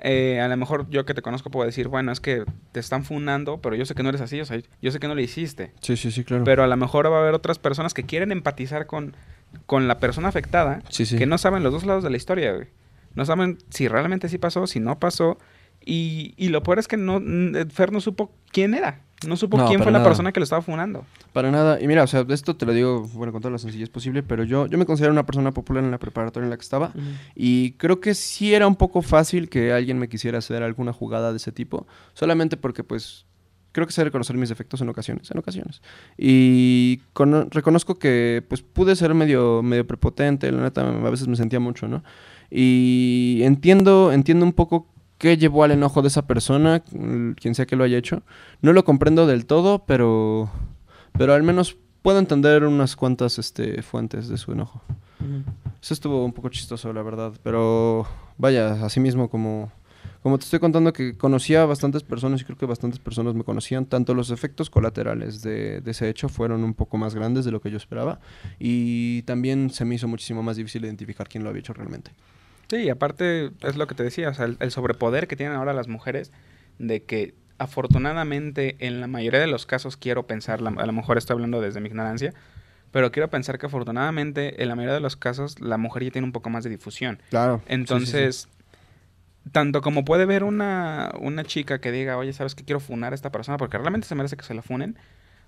eh, 0.00 0.40
a 0.40 0.48
lo 0.48 0.56
mejor 0.56 0.88
yo 0.90 1.04
que 1.06 1.14
te 1.14 1.22
conozco 1.22 1.50
puedo 1.50 1.66
decir, 1.66 1.88
bueno, 1.88 2.12
es 2.12 2.20
que 2.20 2.44
te 2.72 2.80
están 2.80 3.04
funando, 3.04 3.60
pero 3.60 3.74
yo 3.76 3.86
sé 3.86 3.94
que 3.94 4.02
no 4.02 4.08
eres 4.10 4.20
así, 4.20 4.40
o 4.40 4.44
sea, 4.44 4.60
yo 4.82 4.90
sé 4.90 4.98
que 5.00 5.08
no 5.08 5.14
lo 5.14 5.20
hiciste. 5.20 5.72
Sí, 5.80 5.96
sí, 5.96 6.10
sí, 6.10 6.24
claro. 6.24 6.44
Pero 6.44 6.62
a 6.62 6.66
lo 6.66 6.76
mejor 6.76 7.10
va 7.10 7.16
a 7.18 7.20
haber 7.22 7.34
otras 7.34 7.58
personas 7.58 7.94
que 7.94 8.02
quieren 8.04 8.30
empatizar 8.32 8.86
con, 8.86 9.16
con 9.66 9.88
la 9.88 9.98
persona 10.00 10.28
afectada, 10.28 10.82
sí, 10.90 11.06
sí. 11.06 11.16
que 11.16 11.26
no 11.26 11.38
saben 11.38 11.62
los 11.62 11.72
dos 11.72 11.84
lados 11.86 12.04
de 12.04 12.10
la 12.10 12.16
historia, 12.16 12.52
güey. 12.52 12.66
No 13.14 13.24
saben 13.24 13.58
si 13.70 13.86
realmente 13.86 14.28
sí 14.28 14.38
pasó, 14.38 14.66
si 14.66 14.80
no 14.80 14.98
pasó. 14.98 15.38
Y, 15.84 16.34
y 16.36 16.48
lo 16.48 16.62
peor 16.62 16.78
es 16.78 16.88
que 16.88 16.96
no, 16.96 17.18
n- 17.18 17.66
Fer 17.66 17.92
no 17.92 18.00
supo 18.00 18.32
quién 18.52 18.74
era. 18.74 19.00
No 19.28 19.36
supo 19.36 19.56
No, 19.56 19.66
quién 19.66 19.78
fue 19.82 19.90
la 19.90 19.98
nada. 20.00 20.10
persona 20.10 20.32
que 20.32 20.40
lo 20.40 20.44
estaba 20.44 20.60
funando. 20.60 21.06
Para 21.32 21.50
nada. 21.50 21.80
Y 21.80 21.86
mira, 21.86 22.02
o 22.02 22.06
sea, 22.06 22.26
esto 22.28 22.56
te 22.56 22.66
lo 22.66 22.72
digo, 22.74 23.08
bueno, 23.14 23.32
con 23.32 23.40
toda 23.40 23.52
la 23.52 23.58
sencillez 23.58 23.88
posible, 23.88 24.22
pero 24.22 24.44
yo, 24.44 24.66
yo 24.66 24.76
me 24.76 24.84
considero 24.84 25.12
una 25.12 25.24
persona 25.24 25.50
popular 25.52 25.82
en 25.82 25.90
la 25.90 25.98
preparatoria 25.98 26.44
en 26.44 26.50
la 26.50 26.56
que 26.56 26.62
estaba. 26.62 26.92
Y 27.34 27.72
creo 27.72 28.00
que 28.00 28.14
sí 28.14 28.52
era 28.54 28.66
un 28.66 28.76
poco 28.76 29.00
fácil 29.00 29.48
que 29.48 29.72
alguien 29.72 29.98
me 29.98 30.08
quisiera 30.08 30.38
hacer 30.38 30.62
alguna 30.62 30.92
jugada 30.92 31.30
de 31.30 31.38
ese 31.38 31.52
tipo. 31.52 31.86
Solamente 32.12 32.56
porque, 32.58 32.84
pues, 32.84 33.24
creo 33.72 33.86
que 33.86 33.92
sé 33.94 34.04
reconocer 34.04 34.36
mis 34.36 34.50
defectos 34.50 34.82
en 34.82 34.88
ocasiones, 34.90 35.30
en 35.30 35.38
ocasiones. 35.38 35.80
Y 36.18 36.98
cono- 37.14 37.46
reconozco 37.50 37.98
que, 37.98 38.44
pues, 38.46 38.60
pude 38.62 38.94
ser 38.94 39.14
medio, 39.14 39.62
medio 39.62 39.86
prepotente, 39.86 40.52
la 40.52 40.62
neta, 40.64 40.86
a 40.86 41.10
veces 41.10 41.28
me 41.28 41.36
sentía 41.36 41.60
mucho, 41.60 41.88
¿no? 41.88 42.04
Y 42.50 43.40
entiendo, 43.42 44.12
entiendo 44.12 44.44
un 44.44 44.52
poco 44.52 44.86
qué 45.18 45.36
llevó 45.36 45.64
al 45.64 45.72
enojo 45.72 46.02
de 46.02 46.08
esa 46.08 46.26
persona, 46.26 46.80
quien 46.80 47.54
sea 47.54 47.66
que 47.66 47.76
lo 47.76 47.84
haya 47.84 47.98
hecho. 47.98 48.22
No 48.62 48.72
lo 48.72 48.84
comprendo 48.84 49.26
del 49.26 49.46
todo, 49.46 49.84
pero, 49.86 50.50
pero 51.12 51.34
al 51.34 51.42
menos 51.42 51.76
puedo 52.02 52.18
entender 52.18 52.64
unas 52.64 52.96
cuantas 52.96 53.38
este, 53.38 53.82
fuentes 53.82 54.28
de 54.28 54.36
su 54.36 54.52
enojo. 54.52 54.82
Eso 55.82 55.94
estuvo 55.94 56.24
un 56.24 56.32
poco 56.32 56.50
chistoso, 56.50 56.92
la 56.92 57.02
verdad. 57.02 57.32
Pero 57.42 58.06
vaya, 58.36 58.84
así 58.84 59.00
mismo 59.00 59.30
como, 59.30 59.72
como 60.22 60.38
te 60.38 60.44
estoy 60.44 60.58
contando 60.58 60.92
que 60.92 61.16
conocía 61.16 61.62
a 61.62 61.66
bastantes 61.66 62.02
personas 62.02 62.42
y 62.42 62.44
creo 62.44 62.58
que 62.58 62.66
bastantes 62.66 62.98
personas 62.98 63.34
me 63.34 63.44
conocían, 63.44 63.86
tanto 63.86 64.12
los 64.12 64.30
efectos 64.30 64.68
colaterales 64.68 65.40
de, 65.40 65.80
de 65.80 65.90
ese 65.90 66.08
hecho 66.08 66.28
fueron 66.28 66.64
un 66.64 66.74
poco 66.74 66.98
más 66.98 67.14
grandes 67.14 67.44
de 67.44 67.52
lo 67.52 67.60
que 67.60 67.70
yo 67.70 67.78
esperaba. 67.78 68.20
Y 68.58 69.22
también 69.22 69.70
se 69.70 69.84
me 69.84 69.94
hizo 69.94 70.08
muchísimo 70.08 70.42
más 70.42 70.56
difícil 70.56 70.84
identificar 70.84 71.28
quién 71.28 71.44
lo 71.44 71.50
había 71.50 71.60
hecho 71.60 71.72
realmente. 71.72 72.12
Sí, 72.74 72.82
y 72.82 72.90
aparte 72.90 73.52
es 73.62 73.76
lo 73.76 73.86
que 73.86 73.94
te 73.94 74.02
decía, 74.02 74.30
o 74.30 74.34
sea, 74.34 74.46
el, 74.46 74.56
el 74.58 74.70
sobrepoder 74.72 75.28
que 75.28 75.36
tienen 75.36 75.54
ahora 75.56 75.72
las 75.72 75.86
mujeres 75.86 76.32
de 76.80 77.04
que 77.04 77.34
afortunadamente 77.58 78.76
en 78.80 79.00
la 79.00 79.06
mayoría 79.06 79.38
de 79.38 79.46
los 79.46 79.64
casos 79.64 79.96
quiero 79.96 80.26
pensar, 80.26 80.60
la- 80.60 80.70
a 80.70 80.86
lo 80.86 80.92
mejor 80.92 81.16
estoy 81.18 81.34
hablando 81.34 81.60
desde 81.60 81.80
mi 81.80 81.88
ignorancia, 81.88 82.34
pero 82.90 83.12
quiero 83.12 83.30
pensar 83.30 83.58
que 83.58 83.66
afortunadamente 83.66 84.60
en 84.60 84.68
la 84.68 84.74
mayoría 84.74 84.94
de 84.94 85.00
los 85.00 85.16
casos 85.16 85.60
la 85.60 85.78
mujer 85.78 86.02
ya 86.02 86.10
tiene 86.10 86.26
un 86.26 86.32
poco 86.32 86.50
más 86.50 86.64
de 86.64 86.70
difusión. 86.70 87.20
Claro. 87.30 87.62
Entonces, 87.66 88.48
tanto 89.52 89.80
como 89.80 90.04
puede 90.04 90.26
ver 90.26 90.42
una, 90.42 91.12
una 91.20 91.44
chica 91.44 91.80
que 91.80 91.92
diga, 91.92 92.16
oye, 92.16 92.32
¿sabes 92.32 92.54
qué? 92.56 92.64
Quiero 92.64 92.80
funar 92.80 93.12
a 93.12 93.14
esta 93.14 93.30
persona 93.30 93.56
porque 93.56 93.78
realmente 93.78 94.08
se 94.08 94.14
merece 94.16 94.36
que 94.36 94.44
se 94.44 94.54
la 94.54 94.62
funen, 94.62 94.98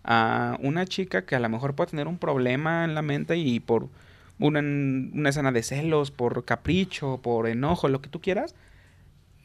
a 0.05 0.57
una 0.61 0.87
chica 0.87 1.25
que 1.25 1.35
a 1.35 1.41
lo 1.41 1.49
mejor 1.49 1.75
puede 1.75 1.91
tener 1.91 2.07
un 2.07 2.19
problema 2.19 2.85
en 2.85 2.95
la 2.95 3.03
mente 3.03 3.37
y 3.37 3.59
por 3.59 3.89
una, 4.39 4.61
una 4.61 5.29
escena 5.29 5.53
de 5.53 5.63
celos, 5.63 6.11
por 6.11 6.45
capricho, 6.45 7.21
por 7.23 7.49
enojo, 7.49 7.89
lo 7.89 8.01
que 8.01 8.09
tú 8.09 8.21
quieras, 8.21 8.55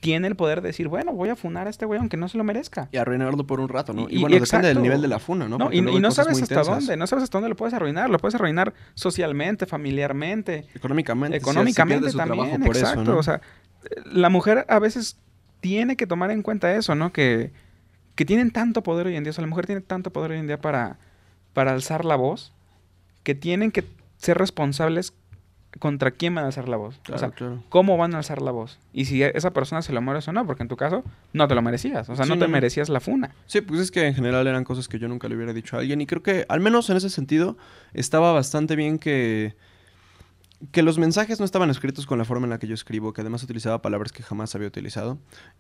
tiene 0.02 0.28
el 0.28 0.36
poder 0.36 0.62
de 0.62 0.70
decir, 0.70 0.88
bueno, 0.88 1.14
voy 1.14 1.30
a 1.30 1.36
funar 1.36 1.68
a 1.68 1.70
este 1.70 1.86
güey 1.86 2.00
aunque 2.00 2.18
no 2.18 2.28
se 2.28 2.38
lo 2.38 2.44
merezca. 2.44 2.90
Y 2.92 2.98
arruinarlo 2.98 3.46
por 3.46 3.60
un 3.60 3.70
rato, 3.70 3.94
¿no? 3.94 4.08
Y, 4.10 4.20
bueno, 4.20 4.38
depende 4.40 4.68
del 4.68 4.82
nivel 4.82 5.02
de 5.02 5.08
la 5.08 5.20
funa, 5.20 5.48
¿no? 5.48 5.72
Y, 5.72 5.82
no 5.82 6.12
sabes 6.12 6.42
hasta 6.42 6.56
intensas. 6.56 6.68
dónde, 6.68 6.98
no 6.98 7.08
sabes 7.08 7.24
hasta 7.24 7.38
dónde 7.38 7.50
lo 7.50 7.56
puedes 7.56 7.74
arruinar, 7.74 8.10
lo 8.10 8.18
puedes 8.18 8.36
arruinar 8.36 8.74
socialmente, 8.96 9.68
familiarmente, 9.68 10.66
Económicamente. 10.74 11.40
si 11.40 11.44
económicamente 11.44 12.12
también, 12.12 12.62
por 12.64 12.76
exacto, 12.76 13.04
eso, 13.04 13.12
¿no? 13.12 13.18
o 13.20 13.24
sea, 13.24 13.42
la 14.06 14.30
mujer 14.30 14.66
a 14.68 14.80
veces 14.80 15.18
tiene 15.62 15.96
que 15.96 16.08
tomar 16.08 16.32
en 16.32 16.42
cuenta 16.42 16.76
eso, 16.76 16.96
¿no? 16.96 17.14
Que, 17.14 17.52
que 18.16 18.26
tienen 18.26 18.50
tanto 18.50 18.82
poder 18.82 19.06
hoy 19.06 19.16
en 19.16 19.24
día, 19.24 19.30
o 19.30 19.34
sea, 19.34 19.44
la 19.44 19.50
mujer 19.50 19.68
tiene 19.68 19.82
tanto 19.82 20.12
poder 20.12 20.32
hoy 20.32 20.40
en 20.40 20.48
día 20.48 20.60
para, 20.60 20.98
para 21.54 21.74
alzar 21.74 22.06
la 22.06 22.16
voz, 22.16 22.54
que 23.22 23.36
tienen 23.36 23.72
que 23.72 23.86
ser 24.22 24.38
responsables 24.38 25.14
contra 25.80 26.12
quién 26.12 26.36
van 26.36 26.44
a 26.44 26.48
alzar 26.48 26.68
la 26.68 26.76
voz. 26.76 27.00
Claro, 27.04 27.16
o 27.16 27.20
sea, 27.20 27.30
claro. 27.32 27.64
cómo 27.70 27.96
van 27.98 28.14
a 28.14 28.18
alzar 28.18 28.42
la 28.42 28.52
voz. 28.52 28.78
Y 28.92 29.06
si 29.06 29.24
esa 29.24 29.52
persona 29.52 29.82
se 29.82 29.94
lo 29.94 30.02
merece 30.02 30.30
o 30.30 30.34
no, 30.34 30.46
porque 30.46 30.64
en 30.64 30.68
tu 30.70 30.76
caso 30.76 31.02
no 31.32 31.48
te 31.48 31.56
lo 31.56 31.62
merecías, 31.62 32.10
o 32.10 32.16
sea, 32.18 32.26
no 32.26 32.34
Sí, 32.34 32.40
te 32.40 32.46
no, 32.46 32.48
no. 32.48 32.52
merecías 32.52 32.90
la 32.90 33.00
funa. 33.00 33.34
Sí, 33.46 33.62
pues 33.62 33.80
es 33.80 33.90
que 33.90 34.06
en 34.06 34.14
general 34.14 34.46
eran 34.48 34.66
cosas 34.66 34.90
que 34.90 35.00
yo 35.00 35.08
nunca 35.08 35.30
le 35.30 35.36
hubiera 35.38 35.54
dicho 35.54 35.78
a 35.78 35.80
alguien 35.80 36.02
y 36.02 36.06
creo 36.08 36.22
que 36.22 36.46
al 36.50 36.60
menos 36.60 36.90
en 36.90 36.98
ese 36.98 37.10
sentido 37.10 37.58
estaba 37.94 38.34
bastante 38.34 38.76
bien 38.76 39.00
que 39.00 39.56
que 40.72 40.84
los 40.84 40.98
mensajes 41.00 41.40
no 41.40 41.46
estaban 41.46 41.70
escritos 41.70 42.06
con 42.06 42.18
la 42.18 42.26
forma 42.26 42.46
en 42.46 42.52
la 42.52 42.60
que 42.60 42.68
yo 42.68 42.74
escribo, 42.74 43.14
que 43.14 43.22
además 43.22 43.44
utilizaba 43.44 43.82
palabras 43.82 44.12
que 44.12 44.22
jamás 44.22 44.54
había 44.54 44.68
utilizado 44.68 45.18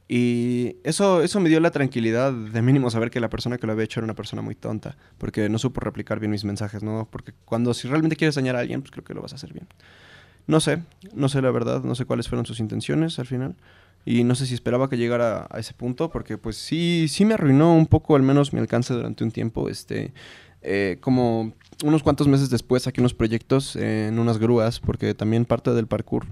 y 0.07 0.75
eso 0.83 1.23
eso 1.23 1.39
me 1.39 1.49
dio 1.49 1.59
la 1.59 1.71
tranquilidad 1.71 2.31
de 2.31 2.61
mínimo 2.61 2.89
saber 2.91 3.09
que 3.09 3.19
la 3.19 3.29
persona 3.29 3.57
que 3.57 3.65
lo 3.65 3.73
había 3.73 3.85
hecho 3.85 3.99
era 3.99 4.05
una 4.05 4.15
persona 4.15 4.41
muy 4.41 4.55
tonta, 4.55 4.97
porque 5.17 5.49
no 5.49 5.57
supo 5.57 5.81
replicar 5.81 6.19
bien 6.19 6.31
mis 6.31 6.43
mensajes, 6.43 6.83
¿no? 6.83 7.07
Porque 7.09 7.33
cuando 7.45 7.73
si 7.73 7.87
realmente 7.87 8.15
quieres 8.15 8.35
dañar 8.35 8.55
a 8.55 8.59
alguien, 8.59 8.81
pues 8.81 8.91
creo 8.91 9.03
que 9.03 9.13
lo 9.13 9.21
vas 9.21 9.33
a 9.33 9.35
hacer 9.35 9.53
bien. 9.53 9.67
No 10.47 10.59
sé, 10.59 10.83
no 11.13 11.29
sé 11.29 11.41
la 11.41 11.51
verdad, 11.51 11.83
no 11.83 11.95
sé 11.95 12.05
cuáles 12.05 12.27
fueron 12.27 12.45
sus 12.45 12.59
intenciones 12.59 13.19
al 13.19 13.27
final. 13.27 13.55
Y 14.03 14.23
no 14.23 14.33
sé 14.33 14.47
si 14.47 14.55
esperaba 14.55 14.89
que 14.89 14.97
llegara 14.97 15.47
a 15.51 15.59
ese 15.59 15.73
punto, 15.73 16.09
porque 16.09 16.37
pues 16.37 16.57
sí, 16.57 17.05
sí 17.07 17.23
me 17.23 17.35
arruinó 17.35 17.75
un 17.75 17.85
poco 17.85 18.15
al 18.15 18.23
menos 18.23 18.51
mi 18.51 18.59
alcance 18.59 18.93
durante 18.93 19.23
un 19.23 19.31
tiempo. 19.31 19.69
Este, 19.69 20.11
eh, 20.63 20.97
como 21.01 21.53
unos 21.83 22.03
cuantos 22.03 22.27
meses 22.27 22.49
después 22.49 22.83
saqué 22.83 23.01
unos 23.01 23.13
proyectos 23.13 23.75
en 23.75 24.19
unas 24.19 24.37
grúas, 24.37 24.79
porque 24.79 25.13
también 25.13 25.45
parte 25.45 25.73
del 25.73 25.87
parkour 25.87 26.25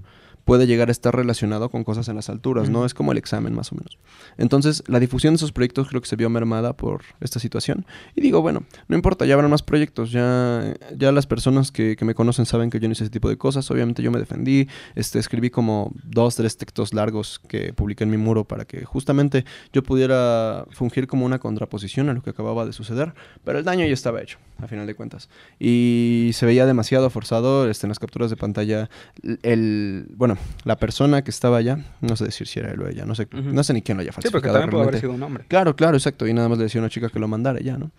puede 0.44 0.66
llegar 0.66 0.88
a 0.88 0.92
estar 0.92 1.14
relacionado 1.14 1.68
con 1.70 1.84
cosas 1.84 2.08
en 2.08 2.16
las 2.16 2.28
alturas, 2.28 2.70
¿no? 2.70 2.84
Es 2.84 2.94
como 2.94 3.12
el 3.12 3.18
examen 3.18 3.54
más 3.54 3.72
o 3.72 3.76
menos. 3.76 3.98
Entonces, 4.38 4.82
la 4.86 4.98
difusión 5.00 5.34
de 5.34 5.36
esos 5.36 5.52
proyectos 5.52 5.88
creo 5.88 6.00
que 6.00 6.08
se 6.08 6.16
vio 6.16 6.28
mermada 6.30 6.72
por 6.72 7.02
esta 7.20 7.38
situación. 7.38 7.86
Y 8.14 8.20
digo, 8.20 8.40
bueno, 8.42 8.64
no 8.88 8.96
importa, 8.96 9.26
ya 9.26 9.34
habrán 9.34 9.50
más 9.50 9.62
proyectos, 9.62 10.10
ya, 10.12 10.74
ya 10.96 11.12
las 11.12 11.26
personas 11.26 11.70
que, 11.70 11.96
que 11.96 12.04
me 12.04 12.14
conocen 12.14 12.46
saben 12.46 12.70
que 12.70 12.80
yo 12.80 12.88
no 12.88 12.92
hice 12.92 13.04
ese 13.04 13.10
tipo 13.10 13.28
de 13.28 13.36
cosas. 13.36 13.70
Obviamente 13.70 14.02
yo 14.02 14.10
me 14.10 14.18
defendí, 14.18 14.66
este, 14.94 15.18
escribí 15.18 15.50
como 15.50 15.92
dos, 16.04 16.36
tres 16.36 16.56
textos 16.56 16.94
largos 16.94 17.40
que 17.48 17.72
publiqué 17.72 18.04
en 18.04 18.10
mi 18.10 18.16
muro 18.16 18.44
para 18.44 18.64
que 18.64 18.84
justamente 18.84 19.44
yo 19.72 19.82
pudiera 19.82 20.64
fungir 20.70 21.06
como 21.06 21.26
una 21.26 21.38
contraposición 21.38 22.08
a 22.08 22.12
lo 22.14 22.22
que 22.22 22.30
acababa 22.30 22.66
de 22.66 22.72
suceder. 22.72 23.14
Pero 23.44 23.58
el 23.58 23.64
daño 23.64 23.86
ya 23.86 23.92
estaba 23.92 24.20
hecho, 24.22 24.38
a 24.58 24.66
final 24.66 24.86
de 24.86 24.94
cuentas. 24.94 25.28
Y 25.58 26.30
se 26.34 26.46
veía 26.46 26.66
demasiado 26.66 27.08
forzado 27.10 27.68
este, 27.68 27.86
en 27.86 27.90
las 27.90 27.98
capturas 27.98 28.30
de 28.30 28.36
pantalla. 28.36 28.88
El, 29.22 29.38
el- 29.42 30.06
bueno, 30.30 30.40
la 30.64 30.76
persona 30.76 31.22
que 31.22 31.30
estaba 31.30 31.56
allá, 31.56 31.78
no 32.00 32.16
sé 32.16 32.24
decir 32.24 32.46
si 32.46 32.60
era 32.60 32.70
él 32.70 32.80
o 32.80 32.88
ella, 32.88 33.04
no 33.04 33.14
sé, 33.14 33.28
no 33.32 33.64
sé 33.64 33.72
ni 33.72 33.82
quién 33.82 33.96
lo 33.96 34.02
haya 34.02 34.12
Sí, 34.12 34.14
falsificado 34.14 34.42
porque 34.42 34.52
también 34.52 34.70
puede 34.70 34.88
haber 34.88 35.00
sido 35.00 35.12
un 35.12 35.22
hombre. 35.22 35.44
Claro, 35.48 35.74
claro, 35.74 35.96
exacto. 35.96 36.26
Y 36.26 36.34
nada 36.34 36.48
más 36.48 36.58
le 36.58 36.64
decía 36.64 36.80
a 36.80 36.82
una 36.82 36.90
chica 36.90 37.08
que 37.08 37.18
lo 37.18 37.28
mandara 37.28 37.60
ya, 37.60 37.78
¿no? 37.78 37.90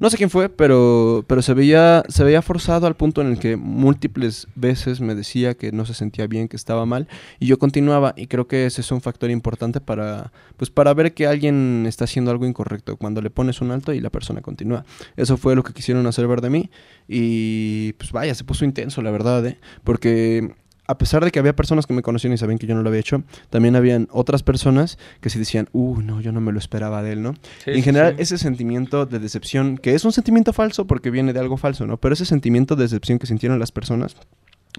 No 0.00 0.08
sé 0.08 0.16
quién 0.16 0.30
fue, 0.30 0.48
pero, 0.48 1.22
pero 1.26 1.42
se, 1.42 1.52
veía, 1.52 2.02
se 2.08 2.24
veía 2.24 2.40
forzado 2.40 2.86
al 2.86 2.96
punto 2.96 3.20
en 3.20 3.26
el 3.28 3.38
que 3.38 3.56
múltiples 3.56 4.48
veces 4.54 5.00
me 5.00 5.14
decía 5.14 5.54
que 5.54 5.70
no 5.70 5.84
se 5.84 5.92
sentía 5.92 6.26
bien, 6.26 6.48
que 6.48 6.56
estaba 6.56 6.86
mal, 6.86 7.08
y 7.38 7.46
yo 7.46 7.58
continuaba, 7.58 8.14
y 8.16 8.26
creo 8.26 8.48
que 8.48 8.64
ese 8.64 8.80
es 8.80 8.90
un 8.90 9.02
factor 9.02 9.30
importante 9.30 9.82
para, 9.82 10.32
pues 10.56 10.70
para 10.70 10.94
ver 10.94 11.12
que 11.12 11.26
alguien 11.26 11.84
está 11.86 12.04
haciendo 12.04 12.30
algo 12.30 12.46
incorrecto, 12.46 12.96
cuando 12.96 13.20
le 13.20 13.28
pones 13.28 13.60
un 13.60 13.70
alto 13.70 13.92
y 13.92 14.00
la 14.00 14.08
persona 14.08 14.40
continúa. 14.40 14.86
Eso 15.16 15.36
fue 15.36 15.54
lo 15.54 15.62
que 15.62 15.74
quisieron 15.74 16.06
hacer 16.06 16.26
ver 16.26 16.40
de 16.40 16.48
mí, 16.48 16.70
y 17.06 17.92
pues 17.94 18.12
vaya, 18.12 18.34
se 18.34 18.44
puso 18.44 18.64
intenso, 18.64 19.02
la 19.02 19.10
verdad, 19.10 19.44
¿eh? 19.46 19.58
Porque 19.84 20.54
a 20.86 20.98
pesar 20.98 21.24
de 21.24 21.30
que 21.30 21.38
había 21.38 21.54
personas 21.54 21.86
que 21.86 21.94
me 21.94 22.02
conocían 22.02 22.32
y 22.32 22.38
sabían 22.38 22.58
que 22.58 22.66
yo 22.66 22.74
no 22.74 22.82
lo 22.82 22.88
había 22.88 23.00
hecho, 23.00 23.22
también 23.50 23.76
habían 23.76 24.08
otras 24.10 24.42
personas 24.42 24.98
que 25.20 25.30
sí 25.30 25.38
decían, 25.38 25.68
uh, 25.72 26.00
no, 26.00 26.20
yo 26.20 26.32
no 26.32 26.40
me 26.40 26.52
lo 26.52 26.58
esperaba 26.58 27.02
de 27.02 27.12
él, 27.12 27.22
¿no? 27.22 27.34
Sí, 27.64 27.70
Y 27.70 27.78
en 27.78 27.82
general, 27.82 28.14
sí. 28.16 28.22
ese 28.22 28.38
sentimiento 28.38 29.06
de 29.06 29.18
decepción, 29.18 29.78
que 29.78 29.94
es 29.94 30.04
un 30.04 30.12
sentimiento 30.12 30.52
falso 30.52 30.86
porque 30.86 31.10
viene 31.10 31.32
de 31.32 31.40
algo 31.40 31.56
falso, 31.56 31.86
¿no? 31.86 31.98
Pero 31.98 32.14
ese 32.14 32.24
sentimiento 32.24 32.76
de 32.76 32.82
decepción 32.82 33.18
que 33.18 33.26
sintieron 33.26 33.58
las 33.58 33.72
personas 33.72 34.16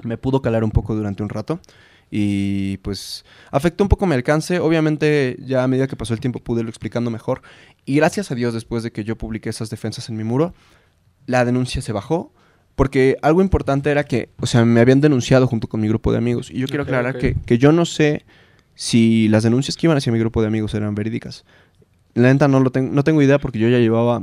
me 0.04 0.18
pudo 0.18 0.42
calar 0.42 0.64
un 0.64 0.72
poco 0.72 0.96
durante 0.96 1.24
un 1.24 1.30
rato 1.30 1.60
y 2.10 2.78
pues 2.78 3.26
afectó 3.52 3.84
un 3.84 3.90
poco 3.90 4.06
mi 4.06 4.14
alcance. 4.14 4.60
Obviamente 4.60 5.38
ya 5.40 5.64
a 5.64 5.68
medida 5.68 5.88
que 5.88 5.96
pasó 5.96 6.14
el 6.14 6.20
tiempo 6.20 6.40
pude 6.40 6.60
irlo 6.60 6.70
explicando 6.70 7.10
mejor 7.12 7.42
y 7.86 7.96
gracias 7.96 8.32
a 8.32 8.36
Dios 8.36 8.54
después 8.54 8.84
de 8.84 8.92
que 8.92 9.04
yo 9.04 9.18
publiqué 9.18 9.50
esas 9.50 9.70
defensas 9.70 10.10
en 10.10 10.18
mi 10.18 10.24
muro, 10.24 10.54
la 11.26 11.46
denuncia 11.46 11.82
se 11.82 11.92
bajó. 11.92 12.32
Porque 12.76 13.18
algo 13.22 13.42
importante 13.42 13.92
era 13.92 14.04
que, 14.04 14.30
o 14.40 14.46
sea, 14.46 14.66
me 14.66 14.80
habían 14.80 15.02
denunciado 15.02 15.48
junto 15.48 15.68
con 15.68 15.80
mi 15.80 15.88
grupo 15.88 16.12
de 16.12 16.18
amigos. 16.18 16.50
Y 16.50 16.60
yo 16.60 16.68
quiero 16.68 16.84
aclarar 16.84 17.18
que, 17.18 17.36
que 17.46 17.58
yo 17.58 17.72
no 17.72 17.86
sé 17.86 18.26
si 18.76 19.28
las 19.28 19.44
denuncias 19.44 19.78
que 19.78 19.88
iban 19.88 19.98
hacia 19.98 20.12
mi 20.12 20.20
grupo 20.20 20.42
de 20.42 20.48
amigos 20.48 20.74
eran 20.74 20.96
verídicas. 20.96 21.46
La 22.16 22.32
neta 22.32 22.48
no, 22.48 22.60
lo 22.60 22.72
tengo, 22.72 22.94
no 22.94 23.04
tengo 23.04 23.22
idea 23.22 23.40
porque 23.40 23.58
yo 23.58 23.68
ya 23.70 23.80
llevaba, 23.80 24.22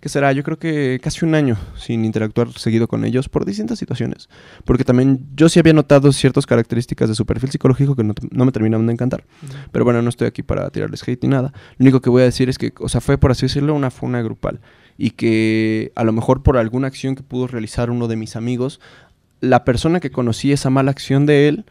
¿qué 0.00 0.08
será? 0.10 0.32
Yo 0.32 0.42
creo 0.42 0.58
que 0.58 1.00
casi 1.02 1.24
un 1.24 1.34
año 1.34 1.56
sin 1.78 2.04
interactuar 2.04 2.52
seguido 2.52 2.88
con 2.88 3.06
ellos 3.06 3.30
por 3.30 3.46
distintas 3.46 3.78
situaciones. 3.78 4.28
Porque 4.64 4.84
también 4.84 5.26
yo 5.34 5.48
sí 5.48 5.58
había 5.58 5.72
notado 5.72 6.12
ciertas 6.12 6.44
características 6.44 7.08
de 7.08 7.14
su 7.14 7.24
perfil 7.24 7.50
psicológico 7.50 7.96
que 7.96 8.04
no, 8.04 8.14
no 8.30 8.44
me 8.44 8.52
terminaban 8.52 8.86
de 8.86 8.92
encantar. 8.92 9.24
Pero 9.70 9.84
bueno, 9.84 10.02
no 10.02 10.10
estoy 10.10 10.26
aquí 10.26 10.42
para 10.42 10.68
tirarles 10.70 11.06
hate 11.06 11.22
ni 11.22 11.30
nada. 11.30 11.52
Lo 11.78 11.84
único 11.84 12.00
que 12.02 12.10
voy 12.10 12.22
a 12.22 12.26
decir 12.26 12.50
es 12.50 12.58
que, 12.58 12.72
o 12.78 12.88
sea, 12.88 13.00
fue 13.00 13.16
por 13.16 13.30
así 13.30 13.46
decirlo 13.46 13.74
una 13.74 13.90
funa 13.90 14.20
grupal. 14.20 14.60
Y 14.98 15.10
que 15.10 15.92
a 15.94 16.04
lo 16.04 16.12
mejor 16.12 16.42
por 16.42 16.56
alguna 16.56 16.88
acción 16.88 17.14
que 17.14 17.22
pudo 17.22 17.46
realizar 17.46 17.90
uno 17.90 18.08
de 18.08 18.16
mis 18.16 18.36
amigos, 18.36 18.80
la 19.40 19.64
persona 19.64 20.00
que 20.00 20.10
conocí 20.10 20.52
esa 20.52 20.70
mala 20.70 20.90
acción 20.90 21.26
de 21.26 21.48
él 21.48 21.64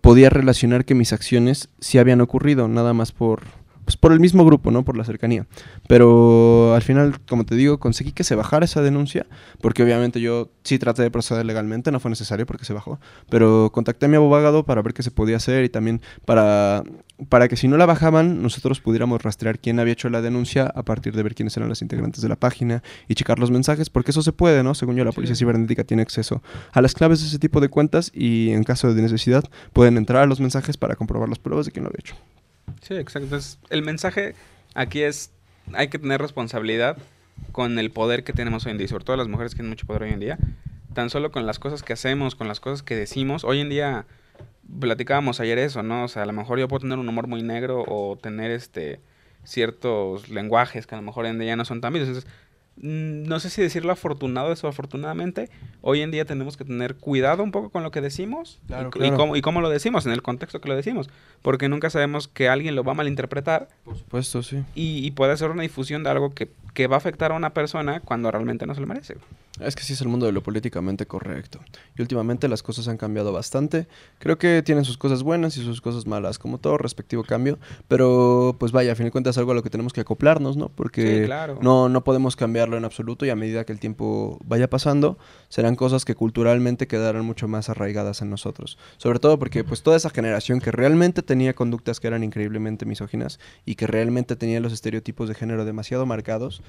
podía 0.00 0.28
relacionar 0.28 0.84
que 0.84 0.94
mis 0.94 1.12
acciones 1.12 1.70
sí 1.80 1.98
habían 1.98 2.20
ocurrido, 2.20 2.68
nada 2.68 2.92
más 2.92 3.12
por, 3.12 3.42
pues 3.84 3.96
por 3.96 4.12
el 4.12 4.20
mismo 4.20 4.44
grupo, 4.44 4.70
¿no? 4.70 4.84
Por 4.84 4.96
la 4.96 5.04
cercanía. 5.04 5.46
Pero 5.88 6.74
al 6.74 6.82
final, 6.82 7.20
como 7.28 7.44
te 7.44 7.54
digo, 7.54 7.78
conseguí 7.78 8.12
que 8.12 8.24
se 8.24 8.34
bajara 8.34 8.64
esa 8.64 8.82
denuncia, 8.82 9.26
porque 9.60 9.82
obviamente 9.82 10.20
yo 10.20 10.48
sí 10.62 10.78
traté 10.78 11.02
de 11.02 11.10
proceder 11.10 11.44
legalmente, 11.44 11.92
no 11.92 12.00
fue 12.00 12.10
necesario 12.10 12.46
porque 12.46 12.64
se 12.64 12.72
bajó, 12.72 12.98
pero 13.28 13.70
contacté 13.72 14.06
a 14.06 14.08
mi 14.08 14.16
abogado 14.16 14.64
para 14.64 14.82
ver 14.82 14.94
qué 14.94 15.02
se 15.02 15.10
podía 15.10 15.36
hacer 15.36 15.64
y 15.64 15.68
también 15.68 16.00
para, 16.24 16.82
para 17.28 17.48
que 17.48 17.56
si 17.56 17.68
no 17.68 17.76
la 17.76 17.86
bajaban, 17.86 18.42
nosotros 18.42 18.80
pudiéramos 18.80 19.22
rastrear 19.22 19.58
quién 19.58 19.78
había 19.80 19.92
hecho 19.92 20.08
la 20.08 20.22
denuncia 20.22 20.64
a 20.74 20.82
partir 20.82 21.14
de 21.14 21.22
ver 21.22 21.34
quiénes 21.34 21.56
eran 21.56 21.68
los 21.68 21.82
integrantes 21.82 22.22
de 22.22 22.28
la 22.28 22.36
página 22.36 22.82
y 23.08 23.14
checar 23.14 23.38
los 23.38 23.50
mensajes, 23.50 23.90
porque 23.90 24.10
eso 24.12 24.22
se 24.22 24.32
puede, 24.32 24.62
¿no? 24.62 24.74
Según 24.74 24.96
yo, 24.96 25.04
la 25.04 25.10
Sí. 25.12 25.16
policía 25.16 25.36
cibernética 25.36 25.84
tiene 25.84 26.02
acceso 26.02 26.42
a 26.72 26.80
las 26.80 26.94
claves 26.94 27.20
de 27.20 27.28
ese 27.28 27.38
tipo 27.38 27.60
de 27.60 27.68
cuentas 27.68 28.10
y 28.14 28.50
en 28.50 28.64
caso 28.64 28.92
de 28.94 29.02
necesidad 29.02 29.44
pueden 29.72 29.96
entrar 29.96 30.22
a 30.22 30.26
los 30.26 30.40
mensajes 30.40 30.76
para 30.76 30.96
comprobar 30.96 31.28
las 31.28 31.38
pruebas 31.38 31.66
de 31.66 31.72
quién 31.72 31.84
lo 31.84 31.90
había 31.90 32.00
hecho. 32.00 32.14
Sí, 32.82 32.94
exacto. 32.94 33.24
Entonces, 33.24 33.58
el 33.70 33.82
mensaje 33.82 34.34
aquí 34.74 35.02
es, 35.02 35.30
hay 35.72 35.88
que 35.88 35.98
tener 35.98 36.20
responsabilidad 36.20 36.98
con 37.52 37.78
el 37.78 37.90
poder 37.90 38.24
que 38.24 38.32
tenemos 38.32 38.66
hoy 38.66 38.72
en 38.72 38.78
día, 38.78 38.88
sobre 38.88 39.04
todo 39.04 39.16
las 39.16 39.28
mujeres 39.28 39.52
que 39.52 39.56
tienen 39.56 39.70
mucho 39.70 39.86
poder 39.86 40.02
hoy 40.02 40.10
en 40.10 40.20
día, 40.20 40.38
tan 40.92 41.10
solo 41.10 41.30
con 41.32 41.46
las 41.46 41.58
cosas 41.58 41.82
que 41.82 41.92
hacemos, 41.92 42.34
con 42.34 42.48
las 42.48 42.60
cosas 42.60 42.82
que 42.82 42.96
decimos. 42.96 43.44
Hoy 43.44 43.60
en 43.60 43.68
día, 43.68 44.06
platicábamos 44.80 45.40
ayer 45.40 45.58
eso, 45.58 45.82
¿no? 45.82 46.04
O 46.04 46.08
sea, 46.08 46.22
a 46.22 46.26
lo 46.26 46.32
mejor 46.32 46.58
yo 46.58 46.68
puedo 46.68 46.80
tener 46.80 46.98
un 46.98 47.08
humor 47.08 47.26
muy 47.26 47.42
negro 47.42 47.84
o 47.86 48.16
tener 48.16 48.50
este 48.50 49.00
ciertos 49.44 50.30
lenguajes 50.30 50.86
que 50.86 50.94
a 50.94 50.98
lo 50.98 51.02
mejor 51.02 51.26
hoy 51.26 51.30
en 51.30 51.38
día 51.38 51.56
no 51.56 51.64
son 51.64 51.80
tan 51.80 51.92
vistos. 51.92 52.08
Entonces, 52.08 52.30
no 52.76 53.38
sé 53.40 53.50
si 53.50 53.62
decirlo 53.62 53.92
afortunado 53.92 54.48
o 54.48 54.50
desafortunadamente, 54.50 55.48
hoy 55.80 56.00
en 56.00 56.10
día 56.10 56.24
tenemos 56.24 56.56
que 56.56 56.64
tener 56.64 56.96
cuidado 56.96 57.42
un 57.42 57.52
poco 57.52 57.70
con 57.70 57.82
lo 57.82 57.90
que 57.90 58.00
decimos 58.00 58.60
Claro, 58.66 58.88
y, 58.88 58.90
claro. 58.90 59.14
y 59.14 59.16
cómo, 59.16 59.36
y 59.36 59.40
cómo 59.42 59.60
lo 59.60 59.68
decimos, 59.70 60.06
en 60.06 60.12
el 60.12 60.22
contexto 60.22 60.60
que 60.60 60.68
lo 60.68 60.76
decimos, 60.76 61.08
porque 61.42 61.68
nunca 61.68 61.88
sabemos 61.90 62.26
que 62.26 62.48
alguien 62.48 62.74
lo 62.74 62.82
va 62.82 62.92
a 62.92 62.96
malinterpretar 62.96 63.68
Por 63.84 63.96
supuesto, 63.96 64.42
sí. 64.42 64.64
y, 64.74 65.06
y 65.06 65.10
puede 65.12 65.36
ser 65.36 65.50
una 65.50 65.62
difusión 65.62 66.02
de 66.02 66.10
algo 66.10 66.34
que, 66.34 66.48
que 66.74 66.86
va 66.86 66.96
a 66.96 66.98
afectar 66.98 67.32
a 67.32 67.36
una 67.36 67.54
persona 67.54 68.00
cuando 68.00 68.30
realmente 68.30 68.66
no 68.66 68.74
se 68.74 68.80
lo 68.80 68.86
merece. 68.86 69.16
Es 69.60 69.76
que 69.76 69.84
sí 69.84 69.92
es 69.92 70.00
el 70.00 70.08
mundo 70.08 70.26
de 70.26 70.32
lo 70.32 70.42
políticamente 70.42 71.06
correcto. 71.06 71.60
Y 71.96 72.02
últimamente 72.02 72.48
las 72.48 72.64
cosas 72.64 72.88
han 72.88 72.96
cambiado 72.96 73.32
bastante. 73.32 73.86
Creo 74.18 74.36
que 74.36 74.62
tienen 74.64 74.84
sus 74.84 74.98
cosas 74.98 75.22
buenas 75.22 75.56
y 75.56 75.62
sus 75.62 75.80
cosas 75.80 76.08
malas, 76.08 76.40
como 76.40 76.58
todo 76.58 76.76
respectivo 76.76 77.22
cambio. 77.22 77.60
Pero 77.86 78.56
pues 78.58 78.72
vaya, 78.72 78.90
a 78.90 78.94
fin 78.96 79.04
de 79.04 79.12
cuentas 79.12 79.36
es 79.36 79.38
algo 79.38 79.52
a 79.52 79.54
lo 79.54 79.62
que 79.62 79.70
tenemos 79.70 79.92
que 79.92 80.00
acoplarnos, 80.00 80.56
¿no? 80.56 80.70
Porque 80.70 81.20
Sí, 81.20 81.24
claro. 81.26 81.60
no, 81.62 81.88
no 81.88 82.02
podemos 82.02 82.34
cambiarlo 82.34 82.76
en 82.76 82.84
absoluto 82.84 83.24
y 83.26 83.30
a 83.30 83.36
medida 83.36 83.64
que 83.64 83.72
el 83.72 83.78
tiempo 83.78 84.40
vaya 84.44 84.68
pasando, 84.68 85.18
serán 85.48 85.76
cosas 85.76 86.04
que 86.04 86.16
culturalmente 86.16 86.88
quedarán 86.88 87.24
mucho 87.24 87.46
más 87.46 87.68
arraigadas 87.68 88.22
en 88.22 88.30
nosotros. 88.30 88.76
Sobre 88.96 89.20
todo 89.20 89.38
porque 89.38 89.62
pues 89.62 89.84
toda 89.84 89.96
esa 89.96 90.10
generación 90.10 90.58
que 90.58 90.72
realmente 90.72 91.22
tenía 91.22 91.54
conductas 91.54 92.00
que 92.00 92.08
eran 92.08 92.24
increíblemente 92.24 92.86
misóginas 92.86 93.38
y 93.64 93.76
que 93.76 93.86
realmente 93.86 94.34
tenía 94.34 94.58
los 94.58 94.72
estereotipos 94.72 95.28
de 95.28 95.36
género 95.36 95.64
demasiado 95.64 96.06
marcados, 96.06 96.60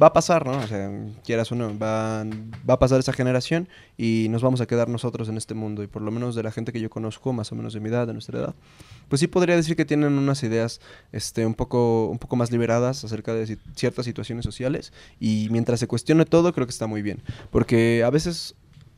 va 0.00 0.08
a 0.08 0.12
pasar, 0.12 0.46
¿no? 0.46 0.58
O 0.58 0.66
sea, 0.66 0.90
quieras 1.24 1.52
o 1.52 1.54
no, 1.54 1.78
va, 1.78 2.24
va 2.68 2.74
a 2.74 2.78
pasar 2.78 3.00
esa 3.00 3.12
generación 3.12 3.68
y 3.96 4.26
nos 4.30 4.42
vamos 4.42 4.60
a 4.60 4.66
quedar 4.66 4.88
nosotros 4.88 5.28
en 5.28 5.36
este 5.36 5.54
mundo. 5.54 5.82
Y 5.82 5.86
por 5.86 6.02
lo 6.02 6.10
menos 6.10 6.34
de 6.34 6.42
la 6.42 6.50
gente 6.50 6.72
que 6.72 6.80
yo 6.80 6.90
conozco, 6.90 7.32
más 7.32 7.52
o 7.52 7.54
menos 7.54 7.72
de 7.74 7.80
mi 7.80 7.88
edad, 7.88 8.06
de 8.06 8.12
nuestra 8.12 8.38
edad, 8.38 8.54
pues 9.08 9.20
sí 9.20 9.26
podría 9.26 9.56
decir 9.56 9.76
que 9.76 9.84
tienen 9.84 10.14
unas 10.14 10.42
ideas 10.42 10.80
este, 11.12 11.46
un, 11.46 11.54
poco, 11.54 12.08
un 12.08 12.18
poco 12.18 12.36
más 12.36 12.50
liberadas 12.50 13.04
acerca 13.04 13.34
de 13.34 13.58
ciertas 13.74 14.04
situaciones 14.04 14.44
sociales. 14.44 14.92
Y 15.20 15.48
mientras 15.50 15.80
se 15.80 15.86
cuestione 15.86 16.24
todo, 16.24 16.52
creo 16.52 16.66
que 16.66 16.72
está 16.72 16.86
muy 16.86 17.02
bien. 17.02 17.22
Porque 17.50 18.02
a 18.04 18.10
veces 18.10 18.54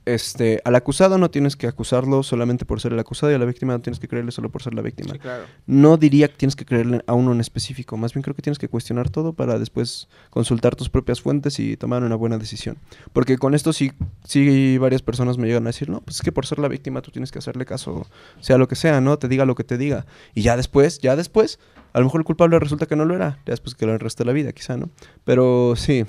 este, 0.06 0.60
al 0.64 0.74
acusado 0.74 1.18
no 1.18 1.30
tienes 1.30 1.56
que 1.56 1.66
acusarlo 1.66 2.22
solamente 2.22 2.64
por 2.64 2.80
ser 2.80 2.92
el 2.92 2.98
acusado 2.98 3.32
y 3.32 3.34
a 3.34 3.38
la 3.38 3.44
víctima 3.44 3.72
no 3.72 3.80
tienes 3.80 3.98
que 3.98 4.08
creerle 4.08 4.32
solo 4.32 4.50
por 4.50 4.62
ser 4.62 4.74
la 4.74 4.82
víctima 4.82 5.12
Sí, 5.14 5.18
claro. 5.18 5.44
no 5.66 5.96
diría 5.96 6.28
que 6.28 6.34
tienes 6.36 6.56
que 6.56 6.64
creerle 6.64 7.02
a 7.06 7.14
uno 7.14 7.32
en 7.32 7.40
específico, 7.40 7.96
más 7.96 8.12
bien 8.12 8.22
creo 8.22 8.34
que 8.34 8.42
tienes 8.42 8.58
que 8.58 8.68
cuestionar 8.68 9.10
todo 9.10 9.32
para 9.32 9.58
después 9.58 10.08
consultar 10.30 10.76
tus 10.76 10.90
propias 10.90 11.20
fuentes 11.20 11.58
y 11.58 11.76
tomar 11.76 12.02
una 12.02 12.16
buena 12.16 12.38
decisión. 12.38 12.76
Porque 13.12 13.38
con 13.38 13.54
esto 13.54 13.72
sí, 13.72 13.92
sí 14.24 14.78
varias 14.78 15.02
personas 15.02 15.38
me 15.38 15.46
llegan 15.46 15.64
a 15.64 15.70
decir, 15.70 15.88
no, 15.88 16.00
pues 16.00 16.16
es 16.16 16.22
que 16.22 16.32
por 16.32 16.46
ser 16.46 16.58
la 16.58 16.68
víctima 16.68 17.00
tú 17.02 17.10
tienes 17.10 17.30
que 17.32 17.38
hacerle 17.38 17.64
caso, 17.64 18.06
sea 18.40 18.58
lo 18.58 18.68
que 18.68 18.76
sea, 18.76 19.00
¿no? 19.00 19.18
Te 19.18 19.28
diga 19.28 19.44
lo 19.44 19.54
que 19.54 19.64
te 19.64 19.78
diga. 19.78 20.06
Y 20.34 20.42
ya 20.42 20.56
después, 20.56 20.98
ya 20.98 21.16
después, 21.16 21.58
a 21.92 22.00
lo 22.00 22.06
mejor 22.06 22.20
el 22.20 22.24
culpable 22.24 22.58
resulta 22.58 22.86
que 22.86 22.96
no 22.96 23.04
lo 23.04 23.14
era, 23.14 23.38
ya 23.46 23.52
después 23.52 23.74
que 23.74 23.86
lo 23.86 23.92
el 23.94 24.00
resto 24.00 24.24
de 24.24 24.26
la 24.26 24.32
vida, 24.32 24.52
quizá, 24.52 24.76
¿no? 24.76 24.90
Pero 25.24 25.74
sí, 25.76 26.04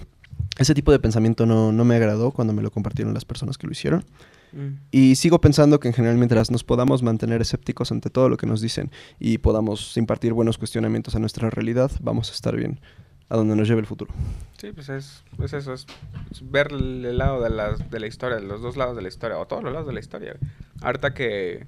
ese 0.58 0.74
tipo 0.74 0.92
de 0.92 1.00
pensamiento 1.00 1.46
no, 1.46 1.72
no 1.72 1.86
me 1.86 1.96
agradó 1.96 2.32
cuando 2.32 2.54
me 2.54 2.62
lo 2.62 2.72
compartieron 2.72 3.14
las 3.14 3.26
personas 3.26 3.58
que 3.58 3.68
lo 3.68 3.74
hicieron. 3.74 4.06
Mm. 4.54 4.80
Y 4.92 5.16
sigo 5.16 5.42
pensando 5.42 5.80
que 5.80 5.90
en 5.90 5.94
general 5.94 6.18
mientras 6.18 6.50
nos 6.50 6.64
podamos 6.64 7.04
mantener 7.04 7.42
escépticos 7.42 7.92
ante 7.92 8.10
todo 8.10 8.30
lo 8.30 8.38
que 8.38 8.48
nos 8.48 8.62
dicen 8.62 8.92
y 9.20 9.38
podamos 9.40 9.98
impartir 9.98 10.34
buenos 10.34 10.58
cuestionamientos 10.58 11.16
a 11.16 11.20
nuestra 11.20 11.50
realidad, 11.50 11.92
vamos 12.02 12.30
a 12.32 12.34
estar 12.34 12.56
bien 12.56 12.80
a 13.28 13.36
donde 13.36 13.56
nos 13.56 13.68
lleve 13.68 13.82
el 13.82 13.88
futuro. 13.88 14.14
Sí, 14.58 14.72
pues 14.72 14.90
es, 14.90 15.24
es 15.44 15.54
eso, 15.54 15.74
es, 15.74 15.88
es 16.32 16.52
ver 16.52 16.72
el 16.72 17.18
lado 17.18 17.42
de 17.42 17.50
la, 17.50 17.72
de 17.74 18.00
la 18.00 18.08
historia, 18.08 18.40
los 18.40 18.62
dos 18.62 18.78
lados 18.78 18.96
de 18.96 19.02
la 19.02 19.08
historia, 19.08 19.38
o 19.38 19.48
todos 19.48 19.64
los 19.64 19.74
lados 19.74 19.88
de 19.88 19.94
la 19.94 20.00
historia. 20.00 20.38
Ahorita 20.82 21.14
que 21.14 21.66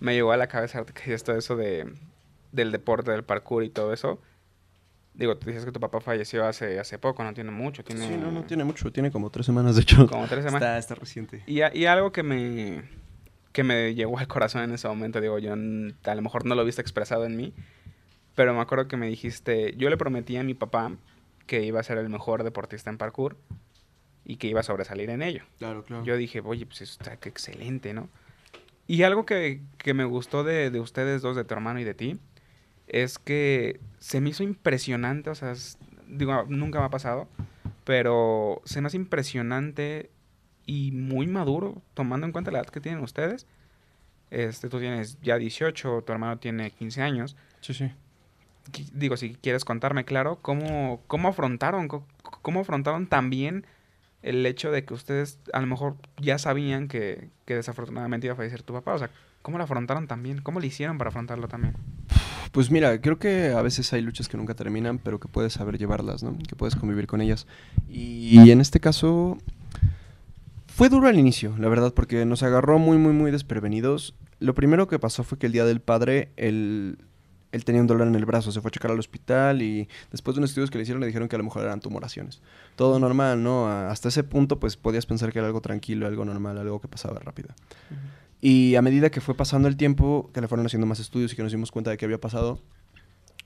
me 0.00 0.14
llegó 0.14 0.32
a 0.32 0.36
la 0.36 0.48
cabeza, 0.48 0.78
ahorita 0.78 1.00
que 1.00 1.10
ya 1.10 1.16
está 1.16 1.36
eso 1.36 1.56
de, 1.56 1.92
del 2.52 2.72
deporte, 2.72 3.12
del 3.12 3.24
parkour 3.24 3.64
y 3.64 3.70
todo 3.70 3.92
eso. 3.92 4.20
Digo, 5.16 5.36
tú 5.38 5.46
dices 5.48 5.64
que 5.64 5.72
tu 5.72 5.80
papá 5.80 6.00
falleció 6.00 6.46
hace, 6.46 6.78
hace 6.78 6.98
poco, 6.98 7.24
no 7.24 7.32
tiene 7.32 7.50
mucho, 7.50 7.82
tiene, 7.82 8.06
Sí, 8.06 8.16
no, 8.16 8.30
no 8.30 8.44
tiene 8.44 8.64
mucho, 8.64 8.92
tiene 8.92 9.10
como 9.10 9.30
tres 9.30 9.46
semanas 9.46 9.74
de 9.74 9.82
hecho. 9.82 10.06
como 10.08 10.26
tres 10.26 10.44
semanas. 10.44 10.62
Está, 10.62 10.78
está 10.78 10.94
reciente. 10.94 11.42
Y, 11.46 11.60
y 11.78 11.86
algo 11.86 12.12
que 12.12 12.22
me, 12.22 12.82
que 13.52 13.64
me 13.64 13.94
llegó 13.94 14.18
al 14.18 14.28
corazón 14.28 14.62
en 14.62 14.72
ese 14.72 14.86
momento, 14.88 15.20
digo, 15.22 15.38
yo 15.38 15.54
a 15.54 16.14
lo 16.14 16.22
mejor 16.22 16.44
no 16.44 16.54
lo 16.54 16.64
viste 16.66 16.82
expresado 16.82 17.24
en 17.24 17.34
mí, 17.36 17.54
pero 18.34 18.52
me 18.52 18.60
acuerdo 18.60 18.88
que 18.88 18.98
me 18.98 19.06
dijiste, 19.08 19.74
yo 19.78 19.88
le 19.88 19.96
prometí 19.96 20.36
a 20.36 20.42
mi 20.42 20.52
papá 20.52 20.92
que 21.46 21.62
iba 21.64 21.80
a 21.80 21.82
ser 21.82 21.96
el 21.96 22.10
mejor 22.10 22.44
deportista 22.44 22.90
en 22.90 22.98
parkour 22.98 23.38
y 24.24 24.36
que 24.36 24.48
iba 24.48 24.60
a 24.60 24.64
sobresalir 24.64 25.08
en 25.08 25.22
ello. 25.22 25.44
Claro, 25.58 25.82
claro. 25.84 26.04
Yo 26.04 26.16
dije, 26.18 26.42
oye, 26.44 26.66
pues 26.66 26.82
eso 26.82 26.92
está 27.00 27.16
que 27.16 27.30
excelente, 27.30 27.94
¿no? 27.94 28.10
Y 28.86 29.02
algo 29.04 29.24
que, 29.24 29.62
que 29.78 29.94
me 29.94 30.04
gustó 30.04 30.44
de, 30.44 30.70
de 30.70 30.78
ustedes 30.80 31.22
dos, 31.22 31.36
de 31.36 31.44
tu 31.44 31.54
hermano 31.54 31.80
y 31.80 31.84
de 31.84 31.94
ti, 31.94 32.20
es 32.88 33.18
que 33.18 33.80
se 33.98 34.20
me 34.20 34.30
hizo 34.30 34.42
impresionante, 34.42 35.30
o 35.30 35.34
sea, 35.34 35.52
es- 35.52 35.78
digo, 36.08 36.44
nunca 36.48 36.78
me 36.80 36.86
ha 36.86 36.90
pasado, 36.90 37.28
pero 37.84 38.62
se 38.64 38.80
me 38.80 38.86
hace 38.88 38.96
impresionante 38.96 40.10
y 40.66 40.92
muy 40.92 41.26
maduro, 41.26 41.82
tomando 41.94 42.26
en 42.26 42.32
cuenta 42.32 42.50
la 42.50 42.58
edad 42.58 42.66
que 42.68 42.80
tienen 42.80 43.02
ustedes. 43.02 43.46
Este, 44.30 44.68
tú 44.68 44.80
tienes 44.80 45.18
ya 45.22 45.38
18, 45.38 46.02
tu 46.02 46.12
hermano 46.12 46.38
tiene 46.38 46.70
15 46.72 47.02
años. 47.02 47.36
Sí, 47.60 47.74
sí. 47.74 47.90
Digo, 48.92 49.16
si 49.16 49.34
quieres 49.36 49.64
contarme, 49.64 50.04
claro, 50.04 50.40
cómo, 50.42 51.00
cómo 51.06 51.28
afrontaron, 51.28 51.86
co- 51.86 52.04
cómo 52.42 52.60
afrontaron 52.60 53.06
también 53.06 53.64
el 54.22 54.44
hecho 54.44 54.72
de 54.72 54.84
que 54.84 54.92
ustedes 54.94 55.38
a 55.52 55.60
lo 55.60 55.68
mejor 55.68 55.94
ya 56.20 56.38
sabían 56.38 56.88
que, 56.88 57.30
que 57.44 57.54
desafortunadamente 57.54 58.26
iba 58.26 58.32
a 58.34 58.36
fallecer 58.36 58.64
tu 58.64 58.72
papá. 58.72 58.94
O 58.94 58.98
sea, 58.98 59.10
¿cómo 59.42 59.56
lo 59.58 59.62
afrontaron 59.64 60.08
también? 60.08 60.40
¿Cómo 60.40 60.58
le 60.58 60.66
hicieron 60.66 60.98
para 60.98 61.10
afrontarlo 61.10 61.46
también? 61.46 61.74
Pues 62.52 62.70
mira, 62.70 63.00
creo 63.00 63.18
que 63.18 63.48
a 63.48 63.62
veces 63.62 63.92
hay 63.92 64.02
luchas 64.02 64.28
que 64.28 64.36
nunca 64.36 64.54
terminan, 64.54 64.98
pero 64.98 65.20
que 65.20 65.28
puedes 65.28 65.52
saber 65.54 65.78
llevarlas, 65.78 66.22
¿no? 66.22 66.36
Que 66.48 66.56
puedes 66.56 66.76
convivir 66.76 67.06
con 67.06 67.20
ellas. 67.20 67.46
Y 67.88 68.50
en 68.50 68.60
este 68.60 68.80
caso 68.80 69.38
fue 70.76 70.90
duro 70.90 71.08
al 71.08 71.18
inicio, 71.18 71.54
la 71.58 71.70
verdad, 71.70 71.94
porque 71.94 72.26
nos 72.26 72.42
agarró 72.42 72.78
muy, 72.78 72.98
muy, 72.98 73.14
muy 73.14 73.30
desprevenidos. 73.30 74.14
Lo 74.40 74.54
primero 74.54 74.88
que 74.88 74.98
pasó 74.98 75.24
fue 75.24 75.38
que 75.38 75.46
el 75.46 75.52
día 75.52 75.64
del 75.64 75.80
padre, 75.80 76.28
él, 76.36 76.98
él 77.50 77.64
tenía 77.64 77.80
un 77.80 77.86
dolor 77.86 78.06
en 78.06 78.14
el 78.14 78.26
brazo, 78.26 78.52
se 78.52 78.60
fue 78.60 78.68
a 78.68 78.72
checar 78.72 78.90
al 78.90 78.98
hospital 78.98 79.62
y 79.62 79.88
después 80.12 80.34
de 80.34 80.40
unos 80.40 80.50
estudios 80.50 80.70
que 80.70 80.76
le 80.76 80.82
hicieron 80.82 81.00
le 81.00 81.06
dijeron 81.06 81.30
que 81.30 81.36
a 81.36 81.38
lo 81.38 81.44
mejor 81.44 81.62
eran 81.62 81.80
tumoraciones. 81.80 82.42
Todo 82.76 82.98
normal, 82.98 83.42
¿no? 83.42 83.68
Hasta 83.68 84.10
ese 84.10 84.22
punto 84.22 84.60
pues 84.60 84.76
podías 84.76 85.06
pensar 85.06 85.32
que 85.32 85.38
era 85.38 85.48
algo 85.48 85.62
tranquilo, 85.62 86.06
algo 86.06 86.26
normal, 86.26 86.58
algo 86.58 86.78
que 86.78 86.88
pasaba 86.88 87.20
rápido. 87.20 87.48
Y 88.40 88.74
a 88.76 88.82
medida 88.82 89.10
que 89.10 89.20
fue 89.20 89.34
pasando 89.34 89.68
el 89.68 89.76
tiempo, 89.76 90.30
que 90.32 90.40
le 90.40 90.48
fueron 90.48 90.66
haciendo 90.66 90.86
más 90.86 91.00
estudios 91.00 91.32
y 91.32 91.36
que 91.36 91.42
nos 91.42 91.52
dimos 91.52 91.70
cuenta 91.70 91.90
de 91.90 91.96
qué 91.96 92.04
había 92.04 92.20
pasado, 92.20 92.60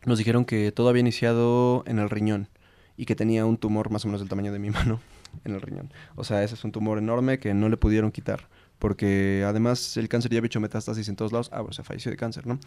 nos 0.04 0.18
dijeron 0.18 0.44
que 0.44 0.72
todo 0.72 0.88
había 0.88 1.00
iniciado 1.00 1.84
en 1.86 1.98
el 1.98 2.10
riñón 2.10 2.48
y 2.96 3.06
que 3.06 3.14
tenía 3.14 3.46
un 3.46 3.56
tumor 3.56 3.90
más 3.90 4.04
o 4.04 4.08
menos 4.08 4.20
del 4.20 4.28
tamaño 4.28 4.52
de 4.52 4.58
mi 4.58 4.70
mano 4.70 5.00
en 5.44 5.54
el 5.54 5.60
riñón. 5.60 5.92
O 6.16 6.24
sea, 6.24 6.42
ese 6.42 6.54
es 6.54 6.64
un 6.64 6.72
tumor 6.72 6.98
enorme 6.98 7.38
que 7.38 7.54
no 7.54 7.68
le 7.68 7.76
pudieron 7.76 8.10
quitar 8.12 8.48
porque 8.80 9.44
además 9.46 9.96
el 9.98 10.08
cáncer 10.08 10.32
ya 10.32 10.38
había 10.38 10.46
hecho 10.46 10.58
metástasis 10.58 11.08
en 11.08 11.14
todos 11.14 11.30
lados. 11.30 11.50
Ah, 11.52 11.60
bueno, 11.60 11.74
se 11.74 11.84
falleció 11.84 12.10
de 12.10 12.16
cáncer, 12.16 12.46
¿no? 12.46 12.58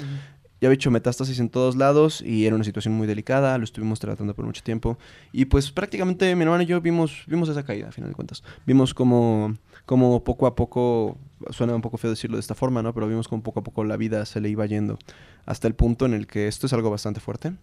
Ya 0.62 0.68
había 0.70 0.76
hecho 0.76 0.92
metástasis 0.92 1.40
en 1.40 1.50
todos 1.50 1.76
lados 1.76 2.22
y 2.22 2.46
era 2.46 2.56
una 2.56 2.64
situación 2.64 2.94
muy 2.94 3.08
delicada, 3.08 3.58
lo 3.58 3.64
estuvimos 3.64 4.00
tratando 4.00 4.34
por 4.36 4.46
mucho 4.46 4.64
tiempo. 4.64 4.98
Y 5.34 5.46
pues 5.46 5.72
prácticamente 5.72 6.34
mi 6.36 6.44
hermano 6.44 6.64
y 6.64 6.68
yo 6.68 6.80
vimos, 6.80 7.24
vimos 7.28 7.50
esa 7.50 7.64
caída, 7.64 7.90
a 7.90 7.92
final 7.92 8.12
de 8.12 8.16
cuentas. 8.16 8.44
Vimos 8.66 8.94
como, 8.94 9.58
como 9.86 10.24
poco 10.24 10.46
a 10.46 10.56
poco, 10.56 11.18
suena 11.50 11.76
un 11.76 11.82
poco 11.82 11.98
feo 11.98 12.12
decirlo 12.12 12.38
de 12.38 12.42
esta 12.42 12.56
forma, 12.56 12.84
¿no? 12.84 12.94
Pero 12.94 13.08
vimos 13.08 13.28
como 13.28 13.42
poco 13.42 13.62
a 13.62 13.64
poco 13.64 13.84
la 13.84 13.98
vida 13.98 14.26
se 14.26 14.40
le 14.40 14.50
iba 14.50 14.66
yendo 14.68 15.00
hasta 15.48 15.68
el 15.68 15.74
punto 15.74 16.06
en 16.06 16.14
el 16.14 16.28
que 16.28 16.48
esto 16.48 16.68
es 16.68 16.74
algo 16.74 16.92
bastante 16.92 17.20
fuerte. 17.20 17.54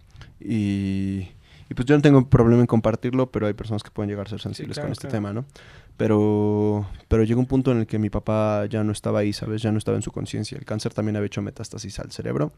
Y, 0.41 1.29
y 1.71 1.75
pues 1.75 1.87
yo 1.87 1.95
no 1.95 2.03
tengo 2.03 2.29
problema 2.29 2.63
en 2.63 2.67
compartirlo, 2.67 3.31
pero 3.31 3.47
hay 3.47 3.55
personas 3.55 3.85
que 3.85 3.93
pueden 3.93 4.11
llegar 4.11 4.27
a 4.27 4.31
ser 4.31 4.41
sensibles 4.41 4.77
con 4.81 4.91
este 4.91 5.07
tema, 5.07 5.33
¿no? 5.33 5.45
Pero, 5.97 6.85
pero 7.07 7.23
llegó 7.23 7.39
un 7.39 7.47
punto 7.47 7.71
en 7.71 7.79
el 7.79 7.87
que 7.87 8.01
mi 8.01 8.11
papá 8.11 8.67
ya 8.67 8.83
no 8.83 8.91
estaba 8.91 9.21
ahí, 9.21 9.33
¿sabes? 9.33 9.63
Ya 9.63 9.71
no 9.71 9.79
estaba 9.79 9.97
en 9.97 10.03
su 10.03 10.11
conciencia. 10.11 10.59
El 10.59 10.65
cáncer 10.65 10.93
también 10.93 11.15
había 11.15 11.27
hecho 11.27 11.43
metástasis 11.43 12.01
al 12.01 12.11
cerebro 12.11 12.51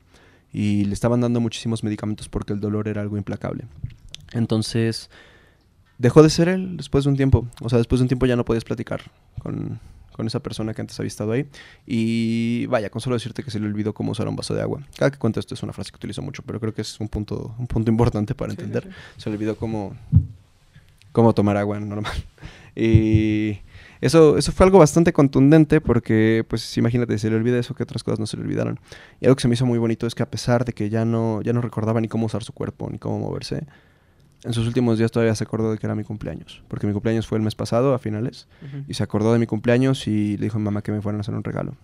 y 0.50 0.86
le 0.86 0.94
estaban 0.94 1.20
dando 1.20 1.40
muchísimos 1.40 1.84
medicamentos 1.84 2.30
porque 2.30 2.54
el 2.54 2.60
dolor 2.60 2.88
era 2.88 3.02
algo 3.02 3.18
implacable. 3.18 3.66
Entonces, 4.32 5.10
dejó 5.98 6.22
de 6.22 6.30
ser 6.30 6.48
él 6.48 6.78
después 6.78 7.04
de 7.04 7.10
un 7.10 7.16
tiempo. 7.18 7.46
O 7.60 7.68
sea, 7.68 7.76
después 7.76 7.98
de 8.00 8.04
un 8.04 8.08
tiempo 8.08 8.24
ya 8.24 8.36
no 8.36 8.46
podías 8.46 8.64
platicar 8.64 9.02
con, 9.42 9.78
con 10.12 10.26
esa 10.26 10.40
persona 10.40 10.74
que 10.74 10.80
antes 10.80 10.98
había 10.98 11.08
estado 11.08 11.32
ahí. 11.32 11.46
Y 11.86 12.66
vaya, 12.66 12.90
con 12.90 13.00
solo 13.00 13.16
decirte 13.16 13.42
que 13.42 13.50
se 13.50 13.60
le 13.60 13.66
olvidó 13.66 13.92
cómo 13.94 14.12
usar 14.12 14.28
un 14.28 14.36
vaso 14.36 14.54
de 14.54 14.62
agua. 14.62 14.82
Cada 14.96 15.10
que 15.10 15.18
cuento 15.18 15.40
esto 15.40 15.54
es 15.54 15.62
una 15.62 15.72
frase 15.72 15.90
que 15.90 15.96
utilizo 15.96 16.22
mucho, 16.22 16.42
pero 16.42 16.60
creo 16.60 16.74
que 16.74 16.82
es 16.82 17.00
un 17.00 17.08
punto, 17.08 17.54
un 17.58 17.66
punto 17.66 17.90
importante 17.90 18.34
para 18.34 18.52
entender. 18.52 18.88
Se 19.16 19.30
le 19.30 19.36
olvidó 19.36 19.56
cómo, 19.56 19.94
cómo 21.12 21.34
tomar 21.34 21.56
agua 21.56 21.80
normal. 21.80 22.12
Y 22.74 23.58
eso, 24.00 24.38
eso 24.38 24.50
fue 24.50 24.64
algo 24.64 24.78
bastante 24.78 25.12
contundente 25.12 25.82
porque, 25.82 26.44
pues 26.48 26.76
imagínate, 26.78 27.18
se 27.18 27.28
le 27.28 27.36
olvida 27.36 27.58
eso 27.58 27.74
que 27.74 27.82
otras 27.82 28.02
cosas 28.02 28.18
no 28.18 28.26
se 28.26 28.38
le 28.38 28.44
olvidaron. 28.44 28.80
Y 29.20 29.26
algo 29.26 29.36
que 29.36 29.42
se 29.42 29.48
me 29.48 29.54
hizo 29.54 29.66
muy 29.66 29.78
bonito 29.78 30.06
es 30.06 30.14
que 30.14 30.22
a 30.22 30.30
pesar 30.30 30.64
de 30.64 30.72
que 30.72 30.88
ya 30.88 31.04
no, 31.04 31.42
ya 31.42 31.52
no 31.52 31.60
recordaba 31.60 32.00
ni 32.00 32.08
cómo 32.08 32.26
usar 32.26 32.42
su 32.42 32.54
cuerpo, 32.54 32.88
ni 32.90 32.98
cómo 32.98 33.18
moverse, 33.18 33.66
en 34.44 34.52
sus 34.52 34.66
últimos 34.66 34.98
días 34.98 35.10
todavía 35.10 35.34
se 35.34 35.44
acordó 35.44 35.70
de 35.70 35.78
que 35.78 35.86
era 35.86 35.94
mi 35.94 36.04
cumpleaños. 36.04 36.62
Porque 36.68 36.86
mi 36.86 36.92
cumpleaños 36.92 37.26
fue 37.26 37.38
el 37.38 37.44
mes 37.44 37.54
pasado, 37.54 37.94
a 37.94 37.98
finales. 37.98 38.48
Y 38.88 38.94
se 38.94 39.02
acordó 39.02 39.32
de 39.32 39.38
mi 39.38 39.46
cumpleaños 39.46 40.06
y 40.06 40.36
le 40.36 40.44
dijo 40.44 40.56
a 40.56 40.58
mi 40.58 40.64
mamá 40.64 40.82
que 40.82 40.92
me 40.92 41.00
fueran 41.00 41.20
a 41.20 41.22
hacer 41.22 41.34
un 41.34 41.44
regalo. 41.44 41.74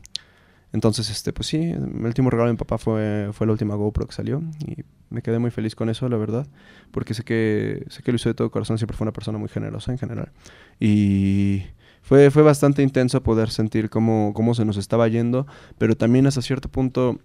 Entonces, 0.73 1.09
este, 1.09 1.33
pues 1.33 1.47
sí, 1.47 1.57
el 1.57 2.05
último 2.05 2.31
regalo 2.31 2.49
de 2.49 2.53
mi 2.53 2.59
papá 2.59 2.77
fue, 2.77 3.31
fue 3.33 3.47
la 3.47 3.53
última 3.53 3.75
GoPro 3.75 4.07
que 4.07 4.13
salió 4.13 4.43
y 4.67 4.85
me 5.09 5.23
quedé 5.23 5.39
muy 5.39 5.51
feliz 5.51 5.75
con 5.75 5.89
eso, 5.89 6.07
la 6.11 6.19
verdad, 6.19 6.47
porque 6.91 7.15
sé 7.15 7.23
que, 7.25 7.87
sé 7.89 8.03
que 8.03 8.13
lo 8.13 8.17
hizo 8.17 8.29
de 8.29 8.35
todo 8.35 8.51
corazón, 8.51 8.77
siempre 8.77 8.95
fue 8.95 9.07
una 9.07 9.13
persona 9.13 9.39
muy 9.39 9.49
generosa 9.49 9.93
en 9.93 9.99
general. 9.99 10.31
Y 10.79 11.63
fue, 12.03 12.31
fue 12.31 12.43
bastante 12.43 12.83
intenso 12.83 13.23
poder 13.23 13.51
sentir 13.51 13.89
cómo, 13.89 14.33
cómo 14.35 14.55
se 14.55 14.67
nos 14.67 14.77
estaba 14.77 15.09
yendo, 15.09 15.47
pero 15.79 15.97
también 15.97 16.27
hasta 16.27 16.43
cierto 16.43 16.69
punto, 16.69 17.19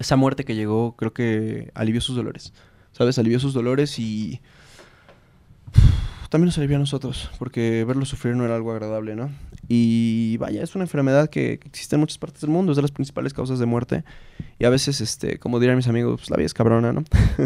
esa 0.00 0.16
muerte 0.16 0.44
que 0.44 0.56
llegó 0.56 0.96
creo 0.96 1.12
que 1.12 1.70
alivió 1.74 2.00
sus 2.00 2.16
dolores, 2.16 2.52
¿sabes? 2.96 3.18
Alivió 3.18 3.38
sus 3.40 3.52
dolores 3.52 3.98
y 3.98 4.40
también 6.34 6.46
nos 6.46 6.58
alivió 6.58 6.74
a 6.74 6.80
nosotros, 6.80 7.30
porque 7.38 7.84
verlo 7.86 8.04
sufrir 8.04 8.34
no 8.34 8.44
era 8.44 8.56
algo 8.56 8.72
agradable, 8.72 9.14
¿no? 9.14 9.30
Y 9.68 10.36
vaya, 10.38 10.64
es 10.64 10.74
una 10.74 10.82
enfermedad 10.82 11.30
que 11.30 11.60
existe 11.64 11.94
en 11.94 12.00
muchas 12.00 12.18
partes 12.18 12.40
del 12.40 12.50
mundo, 12.50 12.72
es 12.72 12.76
de 12.76 12.82
las 12.82 12.90
principales 12.90 13.32
causas 13.32 13.60
de 13.60 13.66
muerte. 13.66 14.02
Y 14.58 14.64
a 14.64 14.68
veces, 14.68 15.00
este, 15.00 15.38
como 15.38 15.60
dirían 15.60 15.76
mis 15.76 15.86
amigos, 15.86 16.16
pues, 16.16 16.30
la 16.30 16.36
vida 16.36 16.46
es 16.46 16.52
cabrona, 16.52 16.92
¿no? 16.92 17.04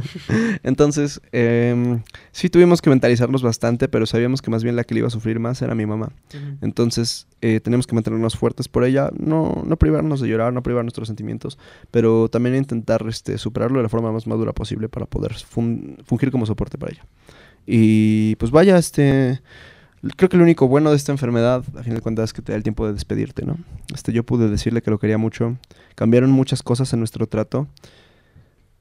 Entonces, 0.62 1.20
eh, 1.32 2.00
sí 2.32 2.48
tuvimos 2.48 2.80
que 2.80 2.88
mentalizarnos 2.88 3.42
bastante, 3.42 3.88
pero 3.88 4.06
sabíamos 4.06 4.40
que 4.40 4.50
más 4.50 4.64
bien 4.64 4.74
la 4.74 4.84
que 4.84 4.94
le 4.94 5.00
iba 5.00 5.08
a 5.08 5.10
sufrir 5.10 5.38
más 5.38 5.60
era 5.60 5.74
mi 5.74 5.84
mamá. 5.84 6.10
Entonces, 6.62 7.26
eh, 7.42 7.60
tenemos 7.60 7.86
que 7.86 7.94
mantenernos 7.94 8.38
fuertes 8.38 8.68
por 8.68 8.84
ella, 8.84 9.10
no, 9.18 9.64
no 9.66 9.76
privarnos 9.76 10.22
de 10.22 10.28
llorar, 10.28 10.54
no 10.54 10.62
privar 10.62 10.84
nuestros 10.84 11.08
sentimientos, 11.08 11.58
pero 11.90 12.30
también 12.30 12.56
intentar 12.56 13.04
este, 13.06 13.36
superarlo 13.36 13.80
de 13.80 13.82
la 13.82 13.90
forma 13.90 14.12
más 14.12 14.26
madura 14.26 14.54
posible 14.54 14.88
para 14.88 15.04
poder 15.04 15.34
fungir 15.34 16.30
como 16.30 16.46
soporte 16.46 16.78
para 16.78 16.92
ella. 16.92 17.04
Y 17.66 18.36
pues 18.36 18.50
vaya, 18.50 18.78
este 18.78 19.40
Creo 20.16 20.28
que 20.28 20.36
lo 20.36 20.44
único 20.44 20.68
bueno 20.68 20.90
de 20.90 20.96
esta 20.96 21.10
enfermedad, 21.10 21.64
a 21.76 21.82
fin 21.82 21.94
de 21.94 22.00
cuentas, 22.00 22.30
es 22.30 22.32
que 22.32 22.42
te 22.42 22.52
da 22.52 22.56
el 22.56 22.62
tiempo 22.62 22.86
de 22.86 22.92
despedirte, 22.92 23.44
¿no? 23.44 23.58
Este, 23.92 24.12
yo 24.12 24.24
pude 24.24 24.48
decirle 24.48 24.80
que 24.80 24.90
lo 24.90 24.98
quería 24.98 25.18
mucho. 25.18 25.56
Cambiaron 25.96 26.30
muchas 26.30 26.62
cosas 26.62 26.92
en 26.92 27.00
nuestro 27.00 27.26
trato. 27.26 27.66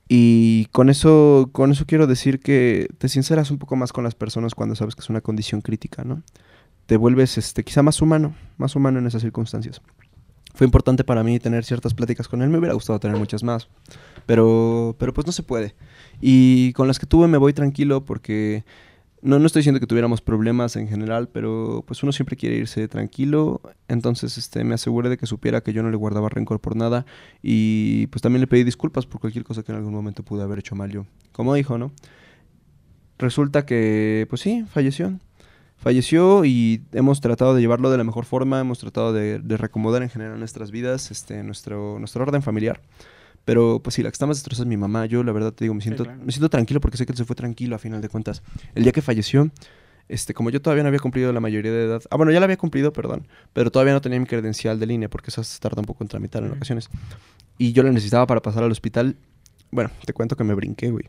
Y 0.07 0.65
con 0.71 0.89
eso, 0.89 1.49
con 1.51 1.71
eso 1.71 1.85
quiero 1.85 2.05
decir 2.05 2.39
que 2.39 2.87
te 2.99 3.09
sinceras 3.09 3.49
un 3.49 3.57
poco 3.57 3.75
más 3.75 3.91
con 3.91 4.03
las 4.03 4.13
personas 4.13 4.53
cuando 4.53 4.75
sabes 4.75 4.95
que 4.95 5.01
es 5.01 5.09
una 5.09 5.21
condición 5.21 5.61
crítica, 5.61 6.03
¿no? 6.03 6.21
Te 6.85 6.97
vuelves 6.97 7.37
este, 7.37 7.63
quizá 7.63 7.81
más 7.81 8.01
humano, 8.01 8.35
más 8.57 8.75
humano 8.75 8.99
en 8.99 9.07
esas 9.07 9.23
circunstancias. 9.23 9.81
Fue 10.53 10.65
importante 10.65 11.03
para 11.03 11.23
mí 11.23 11.39
tener 11.39 11.63
ciertas 11.63 11.93
pláticas 11.93 12.27
con 12.27 12.41
él, 12.41 12.49
me 12.49 12.57
hubiera 12.57 12.73
gustado 12.73 12.99
tener 12.99 13.17
muchas 13.17 13.43
más, 13.43 13.67
pero, 14.25 14.95
pero 14.97 15.13
pues 15.13 15.27
no 15.27 15.31
se 15.31 15.43
puede. 15.43 15.75
Y 16.19 16.73
con 16.73 16.87
las 16.87 16.97
que 16.97 17.05
tuve 17.05 17.27
me 17.27 17.37
voy 17.37 17.53
tranquilo 17.53 18.05
porque 18.05 18.63
no, 19.21 19.39
no 19.39 19.47
estoy 19.47 19.61
diciendo 19.61 19.79
que 19.79 19.87
tuviéramos 19.87 20.21
problemas 20.21 20.75
en 20.75 20.87
general, 20.87 21.27
pero 21.29 21.83
pues 21.85 22.03
uno 22.03 22.11
siempre 22.11 22.35
quiere 22.35 22.55
irse 22.55 22.87
tranquilo. 22.87 23.61
Entonces 23.87 24.37
este, 24.37 24.63
me 24.63 24.75
aseguré 24.75 25.09
de 25.09 25.17
que 25.17 25.25
supiera 25.25 25.61
que 25.61 25.73
yo 25.73 25.83
no 25.83 25.89
le 25.89 25.97
guardaba 25.97 26.29
rencor 26.29 26.59
por 26.59 26.75
nada. 26.75 27.05
Y 27.41 28.07
pues 28.07 28.21
también 28.21 28.41
le 28.41 28.47
pedí 28.47 28.63
disculpas 28.63 29.05
por 29.05 29.19
cualquier 29.19 29.43
cosa 29.43 29.63
que 29.63 29.71
en 29.71 29.77
algún 29.77 29.93
momento 29.93 30.23
pude 30.23 30.43
haber 30.43 30.59
hecho 30.59 30.75
mal 30.75 30.91
yo. 30.91 31.05
Como 31.31 31.53
dijo, 31.55 31.77
¿no? 31.77 31.91
Resulta 33.17 33.65
que, 33.65 34.27
pues 34.29 34.41
sí, 34.41 34.63
falleció. 34.69 35.19
Falleció 35.77 36.43
y 36.43 36.81
hemos 36.91 37.21
tratado 37.21 37.53
de 37.55 37.61
llevarlo 37.61 37.91
de 37.91 37.97
la 37.97 38.03
mejor 38.03 38.25
forma, 38.25 38.59
hemos 38.59 38.79
tratado 38.79 39.13
de, 39.13 39.39
de 39.39 39.57
reacomodar 39.57 40.01
en 40.01 40.09
general 40.09 40.39
nuestras 40.39 40.71
vidas, 40.71 41.11
este, 41.11 41.43
nuestro, 41.43 41.99
nuestro 41.99 42.23
orden 42.23 42.41
familiar. 42.41 42.81
Pero 43.47 43.79
pues 43.81 43.93
sí, 43.93 44.03
la 44.03 44.09
que 44.09 44.13
está 44.13 44.25
más 44.25 44.35
destrozada 44.35 44.65
es 44.65 44.67
mi 44.67 44.75
mamá. 44.75 45.05
Yo 45.05 45.23
la 45.23 45.31
verdad 45.31 45.53
te 45.53 45.63
digo, 45.63 45.73
me 45.73 45.79
siento, 45.79 46.03
me 46.03 46.33
siento 46.33 46.49
tranquilo 46.49 46.81
porque 46.81 46.97
sé 46.97 47.05
que 47.05 47.13
él 47.13 47.17
se 47.17 47.23
fue 47.23 47.33
tranquilo 47.33 47.77
a 47.77 47.79
final 47.79 48.01
de 48.01 48.09
cuentas. 48.09 48.43
El 48.75 48.83
día 48.83 48.91
que 48.91 49.01
falleció, 49.01 49.49
este, 50.09 50.33
como 50.33 50.49
yo 50.49 50.61
todavía 50.61 50.83
no 50.83 50.87
había 50.87 50.99
cumplido 50.99 51.31
la 51.31 51.39
mayoría 51.39 51.71
de 51.71 51.85
edad. 51.85 52.01
Ah, 52.09 52.17
bueno, 52.17 52.33
ya 52.33 52.41
la 52.41 52.43
había 52.43 52.57
cumplido, 52.57 52.91
perdón. 52.91 53.25
Pero 53.53 53.71
todavía 53.71 53.93
no 53.93 54.01
tenía 54.01 54.19
mi 54.19 54.25
credencial 54.25 54.81
de 54.81 54.85
línea 54.85 55.09
porque 55.09 55.29
eso 55.29 55.41
se 55.45 55.61
tarda 55.61 55.79
un 55.79 55.85
poco 55.85 56.03
en 56.03 56.09
tramitar 56.09 56.43
en 56.43 56.51
ocasiones. 56.51 56.89
Y 57.57 57.71
yo 57.71 57.83
la 57.83 57.91
necesitaba 57.91 58.27
para 58.27 58.41
pasar 58.41 58.65
al 58.65 58.71
hospital. 58.71 59.15
Bueno, 59.71 59.91
te 60.05 60.11
cuento 60.11 60.35
que 60.35 60.43
me 60.43 60.53
brinqué, 60.53 60.91
güey. 60.91 61.05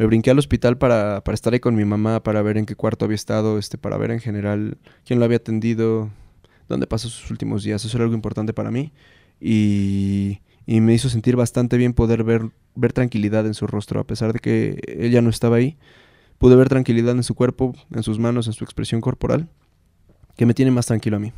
Me 0.00 0.06
brinqué 0.06 0.30
al 0.30 0.38
hospital 0.38 0.78
para, 0.78 1.22
estar 1.30 1.52
ahí 1.52 1.60
con 1.60 1.74
mi 1.74 1.84
mamá, 1.84 2.22
para 2.22 2.40
ver 2.40 2.56
en 2.56 2.64
qué 2.64 2.74
cuarto 2.74 3.04
había 3.04 3.16
estado, 3.16 3.58
este, 3.58 3.76
para 3.76 3.98
ver 3.98 4.10
en 4.10 4.20
general 4.20 4.78
quién 5.04 5.18
lo 5.18 5.26
había 5.26 5.36
atendido, 5.36 6.08
dónde 6.68 6.86
pasó 6.86 7.10
sus 7.10 7.30
últimos 7.30 7.62
días. 7.62 7.84
Eso 7.84 7.96
era 7.98 8.04
algo 8.04 8.14
importante 8.14 8.54
para 8.54 8.70
mí. 8.70 8.92
Y 9.40 10.40
y 10.70 10.80
me 10.80 10.94
hizo 10.94 11.08
sentir 11.08 11.34
bastante 11.34 11.76
bien 11.76 11.94
poder 11.94 12.22
ver, 12.22 12.50
ver 12.76 12.92
tranquilidad 12.92 13.44
en 13.44 13.54
su 13.54 13.66
rostro, 13.66 13.98
a 13.98 14.06
pesar 14.06 14.32
de 14.32 14.38
que 14.38 14.80
ella 14.86 15.20
no 15.20 15.28
estaba 15.28 15.56
ahí. 15.56 15.76
Pude 16.38 16.54
ver 16.54 16.68
tranquilidad 16.68 17.16
en 17.16 17.24
su 17.24 17.34
cuerpo, 17.34 17.74
en 17.92 18.04
sus 18.04 18.20
manos, 18.20 18.46
en 18.46 18.52
su 18.52 18.62
expresión 18.62 19.00
corporal, 19.00 19.48
que 20.36 20.46
me 20.46 20.54
tiene 20.54 20.70
más 20.70 20.86
tranquilo 20.86 21.16
a 21.16 21.18
mí. 21.18 21.32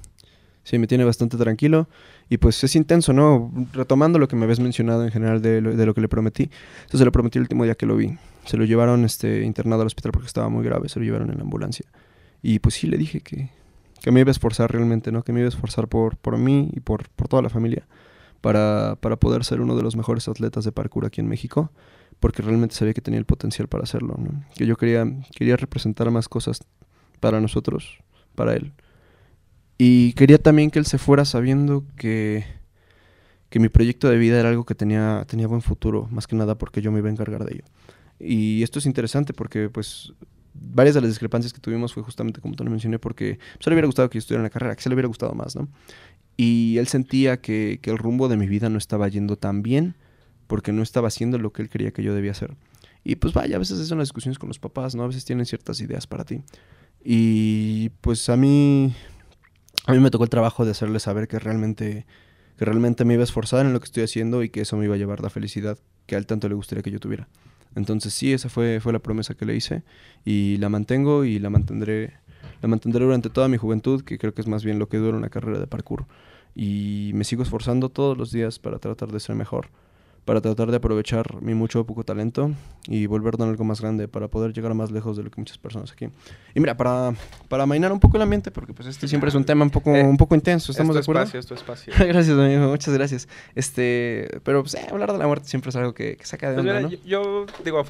Sí, 0.65 0.79
me 0.79 0.87
tiene 0.87 1.05
bastante 1.05 1.37
tranquilo 1.37 1.89
y 2.29 2.39
pues 2.39 2.63
es 2.63 2.77
intenso, 2.77 3.13
¿no? 3.13 3.51
Retomando 3.73 4.19
lo 4.19 4.29
que 4.29 4.37
me 4.37 4.45
habías 4.45 4.61
mencionado 4.61 5.05
en 5.05 5.11
general 5.11 5.43
de 5.43 5.61
lo, 5.61 5.75
de 5.75 5.87
lo 5.87 5.93
que 5.93 6.01
le 6.01 6.09
prometí. 6.09 6.51
Eso 6.87 6.99
se 6.99 7.05
lo 7.05 7.11
prometí 7.11 7.39
el 7.39 7.43
último 7.43 7.65
día 7.65 7.75
que 7.75 7.87
lo 7.87 7.97
vi. 7.97 8.17
Se 8.45 8.57
lo 8.57 8.65
llevaron 8.65 9.05
este, 9.05 9.43
internado 9.43 9.83
al 9.83 9.87
hospital 9.87 10.13
porque 10.13 10.29
estaba 10.29 10.49
muy 10.49 10.65
grave, 10.65 10.89
se 10.89 11.01
lo 11.01 11.05
llevaron 11.05 11.31
en 11.31 11.39
la 11.39 11.43
ambulancia. 11.43 11.87
Y 12.43 12.61
pues 12.61 12.77
sí, 12.77 12.87
le 12.87 12.97
dije 12.97 13.21
que, 13.21 13.51
que 14.01 14.11
me 14.13 14.21
iba 14.21 14.31
a 14.31 14.33
esforzar 14.33 14.71
realmente, 14.71 15.11
¿no? 15.11 15.25
Que 15.25 15.33
me 15.33 15.41
iba 15.41 15.47
a 15.47 15.49
esforzar 15.49 15.89
por, 15.89 16.17
por 16.17 16.39
mí 16.39 16.71
y 16.73 16.81
por, 16.81 17.09
por 17.11 17.29
toda 17.29 17.43
la 17.43 17.49
familia 17.49 17.87
para, 18.43 18.97
para 19.01 19.17
poder 19.17 19.45
ser 19.45 19.63
uno 19.63 19.75
de 19.77 19.83
los 19.83 19.97
mejores 19.97 20.29
atletas 20.29 20.65
de 20.65 20.73
parkour 20.73 21.07
aquí 21.07 21.23
en 21.23 21.29
México, 21.29 21.71
porque 22.21 22.43
realmente 22.43 22.75
sabía 22.75 22.93
que 22.93 23.01
tenía 23.01 23.19
el 23.19 23.25
potencial 23.25 23.69
para 23.69 23.85
hacerlo, 23.85 24.17
que 24.55 24.67
yo 24.67 24.77
quería, 24.77 25.07
quería 25.35 25.57
representar 25.57 26.11
más 26.11 26.29
cosas 26.29 26.61
para 27.21 27.41
nosotros, 27.41 27.99
para 28.35 28.55
él. 28.55 28.73
Y 29.79 30.13
quería 30.13 30.39
también 30.39 30.71
que 30.71 30.79
él 30.79 30.87
se 30.87 30.99
fuera 30.99 31.25
sabiendo 31.25 31.85
que, 31.97 32.45
que 33.49 33.59
mi 33.59 33.69
proyecto 33.69 34.09
de 34.09 34.17
vida 34.17 34.39
era 34.39 34.49
algo 34.49 34.65
que 34.65 34.75
tenía, 34.75 35.25
tenía 35.27 35.47
buen 35.47 35.63
futuro, 35.63 36.09
más 36.11 36.27
que 36.27 36.37
nada 36.37 36.57
porque 36.57 36.83
yo 36.83 36.93
me 36.93 36.99
iba 36.99 37.09
a 37.09 37.13
encargar 37.13 37.45
de 37.45 37.55
ello. 37.55 37.65
Y 38.19 38.63
esto 38.63 38.79
es 38.79 38.87
interesante 38.87 39.33
porque 39.33 39.69
pues 39.69 40.13
varias 40.55 40.95
de 40.95 41.01
las 41.01 41.11
discrepancias 41.11 41.53
que 41.53 41.61
tuvimos 41.61 41.93
fue 41.95 42.03
justamente 42.03 42.41
como 42.41 42.55
te 42.55 42.65
lo 42.65 42.71
mencioné 42.71 42.99
porque 42.99 43.39
pues, 43.55 43.67
le 43.67 43.73
hubiera 43.75 43.87
gustado 43.87 44.09
que 44.11 44.17
yo 44.17 44.21
estuviera 44.21 44.41
en 44.41 44.45
la 44.45 44.51
carrera, 44.51 44.77
que 44.77 44.83
se 44.83 44.89
le 44.89 44.95
hubiera 44.95 45.09
gustado 45.09 45.35
más, 45.35 45.57
¿no? 45.57 45.69
Y 46.37 46.79
él 46.79 46.87
sentía 46.89 47.41
que, 47.41 47.79
el 47.83 47.99
rumbo 47.99 48.29
de 48.29 48.37
mi 48.37 48.47
vida 48.47 48.69
no 48.69 48.79
estaba 48.79 49.09
yendo 49.09 49.37
tan 49.37 49.63
bien 49.63 49.95
porque 50.47 50.73
no 50.73 50.83
estaba 50.83 51.09
haciendo 51.09 51.39
lo 51.39 51.53
que 51.53 51.63
él 51.63 51.69
creía 51.69 51.93
que 51.93 52.03
yo 52.03 52.15
debía 52.15 52.33
hacer. 52.33 52.55
Y 53.05 53.17
pues 53.17 53.33
vaya, 53.35 53.57
a 53.57 53.59
veces 53.59 53.87
son 53.87 53.99
las 53.99 54.09
discusiones 54.09 54.39
con 54.39 54.49
los 54.49 54.59
papás, 54.59 54.95
¿no? 54.95 55.03
A 55.03 55.09
veces 55.09 55.25
tienen 55.25 55.45
ciertas 55.45 55.81
ideas 55.81 56.07
para 56.07 56.25
ti. 56.25 56.43
Y 57.05 57.91
pues 58.01 58.29
a 58.29 58.37
mí, 58.37 58.95
a 59.87 59.93
mí 59.93 59.99
me 59.99 60.11
tocó 60.11 60.25
el 60.25 60.31
trabajo 60.31 60.65
de 60.65 60.71
hacerle 60.71 61.01
saber 61.01 61.29
que 61.29 61.39
realmente, 61.39 62.07
que 62.57 62.65
realmente 62.65 63.05
me 63.05 63.15
iba 63.15 63.23
a 63.23 63.25
esforzar 63.25 63.67
en 63.67 63.73
lo 63.73 63.81
que 63.81 63.87
estoy 63.87 64.05
haciendo 64.05 64.43
y 64.43 64.49
que 64.49 64.61
eso 64.63 64.77
me 64.77 64.85
iba 64.85 64.95
a 64.95 64.99
llevar 64.99 65.21
la 65.21 65.31
felicidad 65.31 65.79
que 66.07 66.15
a 66.15 66.19
él 66.19 66.27
tanto 66.27 66.49
le 66.49 66.55
gustaría 66.55 66.83
que 66.83 66.91
yo 66.91 67.01
tuviera. 67.01 67.29
Entonces 67.75 68.13
sí, 68.13 68.33
esa 68.33 68.49
fue, 68.49 68.81
fue 68.81 68.93
la 68.93 68.99
promesa 68.99 69.35
que 69.35 69.47
le 69.47 69.57
hice 69.57 69.83
y 70.25 70.59
la 70.59 70.69
mantengo 70.69 71.25
y 71.25 71.39
la 71.39 71.51
mantendré, 71.51 72.15
la 72.61 72.69
mantendré 72.69 73.05
durante 73.05 73.31
toda 73.31 73.49
mi 73.49 73.57
juventud, 73.57 74.03
que 74.03 74.19
creo 74.19 74.35
que 74.35 74.43
es 74.43 74.47
más 74.47 74.63
bien 74.65 74.79
lo 74.79 74.89
que 74.89 74.99
dura 74.99 75.17
una 75.17 75.31
carrera 75.31 75.59
de 75.59 75.67
parkour. 75.67 76.07
Y 76.55 77.13
me 77.15 77.25
sigo 77.25 77.43
esforzando 77.43 77.89
todos 77.89 78.17
los 78.17 78.31
días 78.31 78.59
para 78.59 78.79
tratar 78.79 79.11
de 79.11 79.21
ser 79.21 79.37
mejor 79.37 79.71
para 80.25 80.41
tratar 80.41 80.71
de 80.71 80.77
aprovechar 80.77 81.43
mi 81.43 81.55
mucho 81.55 81.81
o 81.81 81.87
poco 81.87 82.05
talento 82.05 82.53
y 82.87 83.07
volverlo 83.07 83.45
en 83.45 83.51
algo 83.51 83.65
más 83.65 83.81
grande 83.81 84.07
para 84.07 84.29
poder 84.29 84.53
llegar 84.53 84.73
más 84.75 84.93
lejos 84.93 85.17
de 85.17 85.25
lo 85.25 85.31
que 85.31 85.41
muchas 85.41 85.59
personas 85.59 85.91
aquí. 85.91 86.09
Y 86.55 86.61
mira, 86.61 86.77
para, 86.77 87.15
para 87.49 87.67
mainar 87.67 87.93
un 87.93 87.99
poco 87.99 88.17
el 88.17 88.23
ambiente, 88.23 88.51
porque 88.53 88.73
pues 88.73 88.89
este 88.89 89.09
siempre 89.09 89.29
es 89.29 89.35
un 89.35 89.45
tema 89.45 89.65
un 89.65 89.71
poco, 89.71 89.95
eh, 89.95 90.05
un 90.05 90.17
poco 90.17 90.35
intenso, 90.35 90.71
¿estamos 90.71 90.95
de 90.95 91.01
acuerdo? 91.01 91.23
Espacio, 91.23 91.41
es 91.41 91.47
tu 91.47 91.55
espacio. 91.55 91.93
gracias, 91.99 92.39
amigo, 92.39 92.69
muchas 92.69 92.95
gracias. 92.95 93.29
Este, 93.57 94.41
pero 94.45 94.63
pues 94.63 94.75
eh, 94.75 94.87
hablar 94.91 95.13
de 95.13 95.19
la 95.19 95.27
muerte 95.27 95.49
siempre 95.49 95.71
es 95.71 95.77
algo 95.77 95.93
que, 95.93 96.17
saca 96.23 96.51
de 96.51 96.55
pues 96.55 96.67
onda, 96.67 96.81
¿no? 96.83 96.89
yo, 96.89 96.99
yo, 97.05 97.47
digo, 97.65 97.83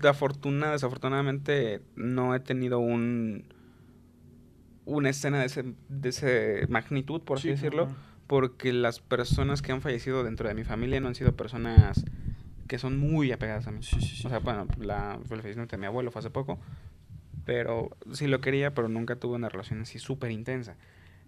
de 0.00 0.08
afortuna, 0.08 0.72
desafortunadamente 0.72 1.80
no 1.96 2.34
he 2.34 2.40
tenido 2.40 2.78
un 2.78 3.44
una 4.84 5.08
escena 5.08 5.38
de 5.38 5.46
ese, 5.46 5.64
de 5.88 6.08
ese 6.08 6.66
magnitud, 6.68 7.20
por 7.20 7.38
así 7.38 7.48
decirlo 7.48 7.88
porque 8.30 8.72
las 8.72 9.00
personas 9.00 9.60
que 9.60 9.72
han 9.72 9.80
fallecido 9.80 10.22
dentro 10.22 10.46
de 10.46 10.54
mi 10.54 10.62
familia 10.62 11.00
no 11.00 11.08
han 11.08 11.16
sido 11.16 11.34
personas 11.34 12.04
que 12.68 12.78
son 12.78 12.96
muy 12.96 13.32
apegadas 13.32 13.66
a 13.66 13.72
mí. 13.72 13.82
Sí, 13.82 14.00
sí, 14.00 14.24
o 14.24 14.30
sea, 14.30 14.38
bueno, 14.38 14.68
la, 14.78 15.18
el 15.20 15.26
fallecimiento 15.26 15.74
de 15.74 15.78
mi 15.78 15.86
abuelo 15.86 16.12
fue 16.12 16.20
hace 16.20 16.30
poco, 16.30 16.60
pero 17.44 17.90
sí 18.12 18.28
lo 18.28 18.40
quería, 18.40 18.72
pero 18.72 18.88
nunca 18.88 19.16
tuve 19.16 19.34
una 19.34 19.48
relación 19.48 19.80
así 19.80 19.98
súper 19.98 20.30
intensa. 20.30 20.76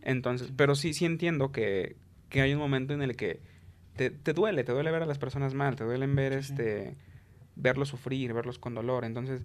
Entonces, 0.00 0.52
pero 0.56 0.76
sí, 0.76 0.94
sí 0.94 1.04
entiendo 1.04 1.50
que, 1.50 1.96
que, 2.28 2.40
hay 2.40 2.54
un 2.54 2.60
momento 2.60 2.94
en 2.94 3.02
el 3.02 3.16
que 3.16 3.40
te, 3.96 4.10
te, 4.10 4.32
duele, 4.32 4.62
te 4.62 4.70
duele 4.70 4.92
ver 4.92 5.02
a 5.02 5.06
las 5.06 5.18
personas 5.18 5.54
mal, 5.54 5.74
te 5.74 5.82
duele 5.82 6.06
ver 6.06 6.32
este 6.32 6.94
verlos 7.56 7.88
sufrir, 7.88 8.32
verlos 8.32 8.60
con 8.60 8.74
dolor. 8.76 9.04
Entonces, 9.04 9.42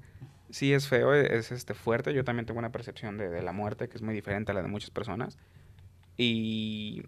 sí 0.51 0.73
es 0.73 0.87
feo, 0.87 1.11
es, 1.15 1.51
este 1.51 1.73
fuerte. 1.73 2.13
Yo 2.13 2.23
también 2.23 2.45
tengo 2.45 2.59
una 2.59 2.71
percepción 2.71 3.17
de, 3.17 3.29
de, 3.29 3.41
la 3.41 3.51
muerte 3.51 3.89
que 3.89 3.97
es 3.97 4.03
muy 4.03 4.13
diferente 4.13 4.51
a 4.51 4.53
la 4.53 4.61
de 4.61 4.67
muchas 4.67 4.91
personas. 4.91 5.39
Y 6.17 7.01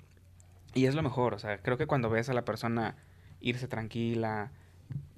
y 0.74 0.86
es 0.86 0.96
lo 0.96 1.04
mejor, 1.04 1.34
o 1.34 1.40
sea, 1.40 1.58
creo 1.58 1.78
que 1.78 1.88
cuando 1.88 2.10
ves 2.10 2.30
a 2.30 2.34
la 2.34 2.46
persona 2.46 2.96
irse 3.42 3.68
tranquila, 3.68 4.52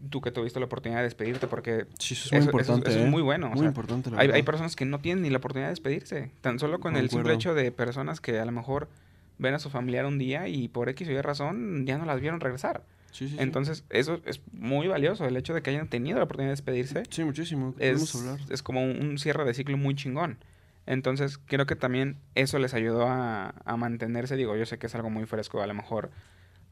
tú 0.09 0.21
que 0.21 0.31
tuviste 0.31 0.59
la 0.59 0.65
oportunidad 0.65 0.99
de 0.99 1.05
despedirte, 1.05 1.47
porque 1.47 1.85
sí, 1.99 2.13
eso 2.13 2.25
es 2.25 2.31
muy 2.31 2.45
importante. 2.45 2.89
Eso, 2.89 2.99
es 2.99 3.09
muy 3.09 3.21
bueno. 3.21 3.49
Muy 3.49 3.67
importante. 3.67 4.09
hay, 4.17 4.29
hay, 4.29 4.43
personas 4.43 4.75
que 4.75 4.85
no 4.85 4.99
tienen 4.99 5.23
ni 5.23 5.29
la 5.29 5.37
oportunidad 5.37 5.67
de 5.67 5.73
despedirse, 5.73 6.31
tan 6.41 6.59
solo 6.59 6.79
con 6.79 6.95
el 6.95 7.09
simple 7.09 7.33
hecho 7.33 7.53
de 7.53 7.71
personas 7.71 8.21
que 8.21 8.39
a 8.39 8.45
lo 8.45 8.51
mejor 8.51 8.89
ven 9.37 9.53
a 9.53 9.59
su 9.59 9.69
familiar 9.69 10.05
un 10.05 10.17
día 10.17 10.47
y 10.47 10.67
por 10.67 10.89
X 10.89 11.07
o 11.07 11.11
Y 11.11 11.21
razón 11.21 11.85
ya 11.85 11.97
no 11.97 12.05
las 12.05 12.21
vieron 12.21 12.39
regresar. 12.39 12.83
Sí, 13.11 13.27
sí, 13.27 13.35
Entonces, 13.39 13.83
eso 13.89 14.21
es 14.25 14.39
muy 14.53 14.87
valioso, 14.87 15.25
el 15.25 15.35
hecho 15.35 15.53
de 15.53 15.61
que 15.61 15.71
hayan 15.71 15.89
tenido 15.89 16.17
la 16.17 16.23
oportunidad 16.23 16.51
de 16.51 16.53
despedirse. 16.53 17.03
Sí, 17.09 17.25
muchísimo. 17.25 17.75
Es, 17.77 18.15
es 18.49 18.63
como 18.63 18.83
un 18.83 19.17
cierre 19.17 19.43
de 19.43 19.53
ciclo 19.53 19.75
muy 19.77 19.95
chingón. 19.95 20.37
Entonces, 20.85 21.37
creo 21.37 21.65
que 21.65 21.75
también 21.75 22.17
eso 22.35 22.59
les 22.59 22.73
ayudó 22.73 23.07
a, 23.07 23.53
mantenerse. 23.77 24.35
Digo, 24.35 24.55
yo 24.55 24.65
sé 24.65 24.77
que 24.79 24.87
es 24.87 24.95
algo 24.95 25.09
muy 25.09 25.25
fresco, 25.25 25.61
a 25.61 25.67
lo 25.67 25.73
mejor 25.73 26.11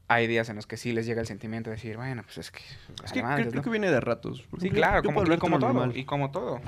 hay 0.08 0.26
días 0.26 0.48
en 0.48 0.56
los 0.56 0.66
que 0.66 0.76
sí 0.76 0.92
les 0.92 1.06
llega 1.06 1.20
el 1.20 1.26
sentimiento 1.26 1.70
de 1.70 1.76
decir, 1.76 1.96
bueno, 1.96 2.22
pues 2.24 2.38
es 2.38 2.50
que... 2.50 2.62
Es 3.04 3.12
que 3.12 3.22
creo, 3.22 3.62
que 3.62 3.70
viene 3.70 3.90
de 3.90 4.00
ratos. 4.00 4.44
sí, 4.58 4.70
claro, 4.70 5.02
como, 5.02 5.24
como 5.38 5.58
todo, 5.58 5.92
y 5.94 6.04
como 6.04 6.30
todo. 6.30 6.60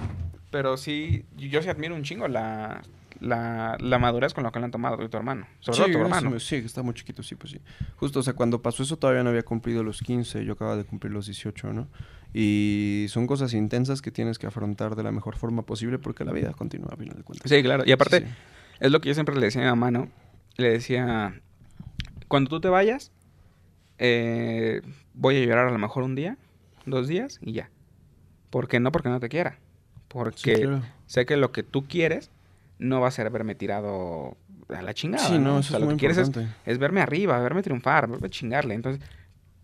Pero 0.50 0.76
sí, 0.76 1.24
yo 1.36 1.62
sí 1.62 1.68
admiro 1.68 1.94
un 1.94 2.04
chingo 2.04 2.28
la, 2.28 2.82
la, 3.22 3.76
la 3.78 3.98
madurez 3.98 4.34
con 4.34 4.42
lo 4.42 4.50
que 4.50 4.58
le 4.58 4.64
han 4.64 4.70
tomado 4.72 5.08
tu 5.08 5.16
hermano. 5.16 5.46
Sobre 5.60 5.78
todo 5.78 5.92
tu 5.92 5.98
hermano. 5.98 6.40
Sí, 6.40 6.56
está 6.56 6.82
muy 6.82 6.94
chiquito, 6.94 7.22
sí, 7.22 7.36
pues 7.36 7.52
sí. 7.52 7.60
Justo, 7.96 8.20
o 8.20 8.22
sea, 8.22 8.34
cuando 8.34 8.60
pasó 8.60 8.82
eso 8.82 8.96
todavía 8.96 9.22
no 9.22 9.30
había 9.30 9.44
cumplido 9.44 9.84
los 9.84 10.00
15, 10.00 10.44
yo 10.44 10.54
acababa 10.54 10.76
de 10.76 10.84
cumplir 10.84 11.12
los 11.12 11.26
18, 11.26 11.72
¿no? 11.72 11.88
Y 12.34 13.06
son 13.08 13.26
cosas 13.26 13.54
intensas 13.54 14.02
que 14.02 14.10
tienes 14.10 14.38
que 14.38 14.46
afrontar 14.46 14.96
de 14.96 15.04
la 15.04 15.12
mejor 15.12 15.36
forma 15.36 15.62
posible 15.62 15.98
porque 15.98 16.24
la 16.24 16.32
vida 16.32 16.52
continúa 16.52 16.90
a 16.92 16.96
final 16.96 17.16
de 17.16 17.22
cuentas. 17.22 17.48
Sí, 17.48 17.62
claro. 17.62 17.84
Y 17.86 17.92
aparte, 17.92 18.26
es 18.80 18.90
lo 18.90 19.00
que 19.00 19.08
yo 19.08 19.14
siempre 19.14 19.36
le 19.36 19.42
decía 19.42 19.62
a 19.62 19.64
mi 19.64 19.70
mamá, 19.70 19.90
¿no? 19.92 20.08
Le 20.56 20.70
decía, 20.70 21.40
cuando 22.26 22.50
tú 22.50 22.60
te 22.60 22.68
vayas, 22.68 23.12
eh, 23.98 24.82
voy 25.14 25.36
a 25.36 25.44
llorar 25.46 25.68
a 25.68 25.70
lo 25.70 25.78
mejor 25.78 26.02
un 26.02 26.16
día, 26.16 26.38
dos 26.86 27.06
días 27.06 27.38
y 27.40 27.52
ya. 27.52 27.70
¿Por 28.50 28.66
qué 28.66 28.80
no? 28.80 28.90
Porque 28.90 29.10
no 29.10 29.20
te 29.20 29.28
quiera. 29.28 29.58
Porque 30.08 30.68
sé 31.06 31.24
que 31.24 31.36
lo 31.36 31.52
que 31.52 31.62
tú 31.62 31.86
quieres 31.86 32.30
no 32.82 33.00
va 33.00 33.08
a 33.08 33.10
ser 33.10 33.30
verme 33.30 33.54
tirado 33.54 34.36
a 34.68 34.82
la 34.82 34.94
chingada. 34.94 35.26
Sí, 35.26 35.38
no, 35.38 35.58
eso 35.58 35.76
es 35.76 35.82
lo 35.82 35.88
que 35.88 35.96
quieres 35.96 36.18
es, 36.66 36.78
verme 36.78 37.00
arriba, 37.00 37.38
verme 37.40 37.62
triunfar, 37.62 38.08
verme 38.08 38.28
chingarle. 38.28 38.74
Entonces, 38.74 39.02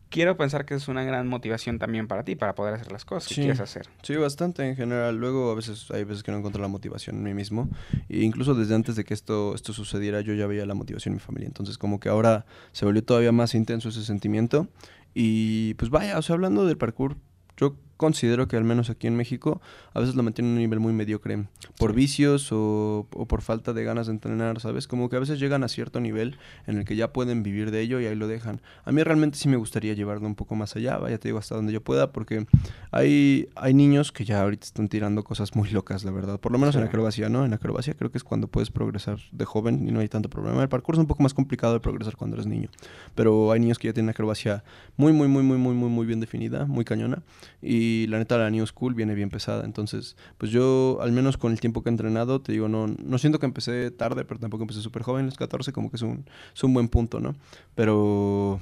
quiero 0.08 0.36
pensar 0.36 0.64
que 0.64 0.74
es 0.74 0.88
una 0.88 1.04
gran 1.04 1.28
motivación 1.28 1.78
también 1.78 2.08
para 2.08 2.24
ti, 2.24 2.36
para 2.36 2.54
poder 2.54 2.74
hacer 2.74 2.92
las 2.92 3.04
cosas 3.04 3.28
que 3.28 3.34
quieres 3.34 3.60
hacer. 3.60 3.88
Sí, 4.02 4.14
bastante 4.16 4.66
en 4.66 4.76
general. 4.76 5.16
Luego, 5.16 5.50
a 5.50 5.54
veces, 5.54 5.90
hay 5.90 6.04
veces 6.04 6.22
que 6.22 6.30
no 6.30 6.38
encuentro 6.38 6.62
la 6.62 6.68
motivación 6.68 7.16
en 7.16 7.22
mí 7.22 7.34
mismo. 7.34 7.68
E 8.08 8.20
incluso 8.20 8.54
desde 8.54 8.74
antes 8.74 8.96
de 8.96 9.04
que 9.04 9.14
esto, 9.14 9.54
esto 9.54 9.72
sucediera, 9.72 10.20
yo 10.20 10.34
ya 10.34 10.46
veía 10.46 10.66
la 10.66 10.74
motivación 10.74 11.12
en 11.12 11.16
mi 11.16 11.20
familia. 11.20 11.46
Entonces, 11.46 11.78
como 11.78 12.00
que 12.00 12.08
ahora 12.08 12.46
se 12.72 12.84
volvió 12.84 13.02
todavía 13.02 13.32
más 13.32 13.54
intenso 13.54 13.88
ese 13.88 14.04
sentimiento. 14.04 14.68
Y 15.14 15.74
pues 15.74 15.90
vaya, 15.90 16.18
o 16.18 16.22
sea, 16.22 16.34
hablando 16.34 16.66
del 16.66 16.76
parkour, 16.76 17.16
yo 17.56 17.76
considero 17.98 18.48
que 18.48 18.56
al 18.56 18.64
menos 18.64 18.88
aquí 18.88 19.08
en 19.08 19.16
México 19.16 19.60
a 19.92 20.00
veces 20.00 20.14
lo 20.14 20.22
mantienen 20.22 20.52
en 20.52 20.56
un 20.56 20.62
nivel 20.62 20.80
muy 20.80 20.92
mediocre 20.92 21.44
por 21.76 21.92
vicios 21.92 22.48
o, 22.52 23.06
por 23.10 23.42
falta 23.42 23.72
de 23.72 23.84
ganas 23.84 24.06
de 24.06 24.12
entrenar, 24.12 24.60
¿sabes? 24.60 24.86
Como 24.86 25.10
que 25.10 25.16
a 25.16 25.18
veces 25.18 25.38
llegan 25.40 25.64
a 25.64 25.68
cierto 25.68 26.00
nivel 26.00 26.38
en 26.66 26.78
el 26.78 26.84
que 26.84 26.96
ya 26.96 27.12
pueden 27.12 27.42
vivir 27.42 27.70
de 27.72 27.80
ello 27.80 28.00
y 28.00 28.06
ahí 28.06 28.14
lo 28.14 28.28
dejan. 28.28 28.62
A 28.84 28.92
mí 28.92 29.02
realmente 29.02 29.36
sí 29.36 29.48
me 29.48 29.56
gustaría 29.56 29.94
llevarlo 29.94 30.26
un 30.28 30.36
poco 30.36 30.54
más 30.54 30.76
allá, 30.76 30.96
vaya 30.96 31.18
te 31.18 31.28
digo 31.28 31.38
hasta 31.38 31.56
donde 31.56 31.72
yo 31.72 31.82
pueda, 31.82 32.12
porque 32.12 32.46
hay, 32.92 33.48
hay 33.56 33.74
niños 33.74 34.12
que 34.12 34.24
ya 34.24 34.42
ahorita 34.42 34.64
están 34.64 34.88
tirando 34.88 35.24
cosas 35.24 35.56
muy 35.56 35.68
locas, 35.70 36.04
la 36.04 36.12
verdad. 36.12 36.38
Por 36.38 36.52
lo 36.52 36.58
menos 36.58 36.76
en 36.76 36.84
acrobacia, 36.84 37.28
¿no? 37.28 37.44
En 37.44 37.52
acrobacia 37.52 37.94
creo 37.94 38.12
que 38.12 38.18
es 38.18 38.24
cuando 38.24 38.46
puedes 38.46 38.70
progresar 38.70 39.18
de 39.32 39.44
joven 39.44 39.88
y 39.88 39.90
no 39.90 39.98
hay 39.98 40.08
tanto 40.08 40.30
problema. 40.30 40.62
El 40.62 40.68
parkour 40.68 40.94
es 40.94 41.00
un 41.00 41.08
poco 41.08 41.24
más 41.24 41.34
complicado 41.34 41.72
de 41.74 41.80
progresar 41.80 42.14
cuando 42.14 42.36
eres 42.36 42.46
niño, 42.46 42.68
pero 43.16 43.50
hay 43.50 43.58
niños 43.58 43.80
que 43.80 43.88
ya 43.88 43.92
tienen 43.92 44.10
acrobacia 44.10 44.62
muy, 44.96 45.12
muy, 45.12 45.26
muy, 45.26 45.42
muy, 45.42 45.58
muy, 45.58 45.74
muy, 45.74 45.90
muy 45.90 46.06
bien 46.06 46.20
definida, 46.20 46.64
muy 46.64 46.84
cañona. 46.84 47.22
Y 47.60 47.87
la 48.08 48.18
neta, 48.18 48.38
la 48.38 48.50
New 48.50 48.66
School 48.66 48.94
viene 48.94 49.14
bien 49.14 49.30
pesada. 49.30 49.64
Entonces, 49.64 50.16
pues 50.36 50.50
yo, 50.50 50.98
al 51.00 51.12
menos 51.12 51.36
con 51.36 51.52
el 51.52 51.60
tiempo 51.60 51.82
que 51.82 51.88
he 51.88 51.92
entrenado, 51.92 52.40
te 52.40 52.52
digo, 52.52 52.68
no, 52.68 52.86
no 52.86 53.18
siento 53.18 53.38
que 53.38 53.46
empecé 53.46 53.90
tarde, 53.90 54.24
pero 54.24 54.40
tampoco 54.40 54.64
empecé 54.64 54.80
súper 54.80 55.02
joven, 55.02 55.26
los 55.26 55.36
14, 55.36 55.72
como 55.72 55.90
que 55.90 55.96
es 55.96 56.02
un, 56.02 56.24
es 56.54 56.64
un 56.64 56.74
buen 56.74 56.88
punto, 56.88 57.20
¿no? 57.20 57.34
Pero, 57.74 58.60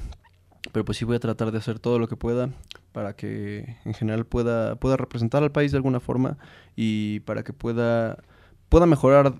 pero 0.72 0.84
pues 0.84 0.98
sí 0.98 1.04
voy 1.04 1.16
a 1.16 1.20
tratar 1.20 1.52
de 1.52 1.58
hacer 1.58 1.78
todo 1.78 1.98
lo 1.98 2.08
que 2.08 2.16
pueda 2.16 2.50
para 2.92 3.14
que 3.14 3.76
en 3.84 3.94
general 3.94 4.24
pueda, 4.24 4.76
pueda 4.76 4.96
representar 4.96 5.42
al 5.42 5.52
país 5.52 5.70
de 5.70 5.76
alguna 5.76 6.00
forma 6.00 6.38
y 6.76 7.20
para 7.20 7.44
que 7.44 7.52
pueda, 7.52 8.18
pueda 8.68 8.86
mejorar 8.86 9.34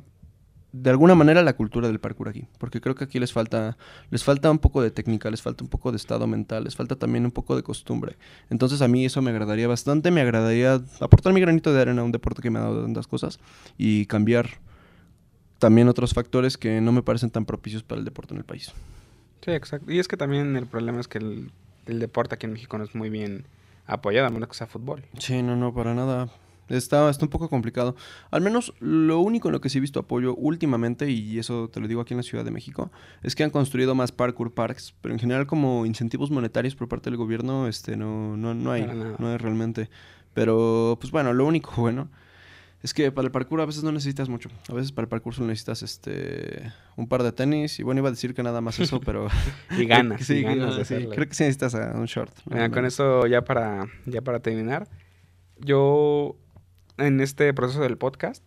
de 0.83 0.91
alguna 0.91 1.15
manera 1.15 1.43
la 1.43 1.57
cultura 1.57 1.89
del 1.89 2.01
parkour 2.01 2.29
aquí, 2.29 2.47
porque 2.59 2.81
creo 2.81 2.95
que 2.95 3.05
aquí 3.05 3.19
les 3.19 3.33
falta 3.33 3.77
les 4.11 4.25
falta 4.25 4.51
un 4.51 4.59
poco 4.59 4.83
de 4.83 4.91
técnica, 4.91 5.31
les 5.31 5.43
falta 5.43 5.65
un 5.65 5.71
poco 5.71 5.91
de 5.91 5.97
estado 5.97 6.27
mental, 6.27 6.65
les 6.65 6.77
falta 6.77 6.97
también 6.97 7.25
un 7.25 7.31
poco 7.31 7.57
de 7.57 7.63
costumbre. 7.63 8.17
Entonces 8.51 8.83
a 8.83 8.89
mí 8.89 9.05
eso 9.05 9.23
me 9.23 9.31
agradaría 9.31 9.69
bastante, 9.69 10.11
me 10.11 10.21
agradaría 10.21 10.81
aportar 11.01 11.33
mi 11.33 11.41
granito 11.41 11.73
de 11.73 11.81
arena 11.81 12.03
a 12.03 12.05
un 12.05 12.13
deporte 12.13 12.43
que 12.43 12.51
me 12.51 12.59
ha 12.59 12.63
dado 12.63 12.83
tantas 12.83 13.07
cosas 13.07 13.39
y 13.79 14.07
cambiar 14.07 14.49
también 15.59 15.89
otros 15.89 16.13
factores 16.13 16.59
que 16.59 16.81
no 16.81 16.93
me 16.93 17.03
parecen 17.03 17.31
tan 17.31 17.47
propicios 17.47 17.83
para 17.83 17.99
el 17.99 18.05
deporte 18.05 18.35
en 18.35 18.39
el 18.39 18.45
país. 18.45 18.73
Sí, 19.43 19.53
exacto. 19.53 19.91
Y 19.91 19.99
es 19.99 20.09
que 20.09 20.17
también 20.17 20.57
el 20.57 20.67
problema 20.67 21.01
es 21.01 21.09
que 21.09 21.19
el, 21.19 21.51
deporte 21.87 22.35
aquí 22.35 22.47
en 22.47 22.53
México 22.53 22.77
no 22.79 22.85
es 22.85 22.95
muy 22.95 23.11
bien 23.11 23.47
apoyado, 23.87 24.27
a 24.27 24.31
menos 24.31 24.49
que 24.49 24.55
sea 24.55 24.67
fútbol. 24.67 25.05
Sí, 25.19 25.43
no, 25.43 25.57
no, 25.57 25.73
para 25.73 25.95
nada. 25.95 26.29
Está, 26.69 27.09
está 27.11 27.25
un 27.25 27.31
poco 27.31 27.49
complicado. 27.49 27.97
Al 28.31 28.41
menos 28.41 28.75
lo 28.81 29.21
único 29.21 29.49
en 29.49 29.53
lo 29.53 29.61
que 29.61 29.69
sí 29.69 29.79
he 29.79 29.81
visto 29.81 30.01
apoyo 30.01 30.35
últimamente, 30.35 31.11
y 31.11 31.39
eso 31.39 31.69
te 31.69 31.81
lo 31.81 31.89
digo 31.89 32.01
aquí 32.01 32.15
en 32.15 32.19
la 32.19 32.23
Ciudad 32.23 32.45
de 32.45 32.51
México, 32.51 32.91
es 33.23 33.35
que 33.35 33.45
han 33.45 33.51
construido 33.51 33.95
más 33.95 34.13
parkour 34.13 34.53
parks, 34.55 34.95
pero 35.01 35.15
en 35.15 35.21
general 35.21 35.47
como 35.47 35.87
incentivos 35.87 36.31
monetarios 36.31 36.75
por 36.75 36.89
parte 36.89 37.11
del 37.11 37.17
gobierno, 37.17 37.69
este 37.69 37.97
no, 37.97 38.37
no, 38.37 38.55
no 38.55 38.73
hay, 38.73 38.87
no 39.19 39.29
hay 39.29 39.37
realmente. 39.37 39.89
Pero, 40.35 40.99
pues 41.01 41.11
bueno, 41.11 41.33
lo 41.33 41.47
único 41.47 41.73
bueno 41.77 42.11
es 42.83 42.95
que 42.95 43.11
para 43.11 43.27
el 43.27 43.33
parkour 43.33 43.61
a 43.61 43.67
veces 43.67 43.83
no 43.83 43.91
necesitas 43.91 44.29
mucho. 44.29 44.49
A 44.69 44.75
veces 44.75 44.93
para 44.93 45.05
el 45.05 45.09
parkour 45.09 45.35
solo 45.35 45.49
necesitas 45.49 45.83
este 45.83 46.73
un 46.97 47.09
par 47.09 47.23
de 47.23 47.33
tenis. 47.33 47.81
Y 47.81 47.83
bueno, 47.83 48.01
iba 48.01 48.09
a 48.09 48.13
decir 48.13 48.35
que 48.35 48.43
nada 48.43 48.61
más 48.61 48.79
eso, 48.79 49.01
pero. 49.05 49.29
y 49.77 49.87
ganas. 49.87 50.23
sí, 50.27 50.43
ganas 50.43 50.87
sí, 50.87 50.95
creo 50.95 51.27
que 51.27 51.35
sí 51.35 51.45
necesitas 51.45 51.75
un 51.75 52.05
short. 52.05 52.33
con 52.73 52.85
eso 52.85 53.27
ya 53.27 53.43
para, 53.43 53.87
ya 54.05 54.21
para 54.23 54.41
terminar. 54.41 54.89
Yo 55.59 56.37
en 56.99 57.21
este 57.21 57.53
proceso 57.55 57.83
del 57.83 57.97
podcast 57.97 58.47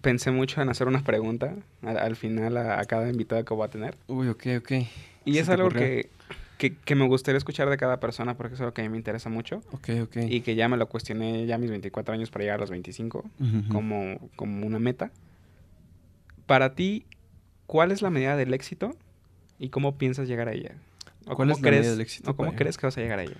pensé 0.00 0.30
mucho 0.30 0.62
en 0.62 0.68
hacer 0.68 0.86
una 0.86 1.02
pregunta 1.02 1.56
al, 1.82 2.16
final 2.16 2.56
a, 2.56 2.84
cada 2.84 3.08
invitado 3.10 3.44
que 3.44 3.54
voy 3.54 3.66
a 3.66 3.70
tener. 3.70 3.96
Uy, 4.06 4.28
ok, 4.28 4.46
ok. 4.58 4.72
Y 5.24 5.38
es 5.38 5.48
algo 5.48 5.68
que, 5.70 6.10
que, 6.58 6.94
me 6.94 7.06
gustaría 7.06 7.38
escuchar 7.38 7.68
de 7.68 7.76
cada 7.76 7.98
persona 7.98 8.36
porque 8.36 8.54
es 8.54 8.60
algo 8.60 8.72
que 8.72 8.82
a 8.82 8.84
mí 8.84 8.90
me 8.90 8.96
interesa 8.96 9.28
mucho. 9.28 9.62
Ok, 9.72 9.88
ok. 10.02 10.16
Y 10.28 10.42
que 10.42 10.54
ya 10.54 10.68
me 10.68 10.76
lo 10.76 10.88
cuestioné 10.88 11.46
ya 11.46 11.58
mis 11.58 11.70
24 11.70 12.14
años 12.14 12.30
para 12.30 12.44
llegar 12.44 12.58
a 12.58 12.60
los 12.60 12.70
25 12.70 13.24
como, 13.70 14.30
como 14.36 14.66
una 14.66 14.78
meta. 14.78 15.10
Para 16.46 16.76
ti, 16.76 17.04
¿cuál 17.66 17.90
es 17.90 18.00
la 18.00 18.10
medida 18.10 18.36
del 18.36 18.54
éxito 18.54 18.96
¿Y 19.58 19.70
cómo 19.70 19.96
piensas 19.96 20.28
llegar 20.28 20.48
a 20.48 20.52
ella? 20.52 20.72
¿O 21.22 21.34
¿Cuál 21.34 21.48
cómo 21.48 21.52
es 21.52 21.58
la 21.58 21.68
crees, 21.68 21.80
medida 21.80 21.92
del 21.92 22.00
éxito 22.02 22.30
¿O 22.30 22.36
cómo 22.36 22.54
crees 22.54 22.76
que 22.76 22.86
vas 22.86 22.96
a 22.96 23.00
llegar 23.00 23.18
a 23.18 23.22
ella? 23.22 23.36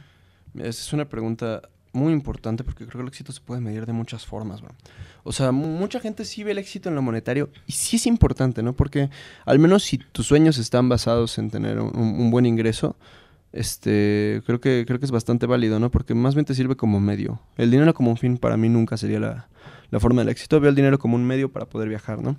Esa 0.55 0.69
es 0.69 0.93
una 0.93 1.09
pregunta 1.09 1.63
muy 1.97 2.13
importante 2.13 2.63
porque 2.63 2.85
creo 2.87 2.99
que 2.99 3.03
el 3.03 3.09
éxito 3.09 3.33
se 3.33 3.41
puede 3.41 3.61
medir 3.61 3.87
de 3.87 3.93
muchas 3.93 4.25
formas, 4.27 4.61
bro. 4.61 4.73
O 5.25 5.33
sea, 5.33 5.51
mu- 5.53 5.67
mucha 5.79 5.99
gente 5.99 6.25
sí 6.25 6.45
ve 6.45 6.53
el 6.53 6.59
éxito 6.59 6.89
en 6.89 6.95
lo 6.95 7.03
monetario 7.03 7.51
y 7.67 7.73
sí 7.73 7.97
es 7.97 8.07
importante, 8.07 8.63
¿no? 8.63 8.75
Porque 8.75 9.11
al 9.45 9.59
menos 9.59 9.83
si 9.83 9.99
tus 9.99 10.27
sueños 10.27 10.59
están 10.59 10.89
basados 10.89 11.39
en 11.39 11.51
tener 11.51 11.81
un, 11.81 11.97
un 11.97 12.31
buen 12.31 12.47
ingreso, 12.47 12.97
este, 13.53 14.43
creo 14.47 14.61
que, 14.61 14.85
creo 14.87 14.99
que 14.99 15.07
es 15.07 15.11
bastante 15.11 15.47
válido, 15.47 15.81
¿no? 15.81 15.91
Porque 15.91 16.15
más 16.15 16.35
bien 16.35 16.45
te 16.45 16.55
sirve 16.55 16.77
como 16.77 17.01
medio. 17.01 17.41
El 17.57 17.71
dinero 17.71 17.95
como 17.95 18.11
un 18.11 18.17
fin 18.17 18.37
para 18.39 18.57
mí 18.57 18.69
nunca 18.69 18.97
sería 18.97 19.19
la, 19.19 19.49
la 19.91 20.01
forma 20.01 20.21
del 20.21 20.29
éxito. 20.29 20.61
Veo 20.61 20.69
el 20.71 20.77
dinero 20.77 20.99
como 20.99 21.17
un 21.17 21.25
medio 21.27 21.51
para 21.51 21.67
poder 21.67 21.89
viajar, 21.89 22.21
¿no? 22.23 22.37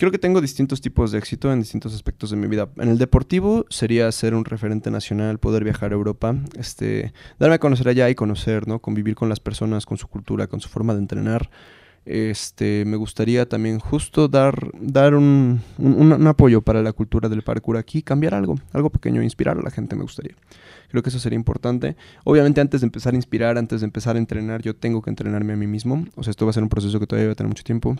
Creo 0.00 0.10
que 0.10 0.18
tengo 0.18 0.40
distintos 0.40 0.80
tipos 0.80 1.12
de 1.12 1.18
éxito 1.18 1.52
en 1.52 1.60
distintos 1.60 1.94
aspectos 1.94 2.30
de 2.30 2.36
mi 2.38 2.46
vida. 2.46 2.70
En 2.78 2.88
el 2.88 2.96
deportivo 2.96 3.66
sería 3.68 4.10
ser 4.12 4.34
un 4.34 4.46
referente 4.46 4.90
nacional, 4.90 5.36
poder 5.38 5.62
viajar 5.62 5.92
a 5.92 5.94
Europa, 5.94 6.34
este, 6.58 7.12
darme 7.38 7.56
a 7.56 7.58
conocer 7.58 7.86
allá 7.86 8.08
y 8.08 8.14
conocer, 8.14 8.66
¿no? 8.66 8.78
Convivir 8.78 9.14
con 9.14 9.28
las 9.28 9.40
personas, 9.40 9.84
con 9.84 9.98
su 9.98 10.08
cultura, 10.08 10.46
con 10.46 10.62
su 10.62 10.70
forma 10.70 10.94
de 10.94 11.00
entrenar. 11.00 11.50
Este, 12.06 12.84
me 12.86 12.96
gustaría 12.96 13.46
también 13.46 13.78
justo 13.78 14.26
dar, 14.26 14.70
dar 14.80 15.14
un, 15.14 15.60
un- 15.76 16.12
un- 16.14 16.26
apoyo 16.28 16.62
para 16.62 16.80
la 16.80 16.94
cultura 16.94 17.28
del 17.28 17.42
parkour 17.42 17.76
aquí, 17.76 18.00
cambiar 18.00 18.32
algo, 18.32 18.54
algo 18.72 18.88
pequeño, 18.88 19.22
inspirar 19.22 19.58
a 19.58 19.62
la 19.62 19.70
gente 19.70 19.96
me 19.96 20.02
gustaría. 20.02 20.34
Creo 20.88 21.02
que 21.02 21.10
eso 21.10 21.18
sería 21.18 21.36
importante. 21.36 21.94
Obviamente 22.24 22.62
antes 22.62 22.80
de 22.80 22.86
empezar 22.86 23.12
a 23.12 23.16
inspirar, 23.16 23.58
antes 23.58 23.82
de 23.82 23.84
empezar 23.84 24.16
a 24.16 24.18
entrenar, 24.18 24.62
yo 24.62 24.74
tengo 24.74 25.02
que 25.02 25.10
entrenarme 25.10 25.52
a 25.52 25.56
mí 25.56 25.66
mismo. 25.66 26.06
O 26.16 26.22
sea, 26.22 26.30
esto 26.30 26.46
va 26.46 26.50
a 26.50 26.54
ser 26.54 26.62
un 26.62 26.70
proceso 26.70 26.98
que 26.98 27.06
todavía 27.06 27.26
va 27.28 27.32
a 27.32 27.36
tener 27.36 27.48
mucho 27.48 27.64
tiempo. 27.64 27.96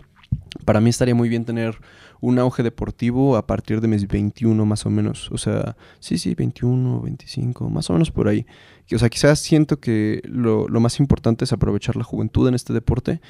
Para 0.65 0.81
mí 0.81 0.89
estaría 0.89 1.15
muy 1.15 1.29
bien 1.29 1.45
tener 1.45 1.77
un 2.19 2.37
auge 2.37 2.61
deportivo 2.61 3.35
a 3.35 3.47
partir 3.47 3.81
de 3.81 3.87
mis 3.87 4.07
21 4.07 4.65
más 4.65 4.85
o 4.85 4.89
menos. 4.89 5.31
O 5.31 5.37
sea, 5.37 5.75
sí, 5.99 6.17
sí, 6.17 6.35
21, 6.35 7.01
25, 7.01 7.69
más 7.69 7.89
o 7.89 7.93
menos 7.93 8.11
por 8.11 8.27
ahí. 8.27 8.45
O 8.93 8.99
sea, 8.99 9.09
quizás 9.09 9.39
siento 9.39 9.79
que 9.79 10.21
lo, 10.25 10.67
lo 10.67 10.79
más 10.79 10.99
importante 10.99 11.45
es 11.45 11.53
aprovechar 11.53 11.95
la 11.95 12.03
juventud 12.03 12.47
en 12.47 12.53
este 12.53 12.73
deporte. 12.73 13.21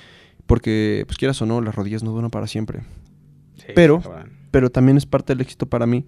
Porque, 0.45 1.03
pues 1.07 1.17
quieras 1.17 1.41
o 1.41 1.45
no, 1.45 1.61
las 1.61 1.75
rodillas 1.75 2.03
no 2.03 2.11
duran 2.11 2.29
para 2.29 2.47
siempre. 2.47 2.81
Sí, 3.57 3.67
Pero-. 3.75 4.01
Pero 4.51 4.69
también 4.69 4.97
es 4.97 5.05
parte 5.05 5.33
del 5.33 5.41
éxito 5.41 5.65
para 5.65 5.85
mí 5.85 6.05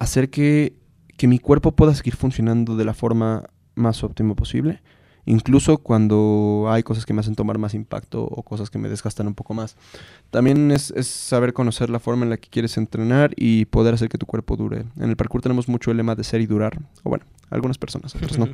hacer 0.00 0.28
que, 0.28 0.74
que 1.16 1.28
mi 1.28 1.38
cuerpo 1.38 1.72
pueda 1.76 1.94
seguir 1.94 2.16
funcionando 2.16 2.76
de 2.76 2.84
la 2.84 2.92
forma 2.92 3.44
más 3.76 4.02
óptima 4.02 4.34
posible. 4.34 4.82
Incluso 5.26 5.78
cuando 5.78 6.66
hay 6.68 6.82
cosas 6.82 7.06
que 7.06 7.14
me 7.14 7.20
hacen 7.20 7.34
tomar 7.34 7.58
más 7.58 7.74
impacto 7.74 8.24
o 8.24 8.42
cosas 8.42 8.70
que 8.70 8.78
me 8.78 8.88
desgastan 8.88 9.26
un 9.26 9.34
poco 9.34 9.54
más. 9.54 9.76
También 10.30 10.70
es, 10.70 10.90
es 10.90 11.06
saber 11.06 11.52
conocer 11.52 11.90
la 11.90 11.98
forma 11.98 12.24
en 12.24 12.30
la 12.30 12.36
que 12.36 12.48
quieres 12.48 12.76
entrenar 12.76 13.32
y 13.36 13.64
poder 13.66 13.94
hacer 13.94 14.08
que 14.08 14.18
tu 14.18 14.26
cuerpo 14.26 14.56
dure. 14.56 14.84
En 14.98 15.10
el 15.10 15.16
parkour 15.16 15.40
tenemos 15.40 15.68
mucho 15.68 15.90
el 15.90 15.96
lema 15.96 16.14
de 16.14 16.24
ser 16.24 16.40
y 16.40 16.46
durar. 16.46 16.78
O 17.02 17.10
bueno, 17.10 17.24
algunas 17.50 17.78
personas, 17.78 18.14
otras 18.16 18.38
no. 18.38 18.48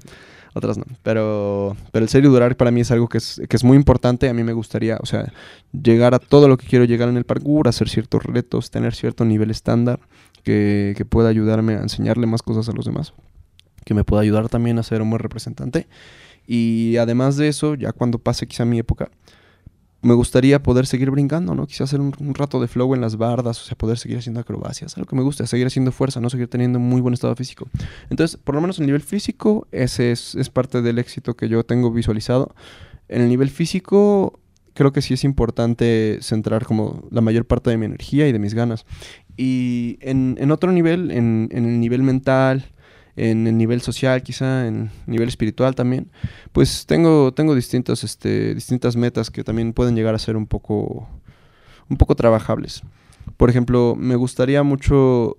otras 0.55 0.79
no. 0.79 0.85
Pero, 1.03 1.77
pero 1.93 2.05
el 2.05 2.09
ser 2.09 2.25
y 2.25 2.29
durar 2.29 2.57
para 2.57 2.71
mí 2.71 2.83
es 2.83 2.91
algo 2.91 3.09
que 3.09 3.19
es, 3.19 3.41
que 3.49 3.57
es 3.57 3.65
muy 3.65 3.77
importante. 3.77 4.29
A 4.29 4.35
mí 4.35 4.45
me 4.45 4.53
gustaría, 4.53 4.99
o 5.01 5.07
sea, 5.07 5.33
llegar 5.73 6.15
a 6.15 6.19
todo 6.19 6.49
lo 6.49 6.57
que 6.57 6.67
quiero 6.67 6.85
llegar 6.85 7.09
en 7.09 7.17
el 7.17 7.25
parkour, 7.25 7.69
hacer 7.69 7.89
ciertos 7.89 8.23
retos, 8.23 8.71
tener 8.71 8.95
cierto 8.95 9.25
nivel 9.25 9.51
estándar 9.51 10.01
que, 10.43 10.95
que 10.97 11.05
pueda 11.05 11.29
ayudarme 11.29 11.75
a 11.75 11.81
enseñarle 11.81 12.27
más 12.27 12.43
cosas 12.43 12.69
a 12.69 12.73
los 12.73 12.85
demás. 12.85 13.13
Que 13.85 13.95
me 13.95 14.05
pueda 14.05 14.23
ayudar 14.23 14.49
también 14.49 14.79
a 14.79 14.83
ser 14.83 15.03
un 15.03 15.11
buen 15.11 15.21
representante. 15.21 15.89
Y 16.47 16.97
además 16.97 17.37
de 17.37 17.49
eso, 17.49 17.75
ya 17.75 17.93
cuando 17.93 18.19
pase 18.19 18.47
quizá 18.47 18.65
mi 18.65 18.79
época, 18.79 19.11
me 20.03 20.15
gustaría 20.15 20.63
poder 20.63 20.87
seguir 20.87 21.11
brincando, 21.11 21.55
¿no? 21.55 21.67
Quizá 21.67 21.85
hacer 21.85 22.01
un, 22.01 22.35
rato 22.35 22.61
de 22.61 22.69
flow 22.69 22.95
en 22.95 23.01
las 23.01 23.17
bardas, 23.17 23.61
o 23.61 23.65
sea, 23.65 23.77
poder 23.77 23.99
seguir 23.99 24.19
haciendo 24.19 24.41
acrobacias, 24.41 24.97
algo 24.97 25.07
que 25.07 25.17
me 25.17 25.23
gusta, 25.23 25.47
seguir 25.47 25.67
haciendo 25.67 25.93
fuerza, 25.93 26.21
¿no? 26.21 26.31
Seguir 26.31 26.49
teniendo 26.49 26.79
muy 26.79 27.01
buen 27.01 27.13
estado 27.13 27.37
físico. 27.37 27.69
Entonces, 28.09 28.39
por 28.39 28.55
lo 28.55 28.61
menos 28.61 28.79
en 28.79 28.85
el 28.85 28.87
nivel 28.87 29.03
físico, 29.03 29.67
ese 29.73 30.11
es, 30.11 30.35
es 30.35 30.49
parte 30.49 30.81
del 30.81 30.99
éxito 30.99 31.35
que 31.35 31.49
yo 31.49 31.65
tengo 31.65 31.91
visualizado. 31.91 32.55
En 33.09 33.21
el 33.21 33.29
nivel 33.29 33.51
físico, 33.51 34.41
creo 34.73 34.93
que 34.93 35.03
sí 35.03 35.15
es 35.15 35.25
importante 35.25 36.19
centrar 36.23 36.65
como 36.65 37.07
la 37.11 37.21
mayor 37.21 37.45
parte 37.45 37.69
de 37.69 37.77
mi 37.77 37.85
energía 37.85 38.27
y 38.27 38.33
de 38.33 38.39
mis 38.39 38.55
ganas. 38.55 38.87
Y 39.37 39.99
en, 40.01 40.37
en 40.41 40.51
otro 40.51 40.73
nivel, 40.73 41.11
en, 41.11 41.49
en 41.53 41.67
el 41.67 41.79
nivel 41.79 42.03
mental, 42.03 42.65
en 43.21 43.47
el 43.47 43.59
nivel 43.59 43.83
social 43.83 44.23
quizá, 44.23 44.67
en 44.67 44.91
el 45.07 45.13
nivel 45.13 45.29
espiritual 45.29 45.75
también, 45.75 46.11
pues 46.53 46.87
tengo, 46.87 47.35
tengo 47.35 47.55
distintas, 47.55 48.03
este, 48.03 48.55
distintas 48.55 48.97
metas 48.97 49.31
que 49.31 49.45
también 49.45 49.75
pueden 49.75 49.95
llegar 49.95 50.15
a 50.15 50.19
ser 50.19 50.39
un 50.39 50.47
poco, 50.47 51.07
un 51.91 51.99
poco 51.99 52.17
trabajables. 52.17 52.83
Por 53.37 53.51
ejemplo, 53.51 53.95
me 53.95 54.17
gustaría 54.17 54.63
mucho 54.63 55.37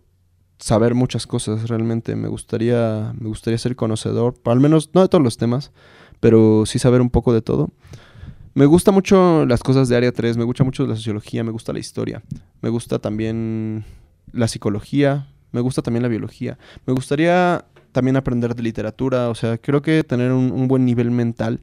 saber 0.59 0.93
muchas 0.93 1.25
cosas 1.25 1.69
realmente, 1.69 2.15
me 2.15 2.27
gustaría, 2.27 3.13
me 3.19 3.29
gustaría 3.29 3.57
ser 3.57 3.75
conocedor, 3.75 4.35
al 4.45 4.59
menos 4.59 4.91
no 4.93 5.01
de 5.01 5.07
todos 5.07 5.23
los 5.23 5.37
temas, 5.37 5.71
pero 6.19 6.67
sí 6.67 6.77
saber 6.77 7.01
un 7.01 7.09
poco 7.09 7.33
de 7.33 7.41
todo. 7.41 7.71
Me 8.53 8.67
gusta 8.67 8.91
mucho 8.91 9.47
las 9.47 9.63
cosas 9.63 9.89
de 9.89 9.95
Área 9.95 10.11
3, 10.11 10.37
me 10.37 10.43
gusta 10.43 10.63
mucho 10.63 10.85
la 10.85 10.95
sociología, 10.95 11.43
me 11.43 11.51
gusta 11.51 11.73
la 11.73 11.79
historia, 11.79 12.21
me 12.61 12.69
gusta 12.69 12.99
también 12.99 13.85
la 14.33 14.47
psicología, 14.47 15.31
me 15.51 15.61
gusta 15.61 15.81
también 15.81 16.03
la 16.03 16.09
biología. 16.09 16.57
Me 16.85 16.93
gustaría 16.93 17.65
también 17.91 18.15
aprender 18.15 18.55
de 18.55 18.63
literatura, 18.63 19.29
o 19.29 19.35
sea, 19.35 19.57
creo 19.57 19.81
que 19.81 20.03
tener 20.03 20.31
un, 20.31 20.67
buen 20.67 20.85
nivel 20.85 21.11
mental 21.11 21.61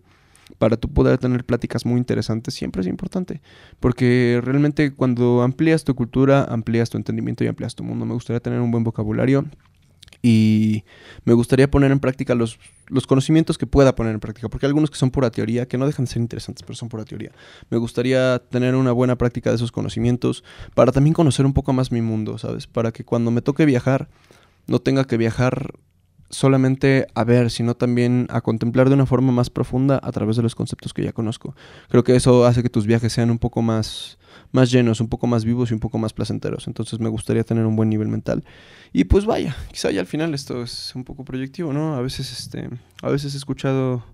para 0.59 0.77
tú 0.77 0.89
poder 0.89 1.19
tener 1.19 1.45
pláticas 1.45 1.85
muy 1.85 1.99
interesantes 1.99 2.55
siempre 2.55 2.81
es 2.81 2.87
importante, 2.87 3.43
porque 3.81 4.41
realmente 4.43 4.93
cuando 4.95 5.43
amplías 5.43 5.85
tu 5.85 5.95
cultura, 5.95 6.45
amplías 6.45 6.91
tu 6.91 6.97
entendimiento 6.97 7.45
y 7.45 7.49
amplías 7.49 7.75
tu 7.75 7.85
mundo. 7.85 8.07
Me 8.07 8.15
gustaría 8.15 8.41
tener 8.41 8.61
un 8.61 8.71
buen 8.71 8.85
vocabulario 8.85 9.45
y 10.23 10.85
me 11.25 11.33
gustaría 11.33 11.71
poner 11.71 11.93
en 11.93 12.01
práctica 12.01 12.35
los, 12.35 12.59
los 12.89 13.07
conocimientos 13.07 13.57
que 13.57 13.67
pueda 13.67 13.95
poner 13.95 14.15
en 14.15 14.21
práctica, 14.21 14.49
porque 14.49 14.67
hay 14.67 14.69
algunos 14.69 14.91
que 14.91 14.97
son 14.97 15.11
pura 15.11 15.31
teoría, 15.31 15.69
que 15.69 15.79
no 15.79 15.87
dejan 15.87 16.07
de 16.07 16.11
ser 16.11 16.23
interesantes, 16.23 16.63
pero 16.63 16.75
son 16.75 16.89
pura 16.89 17.05
teoría. 17.05 17.31
Me 17.71 17.79
gustaría 17.79 18.39
tener 18.39 18.75
una 18.75 18.93
buena 18.93 19.17
práctica 19.17 19.51
de 19.51 19.57
esos 19.57 19.71
conocimientos 19.71 20.45
para 20.75 20.93
también 20.93 21.15
conocer 21.15 21.47
un 21.47 21.53
poco 21.53 21.73
más 21.73 21.93
mi 21.93 22.03
mundo, 22.03 22.39
¿sabes? 22.39 22.67
Para 22.67 22.91
que 22.91 23.05
cuando 23.05 23.31
me 23.31 23.43
toque 23.43 23.65
viajar, 23.65 24.09
no 24.67 24.81
tenga 24.81 25.05
que 25.05 25.17
viajar 25.17 25.73
solamente 26.31 27.07
a 27.15 27.25
ver, 27.25 27.51
sino 27.51 27.75
también 27.75 28.27
a 28.31 28.41
contemplar 28.41 28.89
de 28.89 28.95
una 28.95 29.07
forma 29.07 29.33
más 29.33 29.51
profunda 29.51 30.01
a 30.03 30.13
través 30.13 30.37
de 30.37 30.43
los 30.43 30.55
conceptos 30.55 30.93
que 30.93 31.03
ya 31.05 31.13
conozco. 31.13 31.55
Creo 31.89 32.05
que 32.05 32.17
eso 32.17 32.45
hace 32.47 32.63
que 32.63 32.71
tus 32.71 32.87
viajes 32.87 33.13
sean 33.13 33.31
un 33.31 33.39
poco 33.39 33.63
más, 33.63 34.19
más 34.53 34.71
llenos, 34.71 35.01
un 35.01 35.09
poco 35.09 35.27
más 35.27 35.45
vivos 35.45 35.71
y 35.71 35.75
un 35.75 35.81
poco 35.81 35.99
más 35.99 36.13
placenteros. 36.13 36.67
Entonces 36.67 37.01
me 37.01 37.09
gustaría 37.09 37.45
tener 37.45 37.67
un 37.67 37.77
buen 37.77 37.89
nivel 37.89 38.09
mental. 38.09 38.45
Y 38.93 39.05
pues 39.05 39.27
vaya, 39.27 39.57
quizá 39.71 39.91
ya 39.91 40.01
al 40.01 40.07
final 40.07 40.35
esto 40.35 40.63
es 40.63 40.95
un 40.95 41.05
poco 41.05 41.25
proyectivo, 41.25 41.73
¿no? 41.73 41.95
A 41.95 42.01
veces, 42.01 42.33
este, 42.33 42.69
a 43.03 43.11
veces 43.11 43.35
he 43.35 43.37
escuchado 43.37 44.05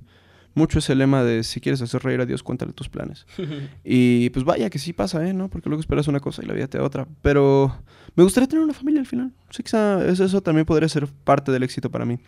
mucho 0.55 0.79
ese 0.79 0.95
lema 0.95 1.23
de 1.25 1.43
si 1.45 1.61
quieres 1.61 1.83
hacer 1.83 2.03
reír 2.03 2.21
a 2.21 2.27
Dios, 2.27 2.43
cuéntale 2.43 2.73
tus 2.73 2.89
planes. 2.89 3.27
Y 3.85 4.31
pues 4.31 4.45
vaya 4.45 4.71
que 4.71 4.79
sí 4.79 4.93
pasa, 4.93 5.27
¿eh? 5.29 5.33
¿no? 5.35 5.49
Porque 5.49 5.69
luego 5.69 5.81
esperas 5.81 6.09
una 6.09 6.21
cosa 6.21 6.43
y 6.43 6.47
la 6.47 6.55
vida 6.55 6.67
te 6.69 6.79
da 6.79 6.85
otra. 6.85 7.07
Pero 7.23 7.77
me 8.17 8.23
gustaría 8.25 8.49
tener 8.49 8.65
una 8.65 8.73
familia 8.75 9.01
al 9.01 9.07
final. 9.07 9.33
Sí, 9.51 9.63
quizá 9.63 10.05
eso, 10.07 10.41
también 10.43 10.65
podría 10.67 10.89
ser 10.89 11.07
parte 11.25 11.53
del 11.53 11.63
éxito 11.63 11.91
para 11.91 12.05
mí. 12.05 12.19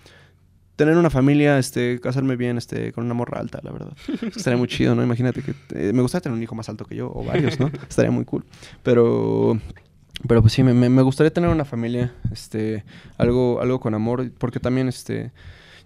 Tener 0.76 0.94
una 0.98 1.08
familia, 1.08 1.58
este, 1.58 1.98
casarme 2.00 2.36
bien, 2.36 2.58
este, 2.58 2.92
con 2.92 3.04
una 3.06 3.14
morra 3.14 3.40
alta, 3.40 3.60
la 3.62 3.72
verdad. 3.72 3.96
Estaría 4.36 4.58
muy 4.58 4.68
chido, 4.68 4.94
¿no? 4.94 5.02
Imagínate 5.02 5.40
que 5.42 5.54
eh, 5.70 5.92
me 5.94 6.02
gustaría 6.02 6.24
tener 6.24 6.36
un 6.36 6.42
hijo 6.42 6.54
más 6.54 6.68
alto 6.68 6.84
que 6.84 6.96
yo, 6.96 7.10
o 7.14 7.24
varios, 7.24 7.58
¿no? 7.58 7.68
Estaría 7.88 8.10
muy 8.10 8.26
cool. 8.26 8.44
Pero, 8.82 9.58
pero 10.28 10.42
pues 10.42 10.52
sí, 10.52 10.62
me, 10.62 10.74
me- 10.74 10.90
me 10.90 11.00
gustaría 11.00 11.32
tener 11.32 11.48
una 11.48 11.64
familia, 11.64 12.12
este, 12.30 12.84
algo, 13.16 13.60
algo 13.62 13.80
con 13.80 13.94
amor, 13.94 14.30
porque 14.36 14.60
también, 14.60 14.88
este, 14.88 15.32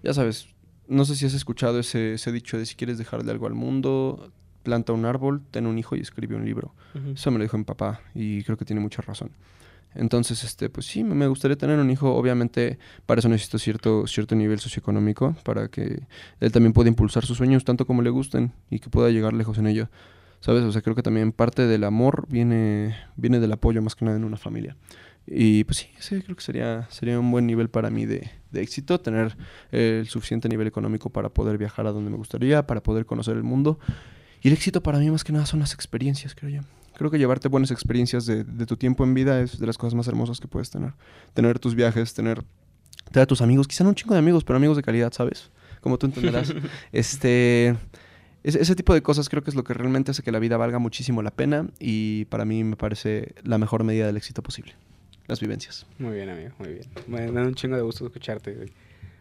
ya 0.03 0.13
sabes, 0.13 0.47
no 0.91 1.05
sé 1.05 1.15
si 1.15 1.25
has 1.25 1.33
escuchado 1.33 1.79
ese, 1.79 2.13
ese 2.15 2.31
dicho 2.31 2.57
de 2.57 2.65
si 2.65 2.75
quieres 2.75 2.97
dejarle 2.97 3.31
algo 3.31 3.47
al 3.47 3.53
mundo, 3.53 4.31
planta 4.61 4.93
un 4.93 5.05
árbol, 5.05 5.41
ten 5.49 5.65
un 5.65 5.77
hijo 5.77 5.95
y 5.95 6.01
escribe 6.01 6.35
un 6.35 6.45
libro. 6.45 6.73
Eso 7.13 7.31
me 7.31 7.37
lo 7.37 7.43
dijo 7.43 7.57
mi 7.57 7.63
papá 7.63 8.01
y 8.13 8.43
creo 8.43 8.57
que 8.57 8.65
tiene 8.65 8.81
mucha 8.81 9.01
razón. 9.01 9.31
Entonces, 9.95 10.43
este, 10.43 10.69
pues 10.69 10.85
sí, 10.85 11.03
me 11.03 11.15
me 11.15 11.27
gustaría 11.27 11.57
tener 11.57 11.79
un 11.79 11.89
hijo. 11.89 12.13
Obviamente, 12.13 12.77
para 13.05 13.19
eso 13.19 13.29
necesito 13.29 13.57
cierto, 13.57 14.05
cierto 14.05 14.35
nivel 14.35 14.59
socioeconómico 14.59 15.35
para 15.43 15.69
que 15.69 16.01
él 16.39 16.51
también 16.51 16.73
pueda 16.73 16.89
impulsar 16.89 17.25
sus 17.25 17.37
sueños 17.37 17.63
tanto 17.63 17.85
como 17.85 18.01
le 18.01 18.09
gusten 18.09 18.51
y 18.69 18.79
que 18.79 18.89
pueda 18.89 19.09
llegar 19.09 19.33
lejos 19.33 19.57
en 19.57 19.67
ello. 19.67 19.89
¿Sabes? 20.41 20.63
O 20.63 20.71
sea, 20.71 20.81
creo 20.81 20.95
que 20.95 21.03
también 21.03 21.31
parte 21.31 21.67
del 21.67 21.83
amor 21.83 22.25
viene, 22.27 22.95
viene 23.15 23.39
del 23.39 23.51
apoyo 23.51 23.81
más 23.81 23.95
que 23.95 24.05
nada 24.05 24.17
en 24.17 24.23
una 24.23 24.37
familia. 24.37 24.75
Y 25.33 25.63
pues 25.63 25.77
sí, 25.77 25.87
sí, 25.97 26.21
creo 26.21 26.35
que 26.35 26.41
sería, 26.41 26.87
sería 26.89 27.17
un 27.17 27.31
buen 27.31 27.47
nivel 27.47 27.69
para 27.69 27.89
mí 27.89 28.05
de, 28.05 28.29
de 28.51 28.61
éxito, 28.61 28.99
tener 28.99 29.37
eh, 29.71 29.99
el 30.01 30.07
suficiente 30.09 30.49
nivel 30.49 30.67
económico 30.67 31.09
para 31.09 31.29
poder 31.29 31.57
viajar 31.57 31.87
a 31.87 31.93
donde 31.93 32.11
me 32.11 32.17
gustaría, 32.17 32.67
para 32.67 32.83
poder 32.83 33.05
conocer 33.05 33.37
el 33.37 33.43
mundo. 33.43 33.79
Y 34.41 34.49
el 34.49 34.53
éxito 34.53 34.83
para 34.83 34.99
mí 34.99 35.09
más 35.09 35.23
que 35.23 35.31
nada 35.31 35.45
son 35.45 35.61
las 35.61 35.73
experiencias, 35.73 36.35
creo 36.35 36.49
yo. 36.49 36.61
Creo 36.95 37.09
que 37.09 37.17
llevarte 37.17 37.47
buenas 37.47 37.71
experiencias 37.71 38.25
de, 38.25 38.43
de 38.43 38.65
tu 38.65 38.75
tiempo 38.75 39.05
en 39.05 39.13
vida 39.13 39.39
es 39.39 39.57
de 39.57 39.65
las 39.65 39.77
cosas 39.77 39.93
más 39.93 40.05
hermosas 40.09 40.41
que 40.41 40.49
puedes 40.49 40.69
tener. 40.69 40.95
Tener 41.33 41.59
tus 41.59 41.75
viajes, 41.75 42.13
tener, 42.13 42.43
tener 43.05 43.23
a 43.23 43.25
tus 43.25 43.41
amigos, 43.41 43.69
quizá 43.69 43.85
no 43.85 43.91
un 43.91 43.95
chingo 43.95 44.13
de 44.13 44.19
amigos, 44.19 44.43
pero 44.43 44.57
amigos 44.57 44.75
de 44.75 44.83
calidad, 44.83 45.13
¿sabes? 45.13 45.49
Como 45.79 45.97
tú 45.97 46.07
entenderás. 46.07 46.53
este, 46.91 47.77
ese, 48.43 48.61
ese 48.61 48.75
tipo 48.75 48.93
de 48.93 49.01
cosas 49.01 49.29
creo 49.29 49.43
que 49.43 49.49
es 49.49 49.55
lo 49.55 49.63
que 49.63 49.73
realmente 49.73 50.11
hace 50.11 50.23
que 50.23 50.31
la 50.33 50.39
vida 50.39 50.57
valga 50.57 50.77
muchísimo 50.77 51.21
la 51.21 51.31
pena 51.31 51.69
y 51.79 52.25
para 52.25 52.43
mí 52.43 52.65
me 52.65 52.75
parece 52.75 53.33
la 53.43 53.57
mejor 53.57 53.85
medida 53.85 54.05
del 54.05 54.17
éxito 54.17 54.43
posible. 54.43 54.75
Las 55.27 55.39
vivencias. 55.39 55.85
Muy 55.97 56.13
bien, 56.15 56.29
amigo, 56.29 56.51
muy 56.59 56.69
bien. 56.69 56.85
Me 57.07 57.31
da 57.31 57.41
un 57.47 57.55
chingo 57.55 57.75
de 57.75 57.81
gusto 57.81 58.05
escucharte. 58.05 58.53
güey. 58.53 58.69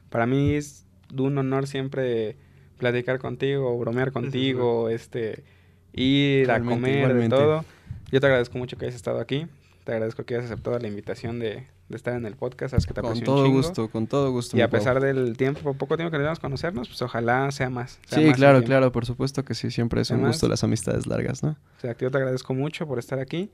Para 0.09 0.26
mí 0.26 0.55
es 0.55 0.84
un 1.16 1.36
honor 1.38 1.66
siempre 1.66 2.36
platicar 2.78 3.18
contigo, 3.18 3.78
bromear 3.78 4.11
contigo, 4.12 4.88
este, 4.88 5.44
ir 5.92 6.42
Igualmente, 6.42 6.53
a 6.72 6.76
comer, 6.76 6.98
igualmente. 6.98 7.36
de 7.36 7.42
todo. 7.42 7.64
Yo 8.11 8.20
te 8.20 8.26
agradezco 8.26 8.59
mucho 8.59 8.76
que 8.76 8.86
hayas 8.86 8.96
estado 8.96 9.20
aquí. 9.20 9.46
Te 9.84 9.92
agradezco 9.92 10.24
que 10.24 10.34
hayas 10.34 10.46
aceptado 10.51 10.78
la 10.78 10.88
invitación 10.88 11.38
de, 11.38 11.66
de 11.88 11.96
estar 11.96 12.14
en 12.14 12.26
el 12.26 12.36
podcast. 12.36 12.70
Sabes 12.72 12.86
que 12.86 12.94
te 12.94 13.01
Con 13.01 13.12
un 13.16 13.22
todo 13.22 13.44
chingo. 13.44 13.57
gusto, 13.57 13.88
con 13.90 14.07
todo 14.07 14.30
gusto. 14.30 14.57
Y 14.57 14.61
a 14.62 14.68
Pau. 14.68 14.78
pesar 14.78 15.01
del 15.01 15.36
tiempo, 15.36 15.74
poco 15.74 15.96
tiempo 15.96 16.11
que 16.11 16.18
nos 16.22 16.38
a 16.38 16.40
conocernos, 16.40 16.88
pues 16.88 17.01
ojalá 17.03 17.51
sea 17.51 17.70
más. 17.70 17.98
sea 18.07 18.18
Sí, 18.18 18.24
más 18.26 18.36
claro, 18.36 18.62
claro, 18.62 18.92
por 18.92 19.07
supuesto 19.07 19.44
que 19.44 19.55
sí, 19.55 19.70
siempre 19.70 20.01
es 20.01 20.11
un 20.11 20.16
Además- 20.16 20.36
gusto 20.36 20.48
las 20.48 20.64
amistades 20.64 21.07
largas, 21.07 21.42
¿no? 21.42 21.51
O 21.78 21.80
sea, 21.80 21.96
yo 21.96 22.11
te 22.11 22.16
agradezco 22.18 22.53
mucho 22.55 22.86
por 22.86 22.98
estar 22.98 23.18
aquí. 23.20 23.51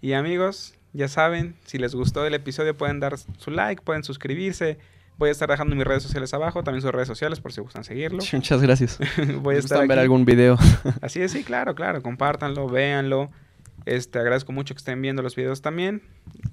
Y 0.00 0.12
amigos, 0.12 0.74
ya 0.94 1.08
saben, 1.08 1.56
si 1.66 1.76
les 1.78 1.94
gustó 1.94 2.24
el 2.24 2.34
episodio 2.34 2.76
pueden 2.76 3.00
dar 3.00 3.18
su 3.18 3.50
like, 3.50 3.82
pueden 3.82 4.04
suscribirse. 4.04 4.78
Voy 5.18 5.28
a 5.28 5.32
estar 5.32 5.48
dejando 5.48 5.76
mis 5.76 5.84
redes 5.84 6.02
sociales 6.02 6.32
abajo, 6.34 6.64
también 6.64 6.82
sus 6.82 6.90
redes 6.90 7.06
sociales 7.06 7.40
por 7.40 7.52
si 7.52 7.60
gustan 7.60 7.84
seguirlo. 7.84 8.22
Muchas 8.32 8.62
gracias. 8.62 8.98
Voy 9.42 9.54
a 9.54 9.56
¿Les 9.56 9.64
estar 9.64 9.78
gustan 9.78 9.88
ver 9.88 9.98
algún 9.98 10.24
video? 10.24 10.56
Así 11.02 11.20
es, 11.20 11.32
sí, 11.32 11.44
claro, 11.44 11.74
claro. 11.74 12.02
Compártanlo, 12.02 12.68
véanlo. 12.68 13.30
Este, 13.86 14.18
agradezco 14.18 14.52
mucho 14.52 14.74
que 14.74 14.78
estén 14.78 15.00
viendo 15.02 15.22
los 15.22 15.36
videos 15.36 15.60
también. 15.60 16.02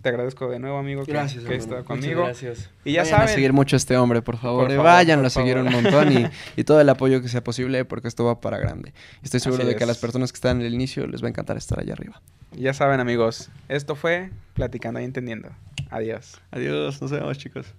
Te 0.01 0.09
agradezco 0.09 0.49
de 0.49 0.59
nuevo, 0.59 0.77
amigo, 0.77 1.05
que, 1.05 1.13
que 1.13 1.55
estado 1.55 1.85
conmigo. 1.85 2.23
gracias. 2.23 2.69
Y 2.83 2.93
ya 2.93 3.01
Vayan 3.01 3.17
saben, 3.19 3.29
a 3.29 3.33
seguir 3.33 3.53
mucho 3.53 3.75
a 3.75 3.77
este 3.77 3.95
hombre, 3.95 4.21
por 4.21 4.37
favor. 4.37 4.63
Por 4.63 4.71
eh, 4.71 4.75
favor, 4.75 5.15
por 5.15 5.25
a 5.25 5.29
seguir 5.29 5.55
favor. 5.55 5.67
un 5.73 5.83
montón 5.83 6.11
y, 6.11 6.27
y 6.59 6.63
todo 6.65 6.81
el 6.81 6.89
apoyo 6.89 7.21
que 7.21 7.29
sea 7.29 7.43
posible 7.43 7.85
porque 7.85 8.07
esto 8.09 8.25
va 8.25 8.41
para 8.41 8.57
grande. 8.57 8.93
Estoy 9.23 9.39
seguro 9.39 9.63
Así 9.63 9.71
de 9.71 9.77
que 9.77 9.83
a 9.83 9.87
las 9.87 9.97
personas 9.97 10.31
que 10.31 10.37
están 10.37 10.59
en 10.59 10.67
el 10.67 10.73
inicio 10.73 11.07
les 11.07 11.23
va 11.23 11.27
a 11.27 11.29
encantar 11.29 11.55
estar 11.57 11.79
allá 11.79 11.93
arriba. 11.93 12.21
ya 12.51 12.73
saben, 12.73 12.99
amigos. 12.99 13.49
Esto 13.69 13.95
fue 13.95 14.31
Platicando 14.53 14.99
y 14.99 15.05
Entendiendo. 15.05 15.49
Adiós. 15.89 16.41
Adiós, 16.51 17.01
nos 17.01 17.11
vemos 17.11 17.37
chicos. 17.37 17.73